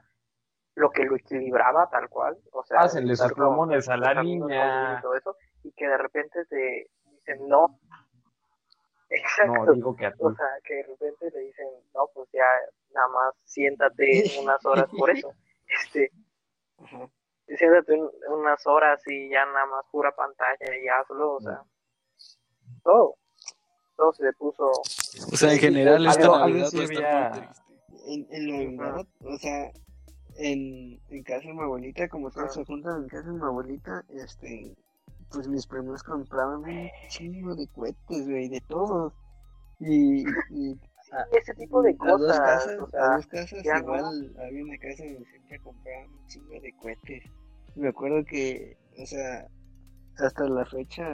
lo 0.77 0.91
que 0.91 1.05
lo 1.05 1.17
equilibraba 1.17 1.89
tal 1.91 2.09
cual, 2.09 2.39
o 2.53 2.63
sea, 2.63 2.79
sus 2.89 3.11
estar 3.13 3.31
con- 3.33 3.37
plomones 3.37 3.89
a 3.89 3.97
la 3.97 4.23
niña. 4.23 4.97
y 4.99 5.03
todo 5.03 5.15
eso, 5.17 5.37
y 5.65 5.73
que 5.73 5.87
de 5.89 5.97
repente 5.99 6.45
te 6.47 6.87
dicen 7.11 7.49
no. 7.49 7.79
Exacto. 9.11 9.65
No, 9.65 9.73
digo 9.73 9.97
que 9.97 10.07
a 10.07 10.13
ti. 10.13 10.19
O 10.21 10.33
sea, 10.35 10.47
que 10.63 10.75
de 10.75 10.83
repente 10.85 11.31
le 11.33 11.41
dicen, 11.41 11.67
no, 11.95 12.09
pues 12.15 12.29
ya 12.33 12.45
nada 12.95 13.09
más 13.09 13.35
siéntate 13.45 14.23
unas 14.41 14.65
horas 14.65 14.89
por 14.97 15.11
eso. 15.11 15.33
Este, 15.85 16.11
siéntate 17.47 17.95
un- 17.95 18.11
unas 18.29 18.67
horas 18.67 19.01
y 19.07 19.31
ya 19.31 19.45
nada 19.47 19.67
más 19.67 19.85
pura 19.93 20.11
pantalla 20.15 20.77
y 20.77 20.89
hazlo, 20.89 21.35
o 21.35 21.41
sea, 21.41 21.63
todo. 22.83 23.15
Todo 24.01 24.13
se 24.15 24.25
le 24.25 24.33
puso. 24.33 24.65
O 25.33 25.37
sea, 25.37 25.53
en 25.53 25.59
general 25.59 26.07
esta 26.07 26.23
Algo- 26.23 26.35
algo 26.37 26.49
Navidad 26.49 26.69
sí 26.71 26.77
va 26.79 26.83
a 26.83 26.87
estar 26.87 27.05
había- 27.05 27.31
muy 27.31 27.39
triste. 27.41 27.63
En, 28.07 28.27
en 28.31 28.77
Navidad, 28.79 29.07
o 29.25 29.39
sea, 29.39 29.71
en, 30.37 31.01
en 31.11 31.23
casa 31.23 31.47
de 31.49 31.53
mi 31.55 31.61
abuelita, 31.61 32.09
como 32.09 32.31
todos 32.31 32.55
se 32.55 32.65
juntan 32.65 33.03
en 33.03 33.09
casa 33.09 33.29
de 33.29 33.35
mi 33.35 33.43
abuelita, 33.45 34.03
este, 34.09 34.75
pues 35.31 35.47
mis 35.49 35.67
primos 35.67 36.03
compraban 36.03 36.61
un 36.65 36.89
chingo 37.11 37.55
de 37.55 37.67
cohetes, 37.69 38.27
güey, 38.27 38.49
de 38.49 38.61
todos. 38.69 39.13
Y, 39.81 40.23
y 40.51 40.79
a- 41.13 41.37
Ese 41.39 41.53
tipo 41.55 41.83
de 41.83 41.93
dos 41.93 42.21
cosas, 42.21 42.39
casas, 42.39 42.79
o 42.81 42.85
a 42.87 42.91
sea, 42.91 43.17
dos 43.17 43.27
casas 43.27 43.63
ya 43.63 43.79
igual 43.79 44.35
había 44.47 44.65
una 44.65 44.79
casa 44.79 45.05
donde 45.05 45.25
siempre 45.31 45.59
compraban 45.61 46.09
un 46.11 46.27
chingo 46.27 46.61
de 46.61 46.73
cohetes. 46.81 47.23
Me 47.77 47.89
acuerdo 47.89 48.25
que, 48.25 48.79
o 48.99 49.05
sea, 49.07 49.47
hasta 50.17 50.45
la 50.49 50.65
fecha 50.67 51.07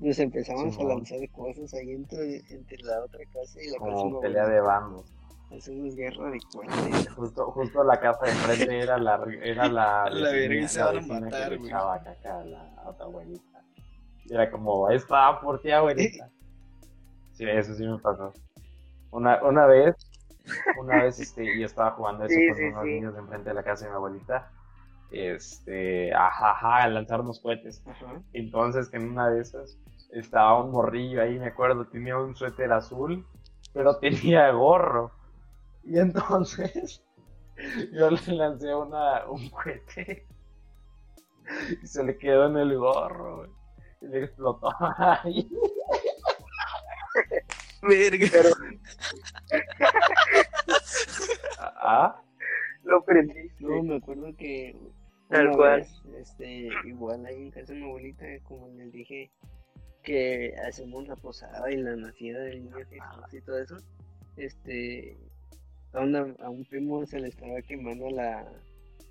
nos 0.00 0.18
empezamos 0.18 0.66
a 0.66 0.70
Simón. 0.70 0.88
lanzar 0.88 1.18
cosas 1.30 1.74
ahí 1.74 1.92
entre, 1.92 2.38
entre 2.50 2.78
la 2.82 3.04
otra 3.04 3.20
casa 3.32 3.62
y 3.62 3.70
la 3.70 3.78
casa 3.78 3.88
de 3.90 3.94
mi 3.94 4.00
Como 4.02 4.20
pelea 4.20 4.46
de 4.46 4.60
bandos. 4.60 5.12
Hacemos 5.56 5.96
guerra 5.96 6.30
de 6.30 6.38
cohetes. 6.52 7.08
Justo, 7.14 7.50
justo 7.50 7.82
la 7.84 7.98
casa 8.00 8.24
de 8.24 8.30
enfrente 8.30 8.78
era 8.80 8.98
la, 8.98 9.20
era 9.42 9.68
la, 9.68 10.04
A 10.04 10.10
la 10.10 10.30
vecina- 10.32 10.48
verga, 10.48 10.68
se 10.68 10.82
van 10.82 10.96
a 10.98 11.00
matar, 11.20 11.50
le 11.50 11.56
güey. 11.56 11.68
echaba 11.68 12.02
caca 12.02 12.40
a 12.40 12.44
la 12.44 12.82
otra 12.86 13.04
abuelita. 13.06 13.62
Y 14.26 14.34
era 14.34 14.50
como, 14.50 14.88
está 14.90 15.40
por 15.40 15.60
ti, 15.60 15.70
abuelita. 15.70 16.28
Sí, 17.32 17.44
eso 17.48 17.72
sí 17.74 17.86
me 17.86 17.98
pasó. 17.98 18.34
Una, 19.12 19.42
una 19.42 19.64
vez, 19.64 19.96
una 20.78 21.02
vez 21.04 21.18
este, 21.20 21.58
yo 21.58 21.64
estaba 21.64 21.92
jugando 21.92 22.24
eso 22.26 22.34
Sí, 22.34 22.48
con 22.48 22.56
sí, 22.58 22.62
unos 22.64 22.84
sí. 22.84 22.90
niños 22.90 23.14
de 23.14 23.20
enfrente 23.20 23.48
de 23.48 23.54
la 23.54 23.62
casa 23.62 23.84
de 23.86 23.90
mi 23.92 23.96
abuelita. 23.96 24.52
Este, 25.10 26.12
ajá, 26.14 26.50
ajá, 26.50 26.82
a 26.84 26.88
lanzarnos 26.88 27.40
cohetes. 27.40 27.82
Ajá. 27.86 28.20
Entonces, 28.34 28.90
que 28.90 28.98
en 28.98 29.10
una 29.10 29.30
de 29.30 29.40
esas 29.40 29.78
estaba 30.12 30.62
un 30.62 30.70
morrillo 30.72 31.22
ahí, 31.22 31.38
me 31.38 31.48
acuerdo, 31.48 31.86
tenía 31.86 32.16
un 32.18 32.34
suéter 32.34 32.72
azul, 32.72 33.26
pero 33.72 33.98
tenía 33.98 34.50
gorro. 34.50 35.12
Y 35.84 35.98
entonces 35.98 37.02
yo 37.92 38.10
le 38.10 38.32
lancé 38.32 38.74
una, 38.74 39.26
un 39.26 39.48
cohete 39.50 40.26
y 41.82 41.86
se 41.86 42.04
le 42.04 42.16
quedó 42.16 42.46
en 42.46 42.56
el 42.56 42.78
gorro, 42.78 43.46
y 44.00 44.06
le 44.06 44.24
explotó 44.24 44.70
ahí. 44.78 45.50
Verga. 47.82 48.26
Pero 48.30 48.50
Ah, 51.82 52.20
lo 52.84 53.02
prendiste. 53.04 53.64
No, 53.64 53.82
me 53.82 53.96
acuerdo 53.96 54.34
que 54.36 54.76
Tal 55.28 55.50
cual. 55.52 55.80
vez, 55.80 56.02
este, 56.18 56.68
igual 56.84 57.24
ahí 57.26 57.42
en 57.44 57.50
casa 57.50 57.72
de 57.72 57.80
mi 57.80 57.86
abuelita, 57.86 58.24
como 58.44 58.68
les 58.68 58.92
dije, 58.92 59.30
que 60.02 60.54
hacemos 60.68 61.06
la 61.08 61.16
posada 61.16 61.70
y 61.70 61.76
la 61.76 61.96
nacida 61.96 62.40
del 62.40 62.64
niño 62.64 62.76
Jesús 62.88 63.32
y 63.34 63.40
todo 63.42 63.58
eso, 63.58 63.78
este, 64.36 65.16
a, 65.92 66.00
una- 66.00 66.34
a 66.40 66.50
un 66.50 66.64
primo 66.64 67.04
se 67.06 67.20
le 67.20 67.28
estaba 67.28 67.60
quemando 67.62 68.10
la, 68.10 68.46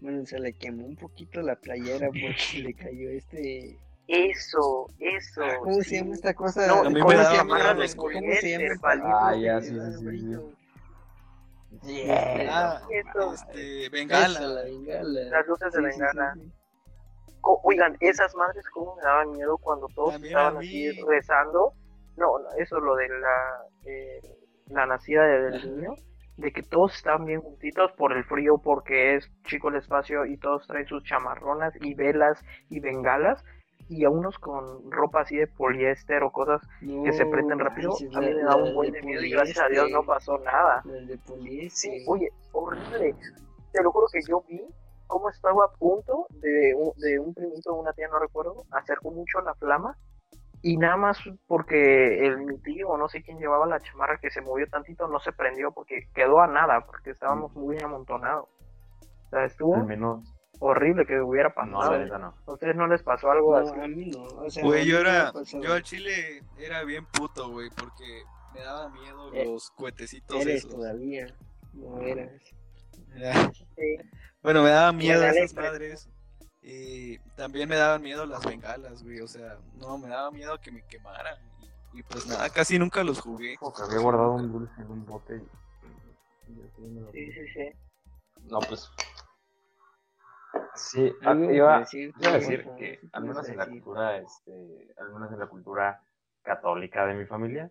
bueno, 0.02 0.26
se 0.26 0.40
le 0.40 0.54
quemó 0.54 0.86
un 0.86 0.96
poquito 0.96 1.42
la 1.42 1.56
playera 1.56 2.10
porque 2.22 2.60
le 2.60 2.74
cayó 2.74 3.10
este, 3.10 3.78
Eso, 4.08 4.88
eso. 5.00 5.42
¿cómo 5.62 5.76
se 5.76 5.84
sí. 5.84 5.96
llama 5.98 6.16
esta 6.16 6.34
cosa? 6.34 6.68
No, 6.68 6.82
A 6.84 6.90
mí 6.90 7.00
¿Cómo 7.00 7.10
me 7.10 7.16
se 7.26 7.44
miedo 7.44 7.74
¿Cómo 7.74 7.74
los 7.82 7.92
se 7.92 7.98
cohetes, 7.98 8.44
llama? 8.46 8.66
el 8.74 8.80
palito, 8.80 9.08
Ah, 9.20 9.36
ya, 9.36 9.62
sí, 9.62 9.76
da 9.76 9.92
sí, 9.92 9.98
sí, 10.00 10.06
brillo? 10.06 10.52
Ah, 12.50 12.82
Eso. 12.90 13.34
este, 13.34 13.90
bengala. 13.90 14.40
la 14.40 14.64
bengala. 14.64 15.22
Las 15.30 15.48
luces 15.48 15.72
de 15.72 15.80
Sí, 15.80 15.86
sí, 15.86 15.92
sí, 15.92 16.00
bengala. 16.02 16.34
Oigan, 17.64 17.98
esas 18.00 18.36
madres 18.36 18.64
cómo 18.70 18.96
me 18.96 19.02
daban 19.04 19.32
miedo 19.32 19.58
cuando 19.58 19.88
todos 19.90 20.14
También 20.14 20.30
estaban 20.32 20.58
así 20.58 20.92
rezando. 21.08 21.74
No, 22.18 22.40
no, 22.40 22.50
eso 22.58 22.80
lo 22.80 22.96
de 22.96 23.08
la, 23.10 23.64
eh, 23.86 24.22
la 24.68 24.86
nacida 24.86 25.24
de- 25.26 25.52
del 25.52 25.76
niño, 25.76 25.96
de 26.38 26.52
que 26.52 26.64
todos 26.64 26.96
estaban 26.96 27.26
bien 27.26 27.42
juntitos 27.42 27.92
por 27.94 28.14
el 28.14 28.24
frío, 28.26 28.58
porque 28.58 29.16
es 29.16 29.32
chico 29.46 29.70
el 29.70 29.76
espacio 29.76 30.26
y 30.26 30.38
todos 30.38 30.68
traen 30.68 30.86
sus 30.88 31.04
chamarronas 31.04 31.74
y 31.82 31.94
velas 31.94 32.44
y 32.70 32.80
bengalas. 32.80 33.44
Y 33.88 34.04
a 34.06 34.10
unos 34.10 34.38
con 34.38 34.92
ropa 34.92 35.22
así 35.22 35.36
de 35.38 35.48
poliéster 35.48 36.22
o 36.24 36.32
cosas 36.32 36.62
que 37.04 37.12
se 37.12 37.26
prenden 37.26 37.58
rápido, 37.58 37.90
manches, 37.90 38.16
a 38.16 38.22
mí 38.22 38.34
me 38.34 38.42
da 38.44 38.56
un 38.56 38.74
buen 38.76 38.92
de 38.92 39.02
miedo 39.02 39.24
y 39.24 39.32
gracias 39.32 39.58
a 39.60 39.68
Dios 39.68 39.90
no 39.92 40.04
pasó 40.04 40.38
nada. 40.40 40.84
De 41.08 41.18
poliéster. 41.18 41.72
Sí, 41.72 42.04
oye, 42.08 42.30
horrible. 42.52 43.16
Te 43.72 43.82
lo 43.82 43.92
juro 43.92 44.06
que 44.12 44.20
yo 44.28 44.44
vi 44.48 44.62
cómo 45.10 45.30
estaba 45.30 45.66
a 45.66 45.72
punto 45.74 46.28
de 46.30 46.74
un, 46.76 46.94
de 46.98 47.20
un 47.20 47.34
primito 47.34 47.72
o 47.74 47.82
una 47.82 47.92
tía, 47.94 48.08
no 48.08 48.20
recuerdo, 48.20 48.64
acercó 48.72 49.12
mucho 49.12 49.42
la 49.42 49.54
flama 49.56 49.98
y 50.62 50.78
nada 50.78 50.98
más 50.98 51.18
porque 51.48 52.26
el, 52.26 52.38
mi 52.46 52.58
tío 52.60 52.90
o 52.90 52.98
no 52.98 53.10
sé 53.10 53.22
quién 53.24 53.40
llevaba 53.40 53.66
la 53.66 53.80
chamarra 53.80 54.20
que 54.20 54.30
se 54.30 54.42
movió 54.42 54.68
tantito 54.70 55.08
no 55.08 55.20
se 55.20 55.32
prendió 55.34 55.72
porque 55.72 56.08
quedó 56.14 56.40
a 56.42 56.48
nada 56.48 56.86
porque 56.86 57.12
estábamos 57.12 57.54
muy 57.54 57.78
amontonados. 57.84 58.48
O 59.28 59.30
sea, 59.30 59.46
estuvo 59.46 59.76
al 59.76 59.86
menos. 59.86 60.34
horrible 60.60 61.06
que 61.06 61.20
hubiera 61.22 61.54
pasado. 61.54 61.98
no. 62.20 62.34
¿A 62.46 62.52
ustedes 62.52 62.76
no 62.76 62.88
les 62.88 63.02
pasó 63.04 63.32
algo 63.32 63.60
No, 63.60 63.70
así? 63.70 63.80
a 63.80 63.88
mí 63.88 64.06
no. 64.12 64.24
O 64.24 64.50
sea, 64.50 64.64
Güey, 64.64 64.86
yo 64.86 65.00
era, 65.00 65.32
yo 65.62 65.74
al 65.74 65.84
chile 65.84 66.44
era 66.58 66.84
bien 66.84 67.06
puto, 67.06 67.50
güey, 67.52 67.70
porque 67.70 68.24
me 68.54 68.60
daba 68.62 68.90
miedo 68.90 69.34
Eh, 69.34 69.46
los 69.46 69.72
cuetecitos 69.72 70.42
Eres 70.42 70.66
esos. 70.66 70.72
todavía. 70.76 71.28
No 71.74 72.02
eras. 72.02 72.32
Sí. 73.76 73.98
Bueno, 74.42 74.64
me 74.64 74.70
daban 74.70 74.96
miedo 74.98 75.22
esas 75.24 75.38
Alex, 75.38 75.54
madres. 75.54 76.10
Y 76.62 77.18
también 77.36 77.68
me 77.70 77.76
daban 77.76 78.02
miedo 78.02 78.26
las 78.26 78.46
bengalas, 78.46 79.04
güey. 79.04 79.20
O 79.22 79.28
sea, 79.28 79.58
no, 79.76 79.98
me 79.98 80.08
daba 80.10 80.32
miedo 80.32 80.58
que 80.60 80.72
me 80.72 80.82
quemaran. 80.86 81.38
Y, 81.94 82.00
y 82.00 82.04
pues 82.04 82.26
nada, 82.28 82.50
casi 82.50 82.80
nunca 82.80 83.04
los 83.04 83.20
jugué. 83.20 83.58
Porque 83.60 83.82
había 83.82 84.00
guardado 84.00 84.34
un 84.34 84.52
dulce 84.52 84.82
en 84.82 84.92
un 84.92 85.06
bote 85.06 85.36
y... 85.38 86.52
y 86.54 86.62
así 86.62 86.82
me 86.82 87.02
lo- 87.02 87.12
Sí, 87.12 87.32
sí, 87.32 87.48
sí. 87.54 87.70
No, 88.50 88.60
pues... 88.60 88.90
Sí, 90.76 91.12
ah, 91.24 91.32
Algo 91.32 91.52
iba, 91.52 91.74
que 91.76 91.80
decir, 91.82 92.14
iba 92.20 92.30
a 92.30 92.34
¿qué 92.34 92.40
decir 92.40 92.68
a- 92.68 92.76
que, 92.78 93.00
al 93.12 93.24
menos 93.24 93.48
a 93.48 93.52
en 93.52 93.58
la 93.58 93.66
cultura, 93.68 94.18
este, 94.18 94.94
al 94.98 95.14
menos 95.14 95.32
en 95.34 95.40
la 95.40 95.48
cultura 95.48 96.04
católica 96.42 97.06
de 97.06 97.14
mi 97.16 97.26
familia, 97.26 97.70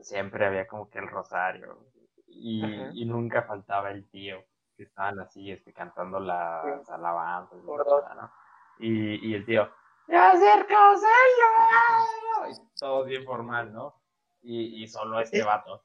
siempre 0.00 0.46
había 0.46 0.66
como 0.68 0.88
que 0.88 0.98
el 0.98 1.08
rosario 1.08 1.84
y 2.28 3.04
nunca 3.06 3.42
faltaba 3.42 3.90
el 3.90 4.08
tío 4.08 4.44
que 4.78 4.84
estaban 4.84 5.18
así, 5.18 5.50
este, 5.50 5.72
cantando 5.72 6.20
las 6.20 6.88
alabanzas, 6.88 7.58
y, 7.60 7.66
Por 7.66 7.84
dos. 7.84 8.04
¿no? 8.14 8.30
y, 8.78 9.28
y 9.28 9.34
el 9.34 9.44
tío, 9.44 9.68
¡Ya 10.06 10.30
acercamos 10.30 11.02
el 11.02 11.30
lugar", 11.42 12.50
y 12.52 12.78
todo 12.78 13.04
bien 13.04 13.24
formal, 13.24 13.72
¿no? 13.72 14.00
Y, 14.40 14.84
y 14.84 14.86
solo 14.86 15.20
este 15.20 15.42
vato. 15.42 15.82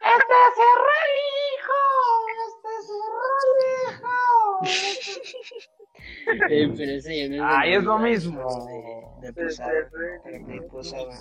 ¡Este 0.00 0.34
cerró 0.56 0.90
el 1.06 1.14
hijo! 1.54 1.80
¡Este 2.48 2.72
cerró 2.88 3.26
el 3.38 3.50
hijo! 3.94 4.16
Eh, 6.50 6.74
pero 6.76 6.92
ese 6.92 7.16
ya 7.16 7.28
no 7.28 7.34
es 7.34 7.40
de 7.40 7.56
Ay, 7.56 7.74
es 7.74 7.84
lo 7.84 7.98
mismo. 7.98 8.42
De, 9.20 9.28
de 9.28 9.32
posada. 9.32 9.72
De 10.24 10.62
posada. 10.70 11.14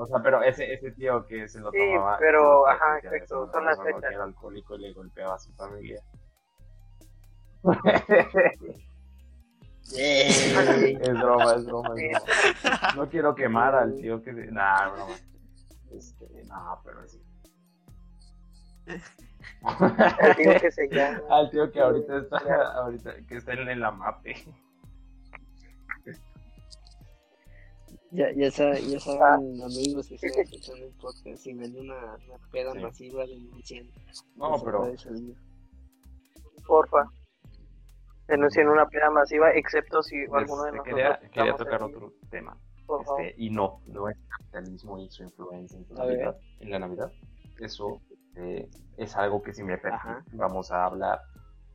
O 0.00 0.06
sea, 0.06 0.20
pero 0.22 0.42
ese, 0.42 0.72
ese 0.72 0.92
tío 0.92 1.26
que 1.26 1.48
se 1.48 1.58
lo 1.60 1.70
Sí, 1.72 1.78
tomaba. 1.78 2.16
pero, 2.18 2.40
lo 2.42 2.68
ajá, 2.68 2.98
exacto, 2.98 3.50
son 3.52 3.64
las 3.64 3.82
fechas. 3.82 4.00
Que 4.08 4.14
era 4.14 4.24
alcohólico 4.24 4.76
y 4.76 4.78
le 4.78 4.92
golpeaba 4.92 5.34
a 5.34 5.38
su 5.38 5.52
familia. 5.54 6.00
Ey, 9.96 10.98
Es 11.02 11.14
broma, 11.20 11.54
es 11.54 11.64
broma, 11.66 11.94
es 11.96 12.10
broma. 12.12 12.92
No 12.96 13.08
quiero 13.08 13.34
quemar 13.34 13.74
al 13.74 13.96
tío 13.96 14.22
que... 14.22 14.32
se- 14.34 14.50
Nah, 14.52 14.88
broma. 14.90 15.14
Este, 15.90 16.26
no, 16.44 16.80
pero 16.84 17.08
sí. 17.08 17.20
El 18.86 20.36
tío 20.36 20.60
que 20.60 20.70
se 20.70 20.88
llama. 20.88 21.20
Al 21.30 21.50
tío 21.50 21.70
que 21.72 21.80
ahorita 21.80 22.18
está, 22.18 22.38
ahorita, 22.74 23.14
que 23.26 23.36
está 23.36 23.52
en 23.54 23.80
la 23.80 23.90
MAPE. 23.90 24.34
Ya, 28.10 28.32
ya, 28.32 28.50
sa- 28.50 28.78
ya 28.78 28.98
saben, 29.00 29.60
amigos 29.62 30.08
que 30.08 30.14
están 30.14 30.30
escuchando 30.42 30.86
el 30.86 30.92
podcast, 30.94 31.36
si 31.42 31.52
ven 31.52 31.76
una, 31.78 32.14
una 32.16 32.38
peda 32.50 32.72
Sí. 32.72 32.78
masiva 32.80 33.26
denuncien. 33.26 33.90
No, 34.36 34.58
se 34.58 34.64
pero... 34.64 34.92
Porfa. 36.66 37.04
Denuncien 38.28 38.68
una 38.68 38.86
pena 38.86 39.10
masiva, 39.10 39.50
excepto 39.52 40.02
si 40.02 40.16
alguno 40.32 40.64
de 40.64 40.72
nosotros. 40.72 40.82
quería, 40.84 41.20
quería 41.32 41.56
tocar 41.56 41.82
aquí, 41.82 41.94
otro 41.94 42.12
tema. 42.30 42.56
Favor. 42.86 43.20
Este, 43.20 43.34
y 43.42 43.50
no, 43.50 43.80
no 43.86 44.08
es 44.08 44.16
capitalismo 44.38 44.98
y 44.98 45.10
su 45.10 45.22
influencia 45.24 45.78
en. 45.78 45.94
Navidad, 45.94 46.36
en 46.60 46.70
la 46.70 46.78
Navidad. 46.78 47.12
Eso 47.58 48.00
eh, 48.36 48.68
es 48.96 49.16
algo 49.16 49.42
que 49.42 49.52
si 49.52 49.62
me 49.62 49.76
permite, 49.78 49.96
Ajá. 50.08 50.24
vamos 50.32 50.70
a 50.70 50.84
hablar 50.86 51.20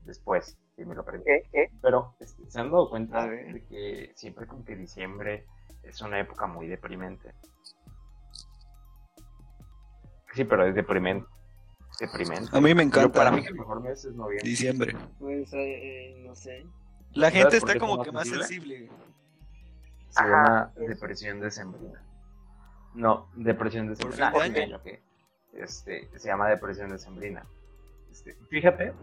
después, 0.06 0.58
si 0.76 0.86
me 0.86 0.96
lo 0.96 1.04
permite. 1.06 1.44
¿Qué? 1.44 1.50
¿Qué? 1.52 1.78
Pero 1.82 2.16
este, 2.20 2.50
se 2.50 2.60
han 2.60 2.72
dado 2.72 2.90
cuenta 2.90 3.28
de 3.28 3.64
que 3.70 4.12
siempre 4.16 4.48
como 4.48 4.64
que 4.64 4.76
diciembre 4.76 5.46
es 5.84 6.02
una 6.02 6.20
época 6.20 6.48
muy 6.48 6.68
deprimente. 6.68 7.34
Sí, 10.34 10.44
pero 10.46 10.66
es 10.66 10.76
deprimente. 10.76 11.28
Deprimente. 12.00 12.50
A 12.58 12.60
mí 12.60 12.74
me 12.74 12.84
encanta 12.84 13.12
para 13.12 13.32
mí 13.32 13.46
el 13.46 13.54
mejor 13.54 13.82
mes 13.82 14.04
es 14.04 14.16
noviembre. 14.16 14.50
diciembre. 14.50 14.96
Pues, 15.20 15.50
eh, 15.54 16.24
no 16.26 16.34
sé. 16.36 16.66
La 17.14 17.30
¿Sabes 17.30 17.44
gente 17.44 17.58
está 17.58 17.78
como 17.80 18.02
que 18.04 18.12
más 18.12 18.28
sensible. 18.28 18.90
Se 20.10 20.20
Ajá, 20.22 20.30
llama 20.30 20.74
es- 20.78 20.88
depresión 20.90 21.40
decembrina. 21.40 22.04
No, 22.96 23.30
depresión 23.36 23.88
¿Por 23.88 23.98
decembrina. 23.98 24.32
fin 24.32 24.54
de 24.54 24.60
Ah, 24.62 24.64
año? 24.64 24.82
Este, 25.54 26.10
se 26.18 26.28
llama 26.28 26.50
depresión 26.50 26.90
decembrina. 26.90 27.46
Este, 28.12 28.34
fíjate, 28.50 28.94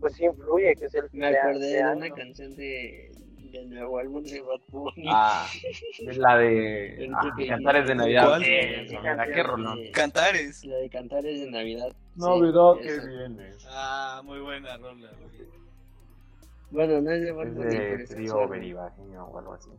Pues 0.00 0.14
sí 0.14 0.24
influye, 0.24 0.74
que 0.74 0.86
es 0.86 0.94
el 0.94 1.08
Me 1.12 1.28
acordé 1.28 1.74
de 1.84 1.94
una 1.94 2.10
canción 2.10 2.56
de, 2.56 3.12
del 3.52 3.70
nuevo 3.70 3.98
álbum 3.98 4.22
de 4.24 4.40
Bad 4.40 4.60
Bunny. 4.68 5.04
ah, 5.10 5.46
es 6.06 6.16
la 6.18 6.36
de 6.38 7.10
ah, 7.14 7.32
que- 7.36 7.46
Cantares 7.46 7.86
de 7.86 7.94
Navidad. 7.94 8.26
¿Cuál? 8.28 8.42
Eh, 8.44 8.86
mira, 8.90 9.26
qué 9.32 9.42
rolón. 9.42 9.78
De- 9.78 9.90
Cantares. 9.92 10.64
La 10.64 10.76
de 10.76 10.88
Cantares 10.90 11.40
de 11.40 11.50
Navidad. 11.50 11.88
Sí, 12.14 12.20
Navidad 12.20 12.72
que 12.80 12.86
esa. 12.88 13.06
viene. 13.06 13.50
Ah, 13.68 14.20
muy 14.24 14.40
buena 14.40 14.76
rola. 14.78 15.10
Bueno, 16.70 17.00
no 17.02 17.10
es 17.10 17.22
de 17.22 17.32
Bad 17.32 17.46
Bunny, 17.48 17.64
de 17.66 17.94
es 17.94 18.08
trío 18.10 18.18
sensual. 18.28 18.48
beribajeño 18.48 19.24
o 19.26 19.38
algo 19.38 19.52
así. 19.54 19.70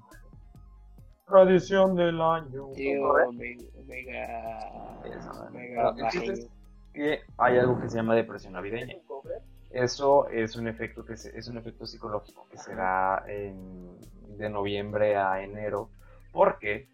Tradición 1.28 1.96
del 1.96 2.22
año. 2.22 2.68
Tío 2.76 3.02
¿Cómo 3.02 3.38
Ve- 3.40 3.58
Vega. 3.86 5.00
Eso, 5.06 5.50
Vega 5.52 5.90
el 5.90 5.96
chiste 6.10 6.20
Bajeño. 6.20 6.34
es 6.34 6.50
que 6.94 7.20
hay 7.38 7.58
algo 7.58 7.80
que 7.82 7.90
se 7.90 7.96
llama 7.98 8.14
depresión 8.16 8.54
navideña. 8.54 8.96
Eso 9.74 10.30
es 10.30 10.56
un 10.56 10.68
efecto 10.68 11.04
que 11.04 11.14
es 11.14 11.48
un 11.48 11.58
efecto 11.58 11.86
psicológico 11.88 12.48
que 12.50 12.58
se 12.60 12.76
da 12.76 13.24
en- 13.28 14.00
de 14.38 14.50
noviembre 14.50 15.18
a 15.18 15.42
enero, 15.44 15.90
porque 16.32 16.88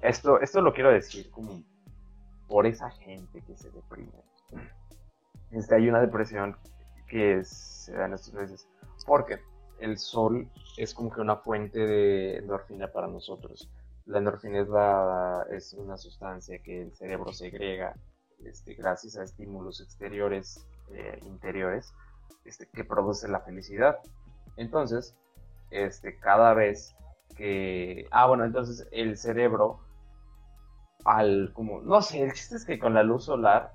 esto, 0.00 0.40
esto 0.40 0.60
lo 0.62 0.72
quiero 0.72 0.90
decir 0.90 1.30
como 1.30 1.62
por 2.48 2.66
esa 2.66 2.90
gente 2.90 3.42
que 3.42 3.56
se 3.56 3.70
deprime. 3.70 4.10
Este, 5.50 5.74
hay 5.74 5.88
una 5.88 6.00
depresión 6.00 6.56
que 7.08 7.44
se 7.44 7.92
da 7.92 8.06
en 8.06 8.14
estos 8.14 8.32
meses, 8.32 8.66
porque 9.06 9.40
el 9.78 9.98
sol 9.98 10.48
es 10.78 10.94
como 10.94 11.12
que 11.12 11.20
una 11.20 11.36
fuente 11.36 11.78
de 11.78 12.38
endorfina 12.38 12.88
para 12.90 13.06
nosotros. 13.06 13.70
La 14.06 14.18
endorfina 14.18 14.60
es, 14.60 14.68
la, 14.68 15.46
es 15.50 15.74
una 15.74 15.98
sustancia 15.98 16.58
que 16.62 16.82
el 16.82 16.94
cerebro 16.94 17.32
segrega 17.34 17.94
este, 18.44 18.74
gracias 18.74 19.16
a 19.18 19.24
estímulos 19.24 19.80
exteriores, 19.80 20.66
eh, 20.94 21.18
interiores, 21.24 21.94
este, 22.44 22.66
que 22.68 22.84
produce 22.84 23.28
la 23.28 23.40
felicidad. 23.40 23.98
Entonces, 24.56 25.14
este, 25.70 26.18
cada 26.18 26.54
vez 26.54 26.94
que... 27.36 28.06
Ah, 28.10 28.26
bueno, 28.26 28.44
entonces 28.44 28.86
el 28.92 29.16
cerebro, 29.16 29.80
al 31.04 31.52
como... 31.54 31.80
No 31.80 32.02
sé, 32.02 32.22
el 32.22 32.32
chiste 32.32 32.56
es 32.56 32.64
que 32.64 32.78
con 32.78 32.94
la 32.94 33.02
luz 33.02 33.24
solar, 33.24 33.74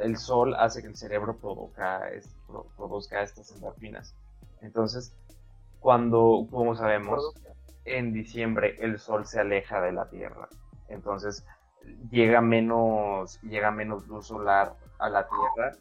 el 0.00 0.16
sol 0.16 0.54
hace 0.54 0.80
que 0.82 0.88
el 0.88 0.96
cerebro 0.96 1.36
provoca, 1.36 2.08
es- 2.10 2.34
pro- 2.46 2.66
produzca 2.76 3.22
estas 3.22 3.50
endorfinas. 3.52 4.14
Entonces, 4.60 5.14
cuando, 5.80 6.46
como 6.50 6.74
sabemos, 6.76 7.34
en 7.84 8.12
diciembre 8.12 8.76
el 8.78 8.98
sol 8.98 9.26
se 9.26 9.40
aleja 9.40 9.80
de 9.80 9.92
la 9.92 10.08
Tierra. 10.08 10.48
Entonces 10.88 11.44
llega 12.10 12.40
menos, 12.40 13.40
llega 13.42 13.70
menos 13.70 14.06
luz 14.06 14.28
solar 14.28 14.76
a 14.98 15.08
la 15.08 15.26
Tierra, 15.28 15.76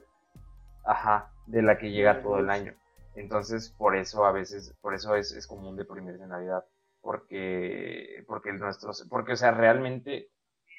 ajá, 0.83 1.31
de 1.47 1.61
la 1.61 1.77
que 1.77 1.91
llega 1.91 2.21
todo 2.21 2.39
el 2.39 2.49
año. 2.49 2.73
Entonces 3.15 3.69
por 3.77 3.95
eso 3.95 4.25
a 4.25 4.31
veces, 4.31 4.73
por 4.81 4.93
eso 4.93 5.15
es, 5.15 5.31
es 5.31 5.47
común 5.47 5.75
deprimirse 5.75 6.23
en 6.23 6.29
Navidad, 6.29 6.63
porque, 7.01 8.23
porque 8.27 8.49
el 8.51 8.59
nuestro, 8.59 8.91
porque 9.09 9.33
o 9.33 9.35
sea, 9.35 9.51
realmente 9.51 10.29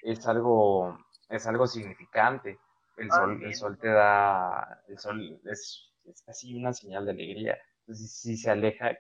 es 0.03 0.27
algo, 0.27 0.99
es 1.29 1.47
algo 1.47 1.67
significante. 1.67 2.59
El 2.97 3.11
sol, 3.11 3.43
el 3.43 3.55
sol 3.55 3.79
te 3.79 3.89
da, 3.89 4.83
el 4.89 4.99
sol 4.99 5.41
es, 5.45 5.93
es 6.05 6.23
casi 6.23 6.55
una 6.55 6.73
señal 6.73 7.05
de 7.07 7.13
alegría. 7.13 7.59
Entonces 7.81 8.13
si 8.21 8.37
se 8.37 8.51
aleja, 8.51 8.97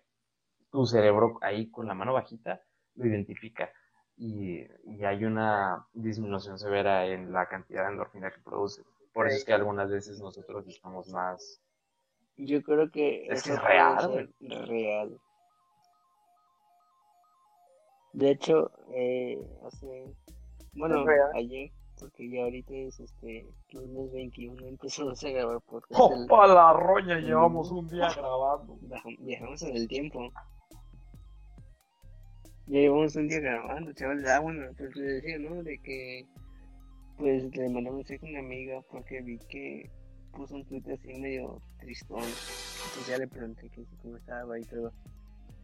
tu 0.70 0.86
cerebro 0.86 1.38
ahí 1.42 1.70
con 1.70 1.86
la 1.86 1.94
mano 1.94 2.14
bajita 2.14 2.62
lo 2.94 3.06
identifica 3.06 3.70
y, 4.16 4.60
y 4.84 5.04
hay 5.04 5.24
una 5.24 5.86
disminución 5.92 6.58
severa 6.58 7.06
en 7.06 7.32
la 7.32 7.46
cantidad 7.46 7.84
de 7.84 7.92
endorfina 7.92 8.30
que 8.30 8.40
produce. 8.40 8.82
Por 9.12 9.28
eso 9.28 9.36
es 9.38 9.44
que 9.44 9.52
algunas 9.52 9.90
veces 9.90 10.20
nosotros 10.20 10.66
estamos 10.66 11.08
más... 11.10 11.60
Yo 12.36 12.62
creo 12.62 12.90
que 12.90 13.26
Es 13.26 13.42
que 13.42 13.50
eso 13.50 13.54
es 13.54 13.62
real, 13.62 14.34
real. 14.66 15.20
De 18.14 18.30
hecho, 18.30 18.70
eh, 18.94 19.38
hace, 19.66 20.04
bueno, 20.74 21.04
ayer, 21.34 21.70
porque 21.98 22.28
ya 22.30 22.42
ahorita 22.42 22.74
es 22.74 23.00
este 23.00 23.46
lunes 23.72 24.12
21, 24.12 24.66
empezamos 24.66 25.22
a 25.24 25.30
grabar 25.30 25.60
podcast. 25.62 25.92
¡Oh, 26.00 26.12
el- 26.14 26.54
la 26.54 26.72
roña! 26.74 27.18
Llevamos 27.20 27.70
un 27.70 27.88
día 27.88 28.10
grabando. 28.14 28.78
Viajamos 29.18 29.62
en 29.62 29.76
el 29.76 29.88
tiempo. 29.88 30.30
Ya 32.66 32.80
llevamos 32.80 33.16
un 33.16 33.28
día 33.28 33.40
grabando, 33.40 33.92
chaval. 33.92 34.24
Ah, 34.26 34.40
bueno, 34.40 34.70
pues 34.76 34.94
le 34.96 35.04
decía, 35.04 35.38
¿no? 35.38 35.62
De 35.62 35.78
que, 35.78 36.26
pues 37.22 37.54
le 37.54 37.68
mandé 37.68 37.88
un 37.88 37.98
mensaje 37.98 38.18
a 38.20 38.30
una 38.30 38.40
amiga 38.40 38.82
porque 38.90 39.20
vi 39.20 39.38
que 39.48 39.88
puso 40.32 40.56
un 40.56 40.64
tweet 40.64 40.82
así 40.92 41.14
medio 41.14 41.62
tristón. 41.78 42.18
Entonces 42.18 43.06
ya 43.06 43.18
le 43.18 43.28
pregunté 43.28 43.70
que 43.70 43.84
si 43.84 43.96
cómo 43.98 44.16
estaba 44.16 44.58
y 44.58 44.64
todo. 44.64 44.92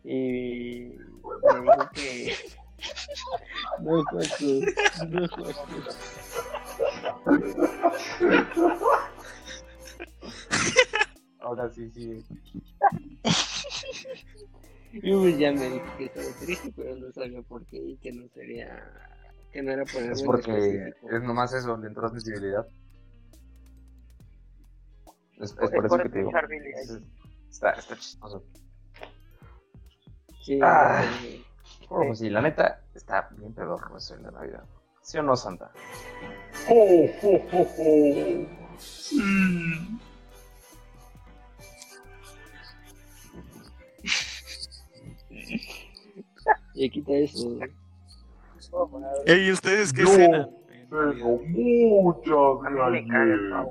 Y 0.04 0.92
me 0.92 1.60
dijo 1.62 1.90
que. 1.92 2.32
no, 3.80 4.04
Joaquín, 4.04 4.66
no, 5.10 5.26
Joaquín. 5.26 5.82
Ahora 11.40 11.68
sí, 11.70 11.90
sí. 11.90 12.24
Y 14.92 15.12
pues 15.12 15.38
ya 15.38 15.50
me 15.50 15.70
dijo 15.70 15.96
que 15.98 16.04
estaba 16.04 16.28
triste, 16.38 16.72
pero 16.76 16.94
no 16.94 17.10
sabía 17.10 17.42
por 17.42 17.66
qué 17.66 17.78
y 17.78 17.96
que 17.96 18.12
no 18.12 18.28
sería. 18.28 19.17
Que 19.58 19.62
no 19.64 19.72
era 19.72 19.84
por 19.84 19.96
algo 20.00 20.12
Es 20.12 20.22
porque 20.22 20.92
es 21.10 21.22
nomás 21.22 21.52
eso, 21.52 21.76
le 21.76 21.88
entró 21.88 22.08
sensibilidad. 22.10 22.64
Es, 25.40 25.40
es 25.40 25.50
Es 25.50 25.56
por 25.56 25.86
eso 25.86 25.88
por 25.88 26.02
que 26.04 26.08
te 26.10 26.18
digo. 26.18 26.30
Es-. 26.80 27.00
Está, 27.50 27.70
está 27.72 27.96
chistoso. 27.96 28.44
Sí, 30.42 30.60
Ah. 30.62 31.02
eh, 31.24 31.42
Bueno, 31.88 32.06
pues 32.08 32.18
sí, 32.20 32.30
la 32.30 32.40
neta, 32.40 32.82
está 32.94 33.28
bien 33.36 33.52
pedorro 33.52 33.96
eso 33.96 34.14
en 34.14 34.22
la 34.22 34.30
Navidad. 34.30 34.64
¿Sí 35.02 35.18
o 35.18 35.22
no, 35.22 35.36
Santa? 35.36 35.70
¡Oh, 36.68 37.06
oh, 37.22 37.46
oh, 37.52 37.68
oh! 37.78 38.46
Sí. 38.78 39.98
ya 46.74 46.88
quita 46.88 47.12
eso. 47.12 47.58
Madre. 48.72 49.22
Ey, 49.26 49.50
¿ustedes 49.52 49.92
qué 49.92 50.06
cenan? 50.06 50.48
en 50.70 50.88
Tengo 50.88 51.40
muchas 52.02 52.74
galletas. 52.74 53.66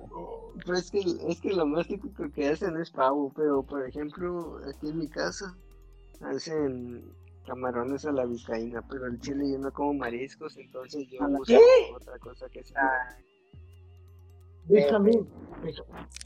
Pero 0.65 0.77
es 0.77 0.91
que, 0.91 0.99
es 1.29 1.39
que 1.41 1.53
lo 1.53 1.65
más 1.65 1.87
típico 1.87 2.29
que 2.31 2.49
hacen 2.49 2.77
es 2.77 2.91
pavo, 2.91 3.31
pero 3.35 3.63
por 3.63 3.87
ejemplo, 3.87 4.59
aquí 4.67 4.89
en 4.89 4.97
mi 4.97 5.07
casa 5.07 5.55
hacen 6.21 7.03
camarones 7.45 8.05
a 8.05 8.11
la 8.11 8.25
vizcaína, 8.25 8.81
pero 8.89 9.05
el 9.05 9.19
chile 9.19 9.51
yo 9.51 9.59
no 9.59 9.71
como 9.71 9.93
mariscos, 9.93 10.57
entonces 10.57 11.07
yo 11.09 11.23
¿A 11.23 11.27
la 11.29 11.39
uso 11.39 11.53
qué? 11.53 11.93
otra 11.95 12.17
cosa 12.19 12.49
que 12.49 12.63
sí. 12.63 12.73
Ah, 14.67 14.73
Déjame. 14.73 15.11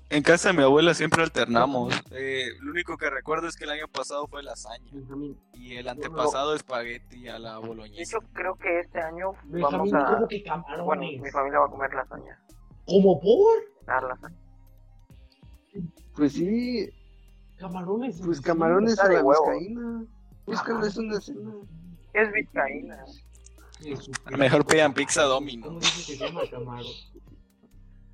En 0.10 0.24
casa 0.24 0.50
de 0.50 0.58
mi 0.58 0.64
abuela 0.64 0.94
siempre 0.94 1.24
alternamos. 1.24 1.94
Eh, 2.12 2.48
lo 2.60 2.72
único 2.72 2.98
que 2.98 3.10
recuerdo 3.10 3.48
es 3.48 3.56
que 3.56 3.64
el 3.64 3.70
año 3.72 3.88
pasado 3.88 4.28
fue 4.28 4.44
lasaña. 4.44 4.92
Benjamín, 4.92 5.40
Y 5.54 5.78
el 5.78 5.88
antepasado 5.88 6.54
espagueti 6.54 7.30
a 7.30 7.40
la 7.40 7.60
de 7.60 7.68
boloñesa. 7.68 8.18
hecho, 8.18 8.28
creo 8.34 8.56
que 8.56 8.82
este 8.82 9.00
año 9.00 9.32
vamos 9.46 9.90
Benjamín, 9.90 9.96
a. 9.96 10.06
¿cómo 10.16 10.28
que 10.28 10.44
Bueno, 10.84 11.02
mi 11.04 11.32
familia 11.32 11.60
va 11.60 11.66
a 11.66 11.70
comer 11.70 11.94
lasaña. 11.94 12.40
¿Cómo 12.86 13.20
por? 13.22 13.58
Dar 13.86 14.04
lasaña. 14.04 14.38
Pues 16.16 16.34
sí, 16.34 16.90
Camarones. 17.58 18.20
pues 18.24 18.38
sí. 18.40 18.44
camarones 18.44 19.00
a 19.00 19.08
de 19.08 19.16
la 19.16 19.24
vizcaína. 19.24 20.06
Búscales 20.46 20.98
una 20.98 21.22
cena. 21.22 21.54
¿Qué 22.12 22.22
es 22.22 22.34
vizcaína? 22.34 23.06
Mejor 24.38 24.66
pidan 24.66 24.94
pizza 24.94 25.24
Domino. 25.24 25.68
¿Cómo 25.68 25.80
dice 25.80 26.12
que 26.12 26.18
se 26.18 26.26
llama 26.28 26.42
camarón? 26.52 26.86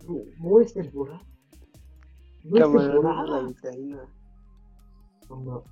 No, 0.07 0.59
es 0.61 0.73
temporada. 0.73 1.21
No 2.43 2.57
es 2.57 2.85
temporada. 2.85 3.41
No. 5.29 5.63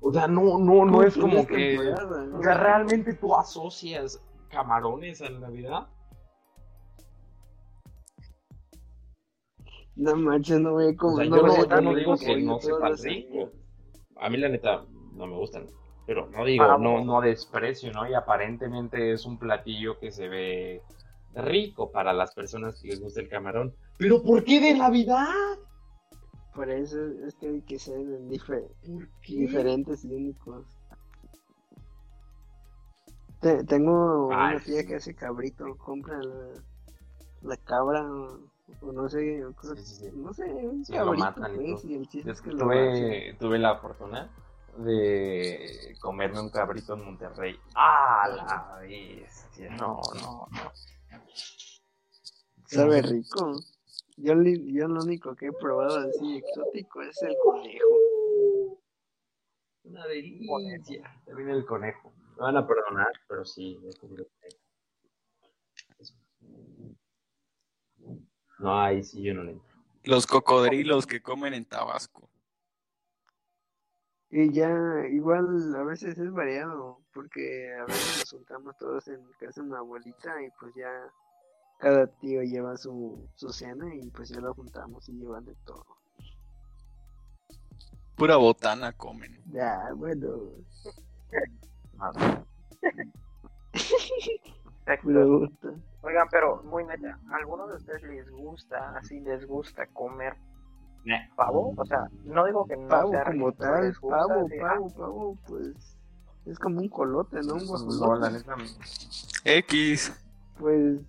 O 0.00 0.12
sea, 0.12 0.26
no, 0.26 0.58
no, 0.58 0.84
no 0.84 1.02
es 1.02 1.16
como 1.16 1.46
que. 1.46 1.78
O 1.78 2.42
sea, 2.42 2.54
realmente 2.58 3.14
tú 3.14 3.34
asocias 3.34 4.22
camarones 4.50 5.22
a 5.22 5.30
la 5.30 5.40
Navidad. 5.40 5.88
No 9.96 10.16
manches, 10.16 10.60
no 10.60 10.72
voy 10.72 10.86
a 10.86 10.90
O 10.90 10.96
comer. 10.96 11.28
sea, 11.28 11.36
yo 11.36 11.42
no, 11.42 11.52
voy 11.54 11.66
a 11.66 11.68
yo 11.76 11.80
no 11.80 11.94
digo 11.94 12.16
que 12.16 12.42
no 12.42 12.58
sepa 12.58 12.90
rico. 13.02 13.50
A 14.16 14.28
mí 14.28 14.36
la 14.38 14.48
neta 14.48 14.84
no 15.14 15.26
me 15.26 15.36
gustan. 15.36 15.66
Pero 16.06 16.28
no 16.30 16.44
digo, 16.44 16.64
Ah, 16.64 16.76
no, 16.78 17.02
no 17.04 17.20
desprecio, 17.20 17.90
¿no? 17.92 18.08
Y 18.08 18.14
aparentemente 18.14 19.12
es 19.12 19.24
un 19.24 19.38
platillo 19.38 19.98
que 19.98 20.10
se 20.10 20.28
ve 20.28 20.82
rico 21.34 21.90
para 21.90 22.12
las 22.12 22.34
personas 22.34 22.80
que 22.80 22.88
les 22.88 23.00
gusta 23.00 23.20
el 23.20 23.28
camarón. 23.28 23.74
¿Pero 23.98 24.22
por 24.22 24.44
qué 24.44 24.60
de 24.60 24.74
Navidad? 24.74 25.28
Por 26.54 26.70
eso 26.70 26.98
es 27.26 27.34
que 27.34 27.48
hay 27.48 27.62
que 27.62 27.78
ser 27.78 27.98
dife- 28.28 28.68
¿Por 28.86 29.08
qué? 29.22 29.34
diferentes 29.36 30.04
y 30.04 30.14
únicos. 30.14 30.66
Te- 33.40 33.64
tengo 33.64 34.32
Ay, 34.32 34.54
una 34.56 34.64
tía 34.64 34.80
sí. 34.80 34.86
que 34.86 34.94
hace 34.96 35.14
cabrito, 35.14 35.76
compra 35.76 36.18
la, 36.22 36.46
la 37.42 37.56
cabra 37.58 38.02
o, 38.80 38.92
no 38.92 39.08
sé, 39.08 39.42
Sí, 39.76 39.84
sí, 39.84 40.10
no 40.14 40.32
sé, 40.32 40.44
un 40.44 40.82
cabrito 40.84 41.24
matan 41.24 41.52
pues, 41.56 41.84
y 41.84 41.94
el 41.94 42.08
chiste 42.08 42.30
es 42.30 42.40
que 42.40 42.52
lo 42.52 42.58
tuve, 42.58 43.36
tuve 43.38 43.58
la 43.58 43.76
fortuna 43.78 44.30
de 44.78 45.94
comerme 46.00 46.40
un 46.40 46.48
cabrito 46.48 46.94
en 46.94 47.04
Monterrey. 47.04 47.56
¡Ah, 47.74 48.28
la 48.34 48.78
bestia! 48.80 49.70
No, 49.76 50.00
no, 50.14 50.48
no. 50.50 50.72
Sabe 52.66 53.02
rico. 53.02 53.56
Yo, 54.16 54.34
lo 54.34 55.02
único 55.02 55.34
que 55.34 55.46
he 55.46 55.52
probado 55.52 56.08
así 56.08 56.36
exótico 56.36 57.02
es 57.02 57.20
el 57.22 57.34
conejo. 57.42 58.78
Una 59.84 60.06
delicia. 60.06 61.22
También 61.26 61.50
el 61.50 61.66
conejo. 61.66 62.12
Me 62.36 62.42
van 62.42 62.56
a 62.56 62.66
perdonar, 62.66 63.12
pero 63.28 63.44
sí, 63.44 63.80
he 63.84 63.96
comido 63.98 64.26
conejo. 64.40 64.58
No, 68.58 68.80
ahí 68.80 69.02
sí 69.02 69.22
yo 69.22 69.34
no 69.34 69.44
le 69.44 69.52
entro. 69.52 69.74
Los 70.04 70.26
cocodrilos 70.26 71.06
que 71.06 71.20
comen 71.20 71.54
en 71.54 71.64
Tabasco. 71.64 72.28
Y 74.36 74.50
ya, 74.50 74.68
igual 75.12 75.76
a 75.76 75.84
veces 75.84 76.18
es 76.18 76.32
variado, 76.32 76.98
porque 77.12 77.72
a 77.72 77.84
veces 77.84 78.18
nos 78.18 78.30
juntamos 78.32 78.76
todos 78.78 79.06
en 79.06 79.22
casa 79.38 79.62
de 79.62 79.68
mi 79.68 79.76
abuelita 79.76 80.42
y 80.42 80.50
pues 80.58 80.74
ya 80.74 80.90
cada 81.78 82.08
tío 82.08 82.42
lleva 82.42 82.76
su, 82.76 83.28
su 83.36 83.50
cena 83.50 83.94
y 83.94 84.10
pues 84.10 84.30
ya 84.30 84.40
lo 84.40 84.52
juntamos 84.52 85.08
y 85.08 85.12
llevan 85.12 85.44
de 85.44 85.54
todo. 85.64 85.86
Pura 88.16 88.34
botana 88.34 88.90
comen. 88.90 89.40
Ya, 89.52 89.92
bueno, 89.94 90.50
Nada. 91.96 92.44
me 95.04 95.24
gusta. 95.24 95.74
Oigan, 96.02 96.26
pero 96.28 96.60
muy 96.64 96.82
neta, 96.82 97.20
¿a 97.30 97.36
alguno 97.36 97.68
de 97.68 97.76
ustedes 97.76 98.02
les 98.02 98.28
gusta, 98.32 98.96
así 98.96 99.20
les 99.20 99.46
gusta 99.46 99.86
comer. 99.92 100.34
Pavo? 101.36 101.74
O 101.76 101.84
sea, 101.86 102.08
no 102.24 102.44
digo 102.46 102.66
que 102.66 102.76
no 102.76 102.88
Pavo 102.88 103.10
sea 103.10 103.24
como 103.24 103.52
tal, 103.52 103.94
pavo, 104.00 104.48
pavo, 104.60 104.90
pavo, 104.94 105.38
pues 105.46 105.96
es 106.46 106.58
como 106.58 106.80
un 106.80 106.88
colote, 106.88 107.40
¿no? 107.42 107.54
Un 107.54 107.60
No, 107.60 107.66
guajolote. 107.66 108.20
la 108.20 108.30
neta. 108.30 108.54
X. 109.44 110.12
Pues, 110.58 111.00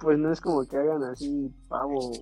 pues 0.00 0.18
no 0.18 0.32
es 0.32 0.40
como 0.40 0.64
que 0.66 0.76
hagan 0.76 1.02
así 1.04 1.50
pavo. 1.68 2.12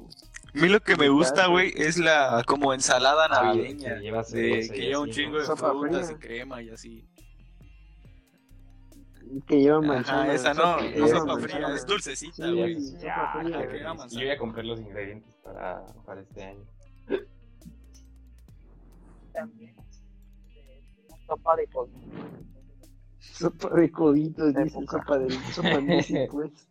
A 0.55 0.59
mí 0.61 0.69
lo 0.69 0.81
que 0.81 0.97
me 0.97 1.09
gusta, 1.09 1.49
güey, 1.49 1.73
es 1.77 1.99
la 1.99 2.45
como 2.47 2.73
ensalada 2.73 3.27
Ah, 3.31 3.43
navideña. 3.45 3.97
que 3.97 4.01
lleva 4.03 4.19
de, 4.19 4.25
cebolla 4.25 4.73
que 4.73 4.79
y 4.79 4.87
lleva 4.87 5.01
un 5.01 5.11
chingo 5.11 5.39
de 5.39 5.45
frutas 5.45 6.11
y 6.11 6.15
crema 6.15 6.63
y 6.63 6.71
así. 6.71 7.05
Que 9.47 9.61
lleva 9.61 9.79
Ajá, 9.79 9.87
manzana. 9.87 10.33
esa 10.35 10.55
no, 10.55 10.77
no 10.77 10.83
lleva 10.83 11.09
sopa 11.09 11.25
manzana. 11.35 11.55
fría, 11.55 11.75
es 11.75 11.87
dulcecita, 11.87 12.51
güey. 12.51 12.77
Ya, 12.99 13.33
fría, 13.41 13.69
que- 13.69 13.85
manzana. 13.85 14.11
yo 14.13 14.19
voy 14.21 14.31
a 14.31 14.39
comprar 14.39 14.65
los 14.65 14.81
ingredientes 14.81 15.35
para, 15.43 15.85
para 16.05 16.21
este 16.21 16.45
año. 16.45 16.65
También, 19.33 19.75
eh, 20.55 20.85
sopa 21.27 21.57
de 21.57 21.67
col. 21.69 21.91
Sopa 23.19 23.69
de 23.71 23.91
coditos, 23.91 24.55
dice 24.55 24.87
sopa 24.87 25.19
de 25.19 25.31
sopa 25.53 25.81
Nisi, 25.81 26.15
pues. 26.31 26.69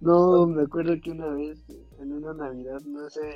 No, 0.00 0.46
me 0.46 0.62
acuerdo 0.62 0.94
que 1.02 1.10
una 1.10 1.28
vez 1.28 1.58
en 1.98 2.12
una 2.12 2.32
Navidad, 2.34 2.80
no 2.82 3.08
sé, 3.10 3.34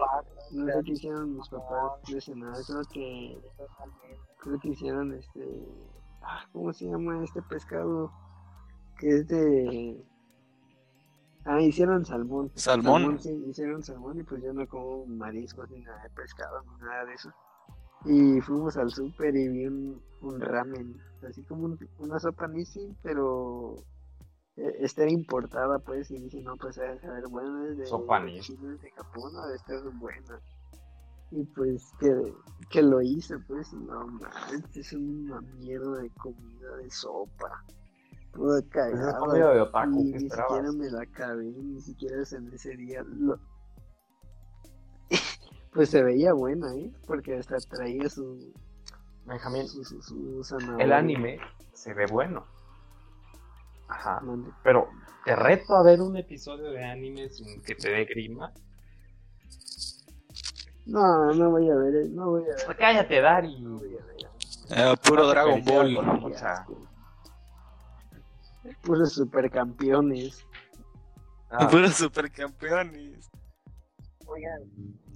no 0.52 0.66
sé 0.66 0.72
qué 0.84 0.92
hicieron 0.92 1.36
mis 1.36 1.48
papás 1.48 1.92
de 2.08 2.20
cenar, 2.20 2.54
creo 2.66 2.82
que. 2.92 3.38
Creo 4.40 4.58
que 4.58 4.68
hicieron 4.68 5.12
este, 5.14 5.46
ah, 6.22 6.44
¿cómo 6.52 6.72
se 6.72 6.86
llama 6.86 7.22
este 7.24 7.42
pescado? 7.42 8.10
Que 8.98 9.08
es 9.08 9.28
de, 9.28 10.04
ah, 11.44 11.60
hicieron 11.60 12.04
salmón. 12.04 12.50
Salmón. 12.54 13.18
sí, 13.18 13.30
hicieron 13.48 13.82
salmón 13.82 14.18
y 14.20 14.22
pues 14.24 14.42
yo 14.42 14.52
no 14.52 14.66
como 14.66 15.06
mariscos 15.06 15.70
ni 15.70 15.80
nada 15.80 16.02
de 16.02 16.10
pescado 16.10 16.62
ni 16.62 16.84
nada 16.84 17.04
de 17.04 17.14
eso. 17.14 17.30
Y 18.04 18.40
fuimos 18.40 18.76
al 18.76 18.90
súper 18.90 19.36
y 19.36 19.48
vi 19.48 19.66
un, 19.66 20.02
un 20.22 20.40
ramen, 20.40 20.96
así 21.28 21.42
como 21.44 21.64
un- 21.66 21.78
una 21.98 22.18
sopa 22.18 22.48
nisi, 22.48 22.96
pero 23.02 23.74
eh, 24.56 24.76
esta 24.80 25.02
era 25.02 25.10
importada 25.12 25.78
pues 25.80 26.10
y 26.10 26.18
dije 26.18 26.40
no 26.40 26.56
pues 26.56 26.78
a 26.78 26.82
ver 26.82 27.28
bueno 27.30 27.66
es 27.66 27.76
de 27.76 27.86
Sopa 27.86 28.20
de. 28.20 28.40
China, 28.40 28.74
de 28.80 28.90
Japón, 28.90 29.32
no, 29.34 29.48
esta 29.54 29.74
es 29.74 29.98
buena. 29.98 30.40
Y 31.32 31.44
pues 31.44 31.92
que, 32.00 32.34
que 32.70 32.82
lo 32.82 33.00
hice 33.00 33.38
pues 33.40 33.72
y 33.72 33.76
no 33.76 34.06
manches, 34.06 34.76
es 34.76 34.92
una 34.92 35.40
mierda 35.58 35.98
de 36.02 36.10
comida 36.10 36.76
de 36.76 36.90
sopa. 36.90 37.64
Toda 38.32 38.62
cagada. 38.68 39.18
comida 39.18 39.52
de 39.54 39.60
otaku, 39.60 40.00
Y 40.04 40.12
¿qué 40.12 40.18
ni 40.18 40.26
esperabas? 40.26 40.52
siquiera 40.52 40.72
me 40.72 40.90
la 40.90 41.02
acabé, 41.02 41.44
ni 41.44 41.80
siquiera 41.80 42.16
en 42.32 42.52
ese 42.52 42.76
día. 42.76 43.02
Lo... 43.04 43.38
pues 45.72 45.90
se 45.90 46.02
veía 46.02 46.32
buena, 46.32 46.74
¿eh? 46.74 46.92
Porque 47.06 47.36
hasta 47.36 47.58
traía 47.58 48.08
su, 48.08 48.52
Benjamín, 49.26 49.68
su, 49.68 49.84
su, 49.84 50.42
su 50.42 50.58
el 50.78 50.92
anime 50.92 51.38
se 51.72 51.94
ve 51.94 52.06
bueno. 52.06 52.44
Ajá. 53.88 54.22
Pero 54.62 54.88
te 55.24 55.34
reto 55.36 55.74
a 55.74 55.82
ver 55.82 56.00
un 56.00 56.16
episodio 56.16 56.70
de 56.70 56.84
anime 56.84 57.28
sin 57.28 57.60
que 57.62 57.74
te 57.74 57.90
dé 57.90 58.04
grima. 58.04 58.52
No, 60.86 61.32
no 61.34 61.50
voy 61.50 61.70
a 61.70 61.74
ver, 61.74 61.94
eh, 61.94 62.08
no 62.10 62.30
voy 62.30 62.42
a 62.44 62.66
ver. 62.66 62.76
Cállate, 62.76 63.20
Dari. 63.20 63.64
Eh, 64.70 64.94
puro 65.06 65.26
Dragon 65.28 65.62
Ball. 65.64 65.94
La 65.94 66.02
mucha- 66.02 66.66
Puros 68.82 69.12
supercampeones. 69.12 70.46
Ah, 71.50 71.68
Puros 71.68 71.94
supercampeones. 71.94 73.30
Oigan, 74.26 74.62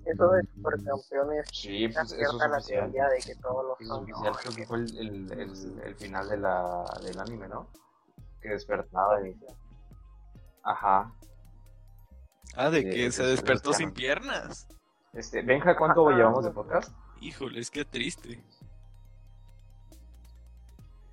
eso 0.07 0.29
de 0.31 0.43
supercampeones 0.55 1.47
sí, 1.53 1.89
pues 1.89 2.13
eso 2.13 2.17
es 2.17 2.51
la 2.51 2.57
oficial. 2.59 2.81
teoría 2.93 3.09
de 3.09 3.19
que 3.21 3.35
todos 3.37 3.65
los 3.65 3.81
Es 3.81 4.37
creo 4.39 4.55
que 4.57 4.67
fue 4.67 4.79
el, 4.79 4.99
el, 4.99 5.33
el, 5.33 5.81
el 5.85 5.95
final 5.97 6.29
de 6.29 6.37
la, 6.39 6.85
del 7.03 7.19
anime, 7.21 7.49
¿no? 7.49 7.69
Que 8.41 8.49
despertaba 8.51 9.27
y... 9.27 9.37
Ajá. 10.65 11.13
Ah, 12.57 12.71
de 12.71 12.81
Sí, 12.83 12.91
que 12.91 13.13
se 13.13 13.23
es- 13.23 13.31
despertó 13.31 13.73
sin 13.73 13.93
piernas. 13.93 14.67
Este, 15.15 15.43
Benja, 15.43 15.77
¿cuánto 15.77 16.11
llevamos 16.11 16.45
de 16.45 16.51
podcast? 16.51 16.93
Híjoles, 17.21 17.71
qué 17.71 17.85
triste. 17.85 18.43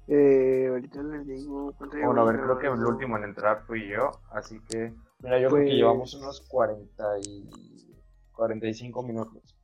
Eh, 0.07 0.67
ahorita 0.69 1.03
les 1.03 1.27
digo. 1.27 1.73
¿cuánto 1.77 1.97
Bueno, 1.97 2.21
a 2.21 2.25
ver, 2.25 2.41
creo 2.41 2.57
que 2.59 2.67
el 2.67 2.85
último 2.85 3.17
en 3.17 3.25
entrar 3.25 3.63
fui 3.65 3.87
yo, 3.87 4.11
así 4.31 4.59
que... 4.69 4.93
Mira, 5.19 5.39
yo 5.39 5.49
creo 5.49 5.59
Pues- 5.61 5.69
que 5.69 5.75
llevamos 5.75 6.13
unos 6.15 6.41
40 6.41 7.03
y... 7.27 7.49
45 8.33 9.03
minutos. 9.03 9.55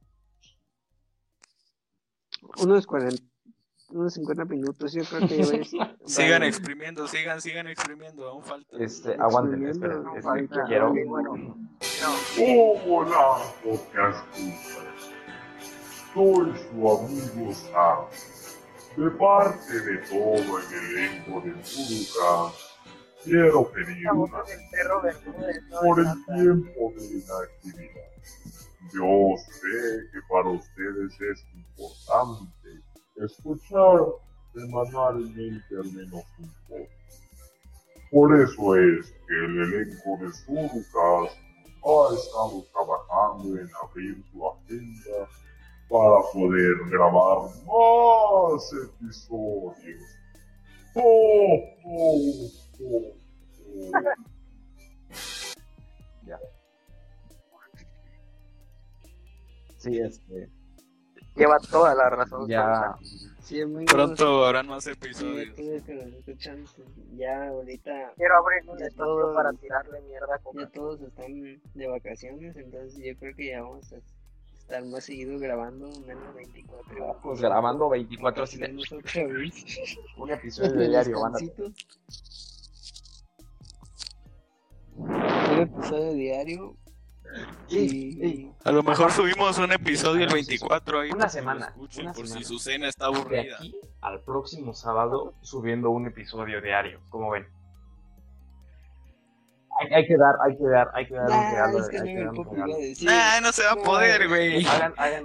unos 2.61 2.85
40, 2.85 3.23
unos 3.89 4.13
50 4.13 4.45
minutos, 4.45 4.93
yo 4.93 5.03
creo 5.03 5.27
que 5.27 5.43
ya 5.43 5.51
ves. 5.51 5.71
Sigan 6.05 6.41
va- 6.41 6.47
exprimiendo, 6.47 7.07
sigan, 7.07 7.41
sigan 7.41 7.67
exprimiendo, 7.67 8.27
aún 8.27 8.43
falta. 8.43 8.77
Este, 8.77 9.13
aguanten, 9.15 9.67
esperen, 9.67 9.97
Exprimiendo, 9.97 10.17
es 10.17 10.23
falta. 10.25 10.61
que 10.63 10.67
quiero. 10.67 10.93
Bueno, 11.07 11.57
Hola, 12.85 13.37
podcast 13.63 14.25
escuchas. 14.37 15.11
Soy 16.13 16.53
su 16.71 16.91
amigo 16.91 17.53
Sam. 17.53 18.05
De 18.97 19.11
parte 19.11 19.79
de 19.79 19.97
todo 20.09 20.57
el 20.57 20.65
elenco 20.73 21.41
de 21.41 21.53
Furuka, 21.63 22.53
quiero 23.23 23.71
pedir 23.71 24.01
la 24.03 24.13
una 24.13 24.37
¿no? 24.39 25.79
por 25.81 25.99
el 25.99 26.25
tiempo 26.25 26.93
de 26.97 27.05
inactividad. 27.05 28.07
Yo 28.93 29.35
sé 29.37 30.09
que 30.11 30.19
para 30.27 30.49
ustedes 30.49 31.21
es 31.21 31.45
importante 31.53 32.51
escuchar 33.23 33.99
semanalmente 34.53 35.75
al 35.75 35.91
menos 35.93 36.23
un 36.39 36.53
poco. 36.67 36.87
Por 38.11 38.39
eso 38.39 38.75
es 38.75 39.11
que 39.27 39.33
el 39.33 39.61
elenco 39.61 40.17
de 40.21 40.31
Surcas 40.33 41.37
ha 41.83 42.13
estado 42.13 42.63
trabajando 42.71 43.59
en 43.59 43.69
abrir 43.83 44.23
su 44.31 44.47
agenda 44.47 45.29
para 45.89 46.21
poder 46.33 46.75
grabar 46.89 47.49
más 47.65 48.73
episodios. 48.73 50.01
¡Oh, 50.95 51.59
oh, 51.85 52.49
oh, 52.81 53.13
oh! 53.81 54.17
Sí, 59.77 59.99
este. 59.99 60.56
Lleva 61.37 61.57
toda 61.71 61.93
la 61.95 62.09
razón. 62.09 62.47
Ya. 62.47 62.95
Sí, 63.41 63.61
amigos, 63.61 63.85
Pronto 63.93 64.45
habrán 64.45 64.67
más 64.67 64.85
episodios. 64.87 65.55
todos 65.55 65.81
que 65.83 65.93
nos 65.93 66.05
escuchan, 66.13 66.65
ya 67.15 67.47
ahorita 67.47 68.11
Quiero 68.17 68.35
abrir 68.37 68.69
un 68.69 68.77
todos- 68.97 69.35
para 69.35 69.53
tirarle 69.53 70.01
mierda 70.01 70.35
a 70.35 70.37
ya 70.59 70.67
todos 70.69 70.99
están 71.01 71.61
de 71.73 71.87
vacaciones, 71.87 72.57
entonces 72.57 72.99
yo 73.01 73.15
creo 73.17 73.35
que 73.35 73.47
ya 73.47 73.61
vamos 73.61 73.93
a 73.93 73.97
estar 74.57 74.83
más 74.87 75.05
seguido 75.05 75.39
grabando, 75.39 75.87
menos 76.05 76.35
24 76.35 77.19
Pues 77.23 77.39
grabando 77.39 77.87
24 77.87 78.43
así 78.43 78.57
de 78.57 78.65
Tenemos 78.65 78.91
otra 78.91 79.25
vez. 79.27 79.53
un 80.17 80.29
episodio 80.31 80.71
de 80.73 80.87
diario. 80.89 81.21
Van. 81.21 81.33
Un 84.97 85.59
episodio 85.61 86.13
diario. 86.13 86.75
Sí, 87.67 87.77
y 87.79 88.11
sí. 88.13 88.51
A 88.63 88.71
lo 88.71 88.83
mejor 88.83 89.11
subimos 89.11 89.57
un 89.57 89.71
episodio 89.71 90.25
el 90.25 90.33
24 90.33 90.99
ahí. 91.01 91.11
Una 91.11 91.29
semana, 91.29 91.59
lo 91.59 91.65
escuchen, 91.71 92.03
una 92.05 92.13
por 92.13 92.27
semana. 92.27 92.45
si 92.47 92.53
su 92.53 92.59
cena 92.59 92.87
está 92.87 93.09
De 93.09 93.15
aburrida. 93.17 93.55
aquí 93.57 93.75
al 94.01 94.21
próximo 94.21 94.73
sábado 94.73 95.33
subiendo 95.41 95.89
un 95.89 96.07
episodio 96.07 96.61
diario. 96.61 97.01
¿Cómo 97.09 97.31
ven? 97.31 97.45
Hay, 99.79 99.93
hay 99.93 100.07
que 100.07 100.17
dar, 100.17 100.33
hay 100.43 100.57
que 100.57 100.63
dar, 100.67 100.89
hay 100.95 101.07
que 101.07 101.13
dar 101.13 101.23
un 101.25 101.29
Nah, 101.29 101.51
regalo. 101.51 101.79
es 101.79 101.89
que 101.89 101.97
hay 101.99 102.15
no 102.15 102.31
que 102.33 102.57
dar. 102.57 102.67
Nah, 103.03 103.41
no 103.41 103.51
se 103.51 103.63
va 103.63 103.71
a 103.73 103.75
poder, 103.75 104.27
güey. 104.27 104.65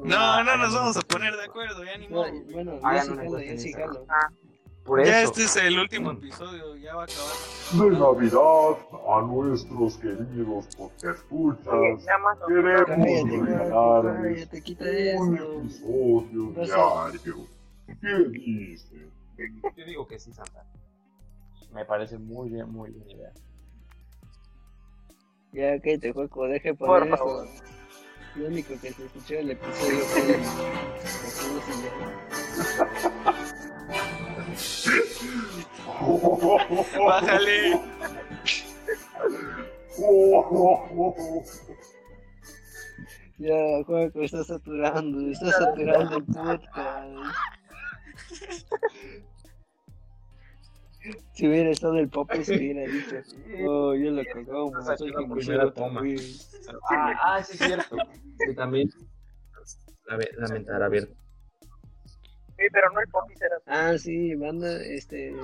No, 0.05 0.44
no 0.44 0.57
nos 0.59 0.74
vamos 0.74 0.96
a 0.96 1.00
poner 1.00 1.34
de 1.36 1.44
acuerdo, 1.44 1.82
ya 1.84 1.96
ni 1.96 2.09
No, 2.09 2.16
modo. 2.16 2.32
bueno, 2.50 3.38
sí 3.38 3.59
sí. 3.59 3.74
Por 4.85 5.05
Ya 5.05 5.20
eso. 5.22 5.30
este 5.30 5.45
es 5.45 5.57
el 5.57 5.78
último 5.78 6.11
episodio, 6.12 6.74
ya 6.76 6.95
va 6.97 7.03
a 7.03 7.05
acabar. 7.05 7.33
de 7.72 7.91
Navidad 7.99 8.76
a 9.09 9.22
nuestros 9.22 9.97
queridos 9.99 10.68
Oye, 10.76 11.11
escuchas. 11.12 11.64
Queremos 12.49 12.49
regalarles 12.49 13.22
un 13.22 13.30
eso. 15.37 15.61
episodio 15.61 16.24
No 16.33 16.51
diario. 16.64 17.37
¿Qué 18.01 18.14
dicen? 18.30 19.11
Yo 19.76 19.85
digo 19.85 20.07
que 20.07 20.18
sí, 20.18 20.33
Santa. 20.33 20.64
Me 21.72 21.85
parece 21.85 22.18
muy 22.18 22.51
bien, 22.51 22.68
muy 22.70 22.91
bien 22.91 23.09
idea. 23.11 23.33
Ya 25.53 25.78
que 25.80 25.97
te 25.99 26.12
juego, 26.12 26.47
deje 26.49 26.74
Por 26.74 26.89
poner 26.89 27.16
favor. 27.16 27.47
eso. 27.47 27.62
Lo 28.35 28.47
único 28.49 28.70
que 28.80 28.93
se 28.93 29.05
escuchó 29.05 29.35
el 29.35 29.51
episodio 29.53 29.99
fue 30.01 30.41
Bájale. 37.07 37.80
Ya, 43.38 43.82
Juaco, 43.86 44.22
está 44.22 44.44
saturando, 44.44 45.30
está 45.30 45.50
saturando 45.50 46.16
el 46.18 46.24
podcast. 46.24 46.64
Si 51.32 51.48
hubiera 51.48 51.70
estado 51.70 51.98
el 51.98 52.09
Pope, 52.09 52.44
se 52.44 52.57
hubiera 52.57 52.82
dicho, 52.82 53.16
oh, 53.68 53.94
yo 53.94 54.12
lo 54.12 54.22
cagamos, 54.24 54.78
Esa 54.84 54.96
soy 54.96 55.12
toma. 55.74 55.96
también. 56.00 56.20
Ah, 56.90 57.12
ah, 57.22 57.42
sí 57.42 57.55
es 57.55 57.59
cierto. 57.59 57.96
Que 58.46 58.55
también 58.55 58.88
lame- 60.07 60.30
lamentar 60.36 60.82
abierto. 60.82 61.14
Sí, 62.62 62.68
pero 62.72 62.90
no 62.92 63.00
el 63.00 63.08
Poppy. 63.08 63.34
Ah, 63.66 63.94
sí, 63.98 64.34
banda, 64.36 64.80
este, 64.84 65.34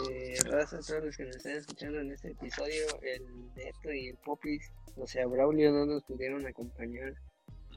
raza, 0.44 0.78
todos 0.86 1.04
los 1.06 1.16
que 1.16 1.24
nos 1.24 1.36
están 1.36 1.52
escuchando 1.56 1.98
en 2.00 2.12
este 2.12 2.30
episodio, 2.30 2.86
el 3.02 3.22
Neto 3.56 3.92
y 3.92 4.08
el 4.08 4.16
Popis, 4.18 4.70
o 4.96 5.06
sea, 5.06 5.26
Braulio 5.26 5.72
no 5.72 5.86
nos 5.86 6.04
pudieron 6.04 6.46
acompañar. 6.46 7.14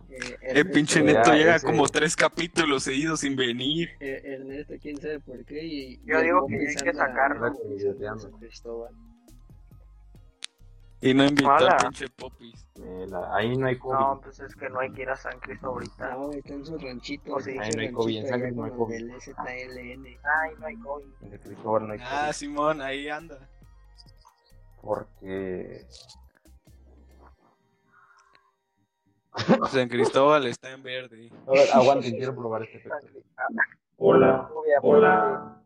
Eh, 0.10 0.18
El 0.42 0.70
pinche 0.72 1.02
neto 1.02 1.34
llega 1.34 1.56
ese- 1.56 1.66
como 1.66 1.88
tres 1.88 2.16
capítulos 2.16 2.84
seguidos 2.84 3.22
sin 3.22 3.36
venir. 3.36 3.90
Eh, 4.00 4.22
Ernesto, 4.26 4.74
quién 4.82 4.98
sabe 4.98 5.20
por 5.22 5.44
qué. 5.46 5.64
Y, 5.64 6.02
Yo 6.06 6.20
y 6.20 6.24
digo 6.24 6.48
que 6.48 6.56
hay 6.68 6.76
que 6.76 6.94
sacarlo. 6.94 7.54
San 8.20 8.32
Cristóbal. 8.40 8.94
Y 11.04 11.14
no 11.16 11.26
invitó 11.26 11.50
Hola. 11.50 11.72
al 11.72 11.78
pinche 11.78 12.08
Popis. 12.10 12.66
Eh, 12.76 13.06
la- 13.10 13.36
ahí 13.36 13.58
no 13.58 13.66
hay 13.68 13.78
COVID. 13.78 13.94
No, 14.00 14.22
pues 14.22 14.40
es 14.40 14.56
que 14.56 14.70
no 14.70 14.80
hay 14.80 14.92
que 14.92 15.02
ir 15.02 15.10
a 15.10 15.16
San 15.16 15.40
Cristo 15.40 15.68
ahorita. 15.68 16.12
No, 16.14 16.32
está 16.32 16.54
en 16.54 16.66
su 16.66 16.78
ranchito. 16.78 17.40
Sí. 17.40 17.52
pinche 17.54 17.66
Ahí 17.66 17.72
no 17.76 17.82
hay 17.82 17.92
COVID, 17.92 18.18
en 18.18 18.28
San 18.28 18.40
Luis 18.42 18.54
no 18.56 18.64
hay 18.66 18.72
COVID. 18.72 18.96
el 18.96 19.22
ZLN. 19.22 20.06
Ay, 20.24 20.52
no 20.60 20.66
hay 20.68 20.76
COVID. 20.78 21.06
En 21.22 21.34
el 21.34 21.40
Cristóbal 21.40 21.88
no 21.88 21.94
hay 21.94 22.00
Ah, 22.04 22.22
COVID. 22.26 22.34
Simón, 22.34 22.82
ahí 22.82 23.10
anda. 23.10 23.50
Porque. 24.82 25.88
San 29.72 29.88
Cristóbal 29.90 30.46
está 30.46 30.72
en 30.72 30.84
verde. 30.84 31.30
A 31.48 31.52
ver, 31.52 31.70
aguanten, 31.74 32.12
quiero 32.16 32.36
probar 32.36 32.64
este 32.64 32.78
efecto. 32.78 33.08
Hola, 33.98 34.50
Obviamente. 34.54 34.80
hola. 34.84 35.61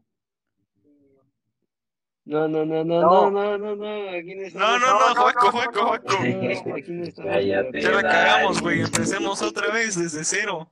No, 2.26 2.48
no, 2.48 2.66
no, 2.66 2.84
no, 2.84 3.02
No. 3.02 3.30
no, 3.30 3.58
no, 3.58 3.58
no, 3.58 3.76
no, 3.76 4.10
aquí 4.10 4.34
no 4.36 4.42
está. 4.48 4.60
No, 4.60 4.80
no, 4.80 5.00
no, 5.14 5.16
Juaco, 5.22 5.52
Juaco, 5.52 5.80
Juaco. 5.86 6.14
No, 6.14 6.76
aquí 6.76 6.92
no 6.92 7.04
está. 7.04 7.24
Cállate. 7.24 7.82
Ya 7.82 7.92
la 7.92 8.02
cagamos, 8.02 8.62
güey. 8.62 8.82
Empecemos 8.82 9.42
otra 9.44 9.72
vez 9.72 9.96
desde 10.00 10.24
cero. 10.24 10.72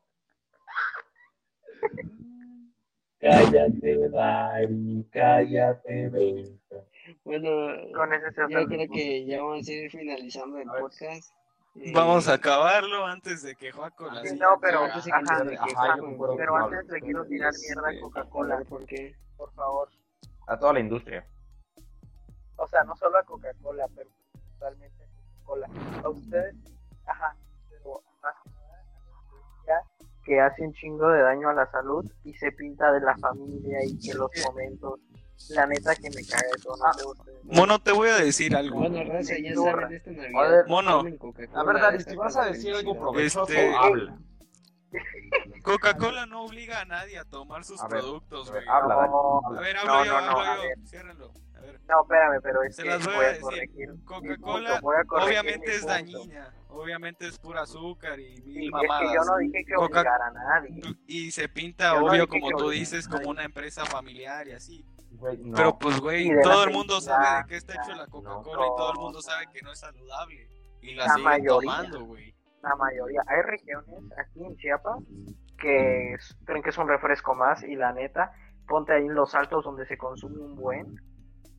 Cállate, 3.20 4.10
Dari, 4.10 5.08
cállate, 5.12 6.10
ven. 6.10 6.60
Bueno, 7.24 7.50
Con 7.96 8.14
ese 8.14 8.26
yo 8.36 8.48
creo 8.48 8.68
mismo. 8.68 8.94
que 8.96 9.26
ya 9.26 9.42
vamos 9.42 9.68
a 9.68 9.72
ir 9.72 9.92
finalizando 9.92 10.58
el 10.58 10.68
podcast. 10.68 11.32
Eh, 11.76 11.92
Vamos 11.94 12.28
a 12.28 12.34
acabarlo 12.34 13.06
antes 13.06 13.42
de 13.42 13.56
que 13.56 13.72
Juaco 13.72 14.06
la 14.12 14.22
Sí, 14.22 14.30
siga. 14.30 14.46
no, 14.46 14.60
pero, 14.62 14.84
ajá, 14.84 15.00
ajá, 15.00 15.44
Pero 16.38 16.56
antes 16.58 16.88
le 16.92 17.02
quiero 17.02 17.26
tirar 17.26 17.52
mierda 17.62 17.88
a 17.88 17.92
A 17.92 18.00
Coca-Cola, 18.02 18.60
¿por 18.70 18.86
qué? 18.86 19.16
por 19.38 19.52
favor. 19.54 19.90
A 20.48 20.58
toda 20.60 20.74
la 20.74 20.80
industria. 20.82 21.26
O 22.58 22.68
sea, 22.68 22.84
no 22.84 22.96
solo 22.96 23.18
a 23.18 23.24
Coca-Cola, 23.24 23.88
pero 23.96 24.10
principalmente 24.32 25.04
a 25.04 25.08
Coca-Cola. 25.46 25.70
A 26.04 26.10
ustedes, 26.10 26.56
ajá, 27.06 27.36
pero 27.70 28.02
más 28.22 28.36
que 28.44 28.50
nada 28.52 28.74
a 28.74 28.78
la 28.78 28.84
industria 29.26 29.82
que 30.24 30.40
hace 30.42 30.62
un 30.64 30.74
chingo 30.74 31.10
de 31.10 31.22
daño 31.22 31.50
a 31.50 31.54
la 31.54 31.70
salud 31.72 32.06
y 32.24 32.34
se 32.36 32.52
pinta 32.54 32.92
de 32.94 33.02
la 33.02 33.18
familia 33.18 33.80
y 33.86 33.98
que 34.00 34.14
los 34.14 34.32
momentos. 34.46 35.00
La 35.50 35.66
neta 35.66 35.94
que 35.96 36.10
me 36.12 36.24
caga 36.26 36.44
eso, 36.56 36.74
no 36.78 36.94
sé 36.94 37.06
ustedes. 37.06 37.44
Mono, 37.44 37.80
te 37.80 37.92
voy 37.92 38.08
a 38.08 38.16
decir 38.16 38.56
algo. 38.56 38.78
Bueno, 38.80 39.04
raza, 39.04 39.34
ya 39.38 39.54
saben 39.56 39.92
esta 39.94 40.12
Navidad. 40.12 40.46
A 40.46 40.48
ver, 40.48 40.68
mono. 40.68 41.04
La 41.52 41.64
verdad, 41.64 42.00
si 42.00 42.16
vas 42.16 42.38
a 42.38 42.46
decir 42.46 42.74
algo 42.74 42.98
provechoso, 42.98 43.44
Este- 43.52 43.76
habla. 43.76 44.18
Coca-Cola 45.64 46.26
no 46.28 46.44
obliga 46.46 46.82
a 46.82 46.86
nadie 46.86 47.18
a 47.18 47.26
tomar 47.26 47.64
sus 47.66 47.82
A 47.82 47.88
ver, 47.88 48.02
productos, 48.02 48.50
a 48.50 48.54
ver, 48.54 48.64
güey. 48.66 48.76
habla, 48.78 49.08
No, 49.08 49.42
A 49.46 49.60
ver, 49.62 49.78
hablo 49.78 49.94
No, 49.94 50.06
yo, 50.06 50.12
no, 50.14 50.22
no, 50.22 50.40
hablo 50.40 50.56
yo. 50.56 50.62
ver. 50.70 50.88
Ciérralo. 50.88 51.32
Ver. 51.66 51.80
No, 51.88 52.02
espérame, 52.04 52.42
pero 52.42 52.64
es 52.64 52.76
Se 52.76 52.84
que 52.84 52.90
las 52.90 53.06
voy 53.06 53.16
voy 53.16 53.26
a 53.26 53.30
decir. 53.30 53.94
Coca-Cola, 54.06 54.80
obviamente 55.10 55.72
es 55.76 55.86
dañina. 55.86 56.54
Obviamente 56.70 57.28
es 57.28 57.38
pura 57.38 57.62
azúcar 57.62 58.20
y 58.20 58.36
Sí, 58.38 58.44
mil 58.46 58.66
es 58.66 58.72
mamadas. 58.72 59.02
que 59.10 59.16
yo 59.16 59.24
no 59.24 59.38
dije 59.38 59.64
que 59.66 59.76
obligar 59.76 60.22
a 60.22 60.32
nadie. 60.32 60.82
Y 61.08 61.32
se 61.32 61.48
pinta, 61.48 61.94
Yo 61.94 62.06
obvio, 62.06 62.28
como 62.28 62.50
tú 62.58 62.70
dices, 62.70 63.08
como 63.08 63.30
una 63.30 63.44
empresa 63.44 63.86
familiar 63.86 64.48
y 64.48 64.54
así. 64.54 64.86
Güey, 65.12 65.38
no. 65.38 65.56
Pero 65.56 65.78
pues, 65.78 66.00
güey, 66.00 66.28
Y 66.32 66.42
todo 66.42 66.64
el 66.64 66.72
mundo 66.72 67.00
sabe 67.00 67.44
de 67.44 67.48
qué 67.48 67.56
está 67.58 67.74
hecho 67.76 67.92
la 67.96 68.06
no, 68.08 68.12
Coca-Cola 68.12 68.66
y 68.66 68.76
todo 68.78 68.92
el 68.94 69.00
mundo 69.00 69.22
sabe 69.22 69.46
que 69.54 69.62
no 69.62 69.72
es 69.72 69.80
saludable. 69.80 70.48
Y 70.82 70.96
la, 70.96 71.06
La 71.06 71.10
siguen 71.14 71.24
mayoría. 71.26 71.72
tomando, 71.72 72.06
güey. 72.06 72.34
La 72.64 72.76
mayoría. 72.76 73.22
Hay 73.28 73.42
regiones 73.44 73.96
aquí 74.18 74.44
en 74.44 74.56
Chiapas 74.58 74.98
que 75.60 76.14
es- 76.14 76.36
creen 76.46 76.64
que 76.64 76.72
es 76.72 76.78
un 76.78 76.88
refresco 76.90 77.36
más 77.36 77.62
y 77.64 77.76
la 77.76 77.94
neta, 77.94 78.32
ponte 78.68 78.94
ahí 78.94 79.06
en 79.06 79.14
los 79.14 79.36
altos 79.36 79.64
donde 79.64 79.86
se 79.86 79.98
consume 79.98 80.40
un 80.40 80.56
buen, 80.56 80.96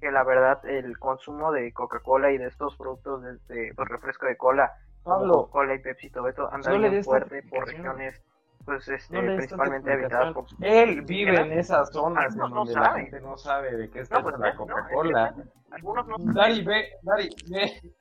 que 0.04 0.12
la 0.12 0.22
verdad 0.22 0.60
el 0.66 0.98
consumo 0.98 1.50
de 1.50 1.72
Coca-Cola 1.72 2.30
y 2.30 2.36
de 2.36 2.48
estos 2.48 2.76
productos 2.76 3.22
de, 3.22 3.38
de, 3.48 3.72
pues, 3.74 3.88
refresco 3.88 4.26
de 4.26 4.36
cola, 4.36 4.70
Coca-Cola 5.02 5.74
y 5.74 5.78
Pepsi, 5.78 6.10
todo 6.10 6.28
eso, 6.28 6.52
anda 6.52 6.70
no 6.72 6.78
bien 6.78 7.02
fuerte 7.02 7.42
por 7.44 7.66
regiones 7.66 8.22
pues 8.66 8.88
este, 8.88 9.20
no 9.20 9.36
principalmente 9.36 9.92
habitadas 9.92 10.34
por. 10.34 10.46
Él 10.60 11.02
vive 11.02 11.40
en 11.40 11.52
esas 11.52 11.90
zonas 11.90 12.32
en 12.32 12.38
no 12.38 12.48
donde 12.48 12.74
la 12.74 12.94
gente 12.94 13.20
no 13.20 13.36
sabe 13.36 13.76
de 13.76 13.90
qué 13.90 14.00
es 14.00 14.10
No, 14.10 14.22
pues, 14.22 14.38
la 14.38 14.54
Coca-Cola. 14.54 15.34
algunos 15.70 16.06
no 16.06 16.16
Dari, 16.18 16.62
ve, 16.64 16.84
Dari, 17.02 17.30
ve. 17.50 17.94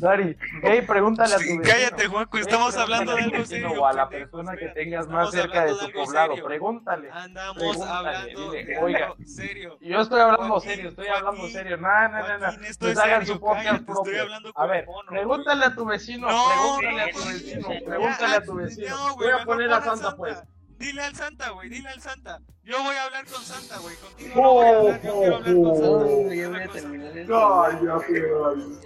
Dari, 0.00 0.36
hey, 0.62 0.82
pregúntale 0.86 1.34
a 1.34 1.38
tu 1.38 1.42
vecino. 1.42 1.62
cállate, 1.62 2.06
Juanco, 2.08 2.38
estamos 2.38 2.76
hablando 2.76 3.14
de 3.14 3.22
algo 3.22 3.44
serio. 3.44 3.72
O 3.80 3.86
a 3.86 3.92
la 3.92 4.08
persona 4.08 4.56
que 4.56 4.68
tengas 4.68 5.08
más 5.08 5.30
cerca 5.30 5.64
de 5.64 5.74
tu 5.74 5.90
poblado, 5.92 6.30
serio. 6.30 6.44
pregúntale. 6.44 7.10
Andamos 7.10 7.56
Pregúntale, 7.58 7.90
hablando 8.08 8.50
dile, 8.52 8.64
de 8.64 8.78
oiga, 8.78 9.14
serio. 9.26 9.78
Yo 9.80 10.00
estoy 10.00 10.20
hablando 10.20 10.48
Joaquín, 10.48 10.70
serio, 10.70 10.88
estoy 10.90 11.06
hablando 11.08 11.48
serio. 11.48 11.76
No, 11.76 12.08
no, 12.08 12.28
no, 12.28 12.38
no. 12.38 12.46
Pues 12.78 12.92
es 12.92 12.98
hagan 12.98 13.26
su 13.26 13.40
podcast 13.40 13.84
propio. 13.84 14.24
A 14.54 14.66
ver, 14.66 14.86
pregúntale 15.08 15.64
a 15.64 15.74
tu 15.74 15.84
vecino, 15.84 16.28
No, 16.30 16.78
pregúntale 16.78 17.02
a 17.02 17.10
tu 17.12 17.18
no, 17.18 17.26
vecino, 17.26 17.60
no, 17.60 17.84
pregúntale 17.86 18.36
a 18.36 18.42
tu 18.42 18.54
no, 18.54 18.62
vecino. 18.62 19.16
Voy 19.16 19.30
a 19.30 19.44
poner 19.44 19.68
pon 19.68 19.78
a 19.78 19.82
Santa, 19.82 20.16
pues. 20.16 20.42
Dile 20.80 21.02
al 21.02 21.14
Santa, 21.14 21.50
güey, 21.50 21.68
dile 21.68 21.90
al 21.90 22.00
Santa. 22.00 22.40
Yo 22.64 22.82
voy 22.82 22.96
a 22.96 23.04
hablar 23.04 23.26
con 23.26 23.42
Santa, 23.42 23.76
güey. 23.80 23.94
Contigo 23.96 24.32
no 24.34 24.52
voy 24.54 24.64
a 24.66 24.78
hablar, 24.78 25.02
yo 25.02 25.12
quiero 25.20 25.36
hablar 25.36 25.54
con 25.54 25.62
No, 25.62 25.74
Santa. 25.76 26.34
ya 26.34 26.48
voy 26.48 26.60
a 26.62 26.68
terminar 26.68 27.18
esto. 27.18 27.32
Cállate, 27.34 28.20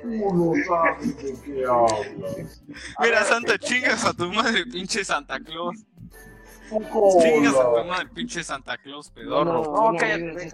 tú 0.03 0.35
no 0.35 0.53
sabes 0.67 1.17
de 1.17 1.41
qué 1.45 1.65
hablas. 1.65 2.63
Mira, 2.99 3.25
Santa, 3.25 3.59
chingas 3.59 4.05
a 4.05 4.13
tu 4.13 4.33
madre, 4.33 4.67
pinche 4.67 5.05
Santa 5.05 5.39
Claus. 5.39 5.77
Tu 6.69 7.21
Chingas 7.21 7.55
a 7.55 7.65
tu 7.83 7.85
madre, 7.89 8.09
pinche 8.15 8.43
Santa 8.43 8.77
Claus, 8.79 9.11
pedorro. 9.11 9.63
No, 9.63 9.71
bueno, 9.71 9.99
cállate. 9.99 10.51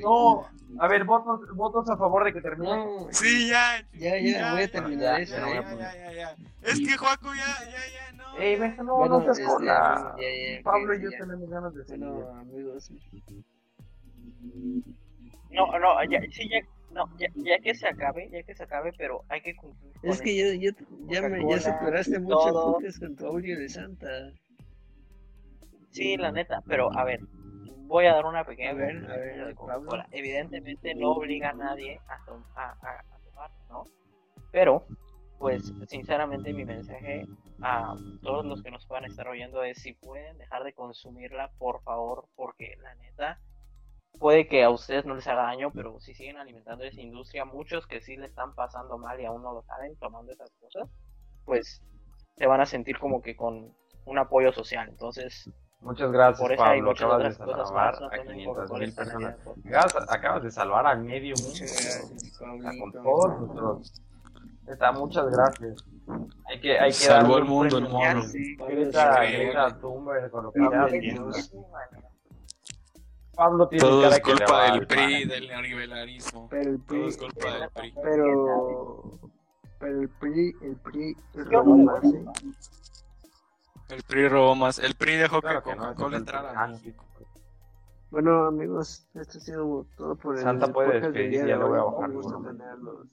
No, 0.00 0.46
a 0.78 0.88
ver, 0.88 1.04
votos, 1.04 1.40
votos 1.54 1.88
a 1.88 1.96
favor 1.96 2.24
de 2.24 2.32
que 2.34 2.40
termine. 2.40 2.76
No, 2.76 3.08
Sí, 3.10 3.48
ya. 3.48 3.82
Ya, 3.94 4.18
ya, 4.18 4.52
voy 4.52 4.62
a 4.62 4.70
terminar 4.70 5.16
ya, 5.16 5.22
eso. 5.22 5.36
ya, 5.36 5.46
Ya, 5.46 5.60
¿eh? 5.60 5.64
ya, 5.78 5.94
ya, 5.94 5.94
ya, 5.94 6.12
ya. 6.12 6.36
Es 6.62 6.78
que 6.80 6.96
Juaco 6.96 7.34
ya, 7.34 7.46
ya, 7.64 7.70
ya, 7.70 8.12
no. 8.12 8.38
Ey, 8.38 8.58
no, 8.78 8.96
Bueno, 8.96 9.18
no 9.18 9.24
seas 9.24 9.38
este, 9.38 9.50
cola. 9.50 10.16
Pablo 10.64 10.94
y 10.94 11.02
yo 11.02 11.10
ya. 11.10 11.18
tenemos 11.18 11.48
ganas 11.50 11.74
de 11.74 11.84
seguir. 11.84 12.06
Bueno, 12.06 12.30
amigos, 12.40 12.90
No, 15.50 15.78
no, 15.78 16.04
ya, 16.04 16.20
sí, 16.30 16.48
ya, 16.50 16.60
no, 16.90 17.06
ya, 17.18 17.28
ya 17.36 17.58
que 17.58 17.74
se 17.74 17.86
acabe, 17.88 18.28
ya 18.30 18.42
que 18.42 18.54
se 18.54 18.62
acabe, 18.64 18.92
pero 18.96 19.24
hay 19.28 19.40
que 19.40 19.54
cumplir 19.56 19.92
es 20.02 20.20
que 20.22 20.36
ya, 20.36 20.54
ya, 20.54 20.76
ya, 21.08 21.28
me, 21.28 21.48
ya 21.48 21.60
superaste 21.60 22.24
con 22.24 23.16
tu 23.16 23.26
audio 23.26 23.58
de 23.58 23.68
Santa. 23.68 24.32
Sí, 25.90 26.16
la 26.16 26.30
neta, 26.30 26.62
pero 26.66 26.92
a 26.96 27.04
ver, 27.04 27.20
voy 27.86 28.06
a 28.06 28.14
dar 28.14 28.26
una 28.26 28.44
pequeña 28.44 28.70
A 28.70 28.74
ver, 28.74 28.96
a 29.10 29.16
ver, 29.16 29.46
de. 29.46 29.54
Coca-Cola. 29.54 30.06
Evidentemente 30.12 30.94
no 30.94 31.12
obliga 31.12 31.50
a 31.50 31.54
nadie 31.54 32.00
a, 32.08 32.24
tom- 32.26 32.44
a, 32.54 32.70
a- 32.70 33.00
a 33.00 33.18
tomar, 33.24 33.50
¿no? 33.68 33.84
Pero, 34.52 34.86
pues, 35.38 35.72
sinceramente 35.88 36.52
mi 36.52 36.64
mensaje 36.64 37.26
a 37.60 37.96
todos 38.22 38.44
los 38.44 38.62
que 38.62 38.70
nos 38.70 38.86
puedan 38.86 39.04
estar 39.06 39.26
oyendo 39.26 39.64
es 39.64 39.78
si 39.78 39.94
pueden 39.94 40.38
dejar 40.38 40.62
de 40.62 40.72
consumirla, 40.74 41.50
por 41.58 41.82
favor, 41.82 42.28
porque 42.36 42.76
la 42.82 42.94
neta 42.96 43.40
puede 44.18 44.48
que 44.48 44.64
a 44.64 44.70
ustedes 44.70 45.04
no 45.04 45.14
les 45.14 45.26
haga 45.26 45.42
daño, 45.42 45.70
pero 45.72 46.00
si 46.00 46.14
siguen 46.14 46.36
alimentando 46.36 46.84
esa 46.84 47.00
industria, 47.00 47.44
muchos 47.44 47.86
que 47.86 48.00
sí 48.00 48.16
le 48.16 48.26
están 48.26 48.54
pasando 48.54 48.98
mal 48.98 49.20
y 49.20 49.24
aún 49.24 49.42
no 49.42 49.52
lo 49.52 49.62
saben 49.62 49.96
tomando 49.96 50.32
esas 50.32 50.50
cosas, 50.60 50.88
pues 51.44 51.82
se 52.36 52.46
van 52.46 52.60
a 52.60 52.66
sentir 52.66 52.98
como 52.98 53.22
que 53.22 53.36
con 53.36 53.74
un 54.04 54.18
apoyo 54.18 54.52
social. 54.52 54.88
Entonces, 54.88 55.50
Muchas 55.80 56.10
gracias, 56.10 56.40
por 56.40 56.52
eso 56.52 56.64
hay 56.64 56.80
Pablo. 56.80 56.90
muchas 56.90 57.04
Acabas 57.06 57.38
de 57.38 57.44
cosas 57.44 57.68
salvar 57.68 57.92
más. 57.92 58.00
No 58.00 58.06
a 58.06 58.10
tomen 58.10 58.26
500 58.26 58.54
Coca-Cola 58.56 58.80
mil 58.80 58.94
personas. 58.94 59.36
Favor. 59.38 59.58
Acabas, 59.66 60.12
acabas 60.12 60.42
de 60.42 60.50
salvar 60.50 60.86
al 60.86 61.04
medio 61.04 61.34
mundo. 61.40 61.60
Pablito. 62.38 62.80
con 62.80 62.92
todos 62.92 63.40
nuestros. 63.40 64.02
Neta, 64.66 64.92
muchas 64.92 65.30
gracias. 65.30 65.84
Hay 66.46 66.60
que, 66.60 66.78
hay 66.78 66.88
que 66.88 66.94
Salvó 66.94 67.36
el 67.38 67.44
un 67.44 67.48
mundo, 67.48 67.78
el 67.78 67.88
mono. 67.88 68.22
Sí, 68.22 68.56
Greta. 68.56 69.22
Greta 69.22 69.78
Thunberg, 69.78 70.30
con 70.30 70.44
lo 70.44 70.52
que 70.52 70.60
Pablo, 73.38 73.68
tiene 73.68 73.84
Todo 73.84 74.02
cara 74.02 74.16
es 74.16 74.22
que 74.22 74.30
culpa 74.32 74.52
va 74.52 74.72
del 74.72 74.86
PRI, 74.88 74.96
pan. 75.20 75.28
del 75.28 75.48
neoliberalismo. 75.48 76.48
Pero 76.50 76.70
el 76.72 76.78
Todo 76.80 76.86
PRI, 76.88 77.06
es 77.06 77.16
culpa 77.16 77.50
del 77.54 77.70
PRI. 77.70 77.94
pero, 78.02 79.20
pero 79.78 80.00
el 80.02 80.08
PRI, 80.08 80.56
el 80.62 80.76
PRI 80.76 81.16
robó 81.44 81.76
no, 81.76 81.84
más, 81.84 82.04
¿eh? 82.04 82.24
El 83.90 84.02
PRI 84.02 84.28
robó 84.28 84.54
más. 84.56 84.78
El 84.80 84.94
PRI 84.96 85.16
dejó 85.16 85.40
Claro 85.40 85.62
que 85.62 85.70
que 85.70 85.76
no, 85.76 85.82
Coca-Cola 85.82 86.16
el 86.16 86.22
entrara 86.22 86.64
a 86.64 86.66
México. 86.66 87.04
Bueno, 88.10 88.46
amigos, 88.46 89.06
esto 89.14 89.38
ha 89.38 89.40
sido 89.40 89.86
todo 89.96 90.16
por 90.16 90.36
el 90.36 90.42
Santa 90.42 90.72
puede 90.72 90.88
podcast 90.88 91.04
del 91.04 91.30
despedirse, 91.30 91.44
día 91.46 91.54
ya 91.54 91.58
de 91.58 91.64
le 91.64 91.68
voy 91.70 91.78
a 91.78 91.82
bajar 91.84 92.10
Un 92.10 92.16
gusto 92.16 92.42
tenerlos, 92.42 93.06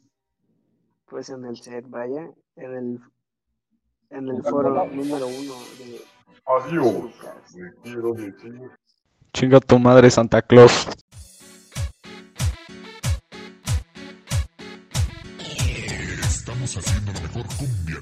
pues, 1.05 1.29
en 1.29 1.45
el 1.45 1.57
set, 1.57 1.85
vaya, 1.89 2.31
en 2.55 2.75
el, 2.75 2.99
en 4.09 4.29
el 4.29 4.41
foro 4.41 4.85
número 4.87 5.27
uno 5.27 5.53
de 5.77 6.01
Adiós. 6.47 7.11
Le 7.55 7.73
quiero 7.83 8.13
decir 8.13 8.71
Chinga 9.35 9.59
tu 9.59 9.77
madre, 9.77 10.09
Santa 10.09 10.41
Claus. 10.41 10.87
Estamos 16.23 16.77
haciendo 16.77 17.11
la 17.11 17.19
mejor 17.19 17.45
cumbia. 17.57 18.01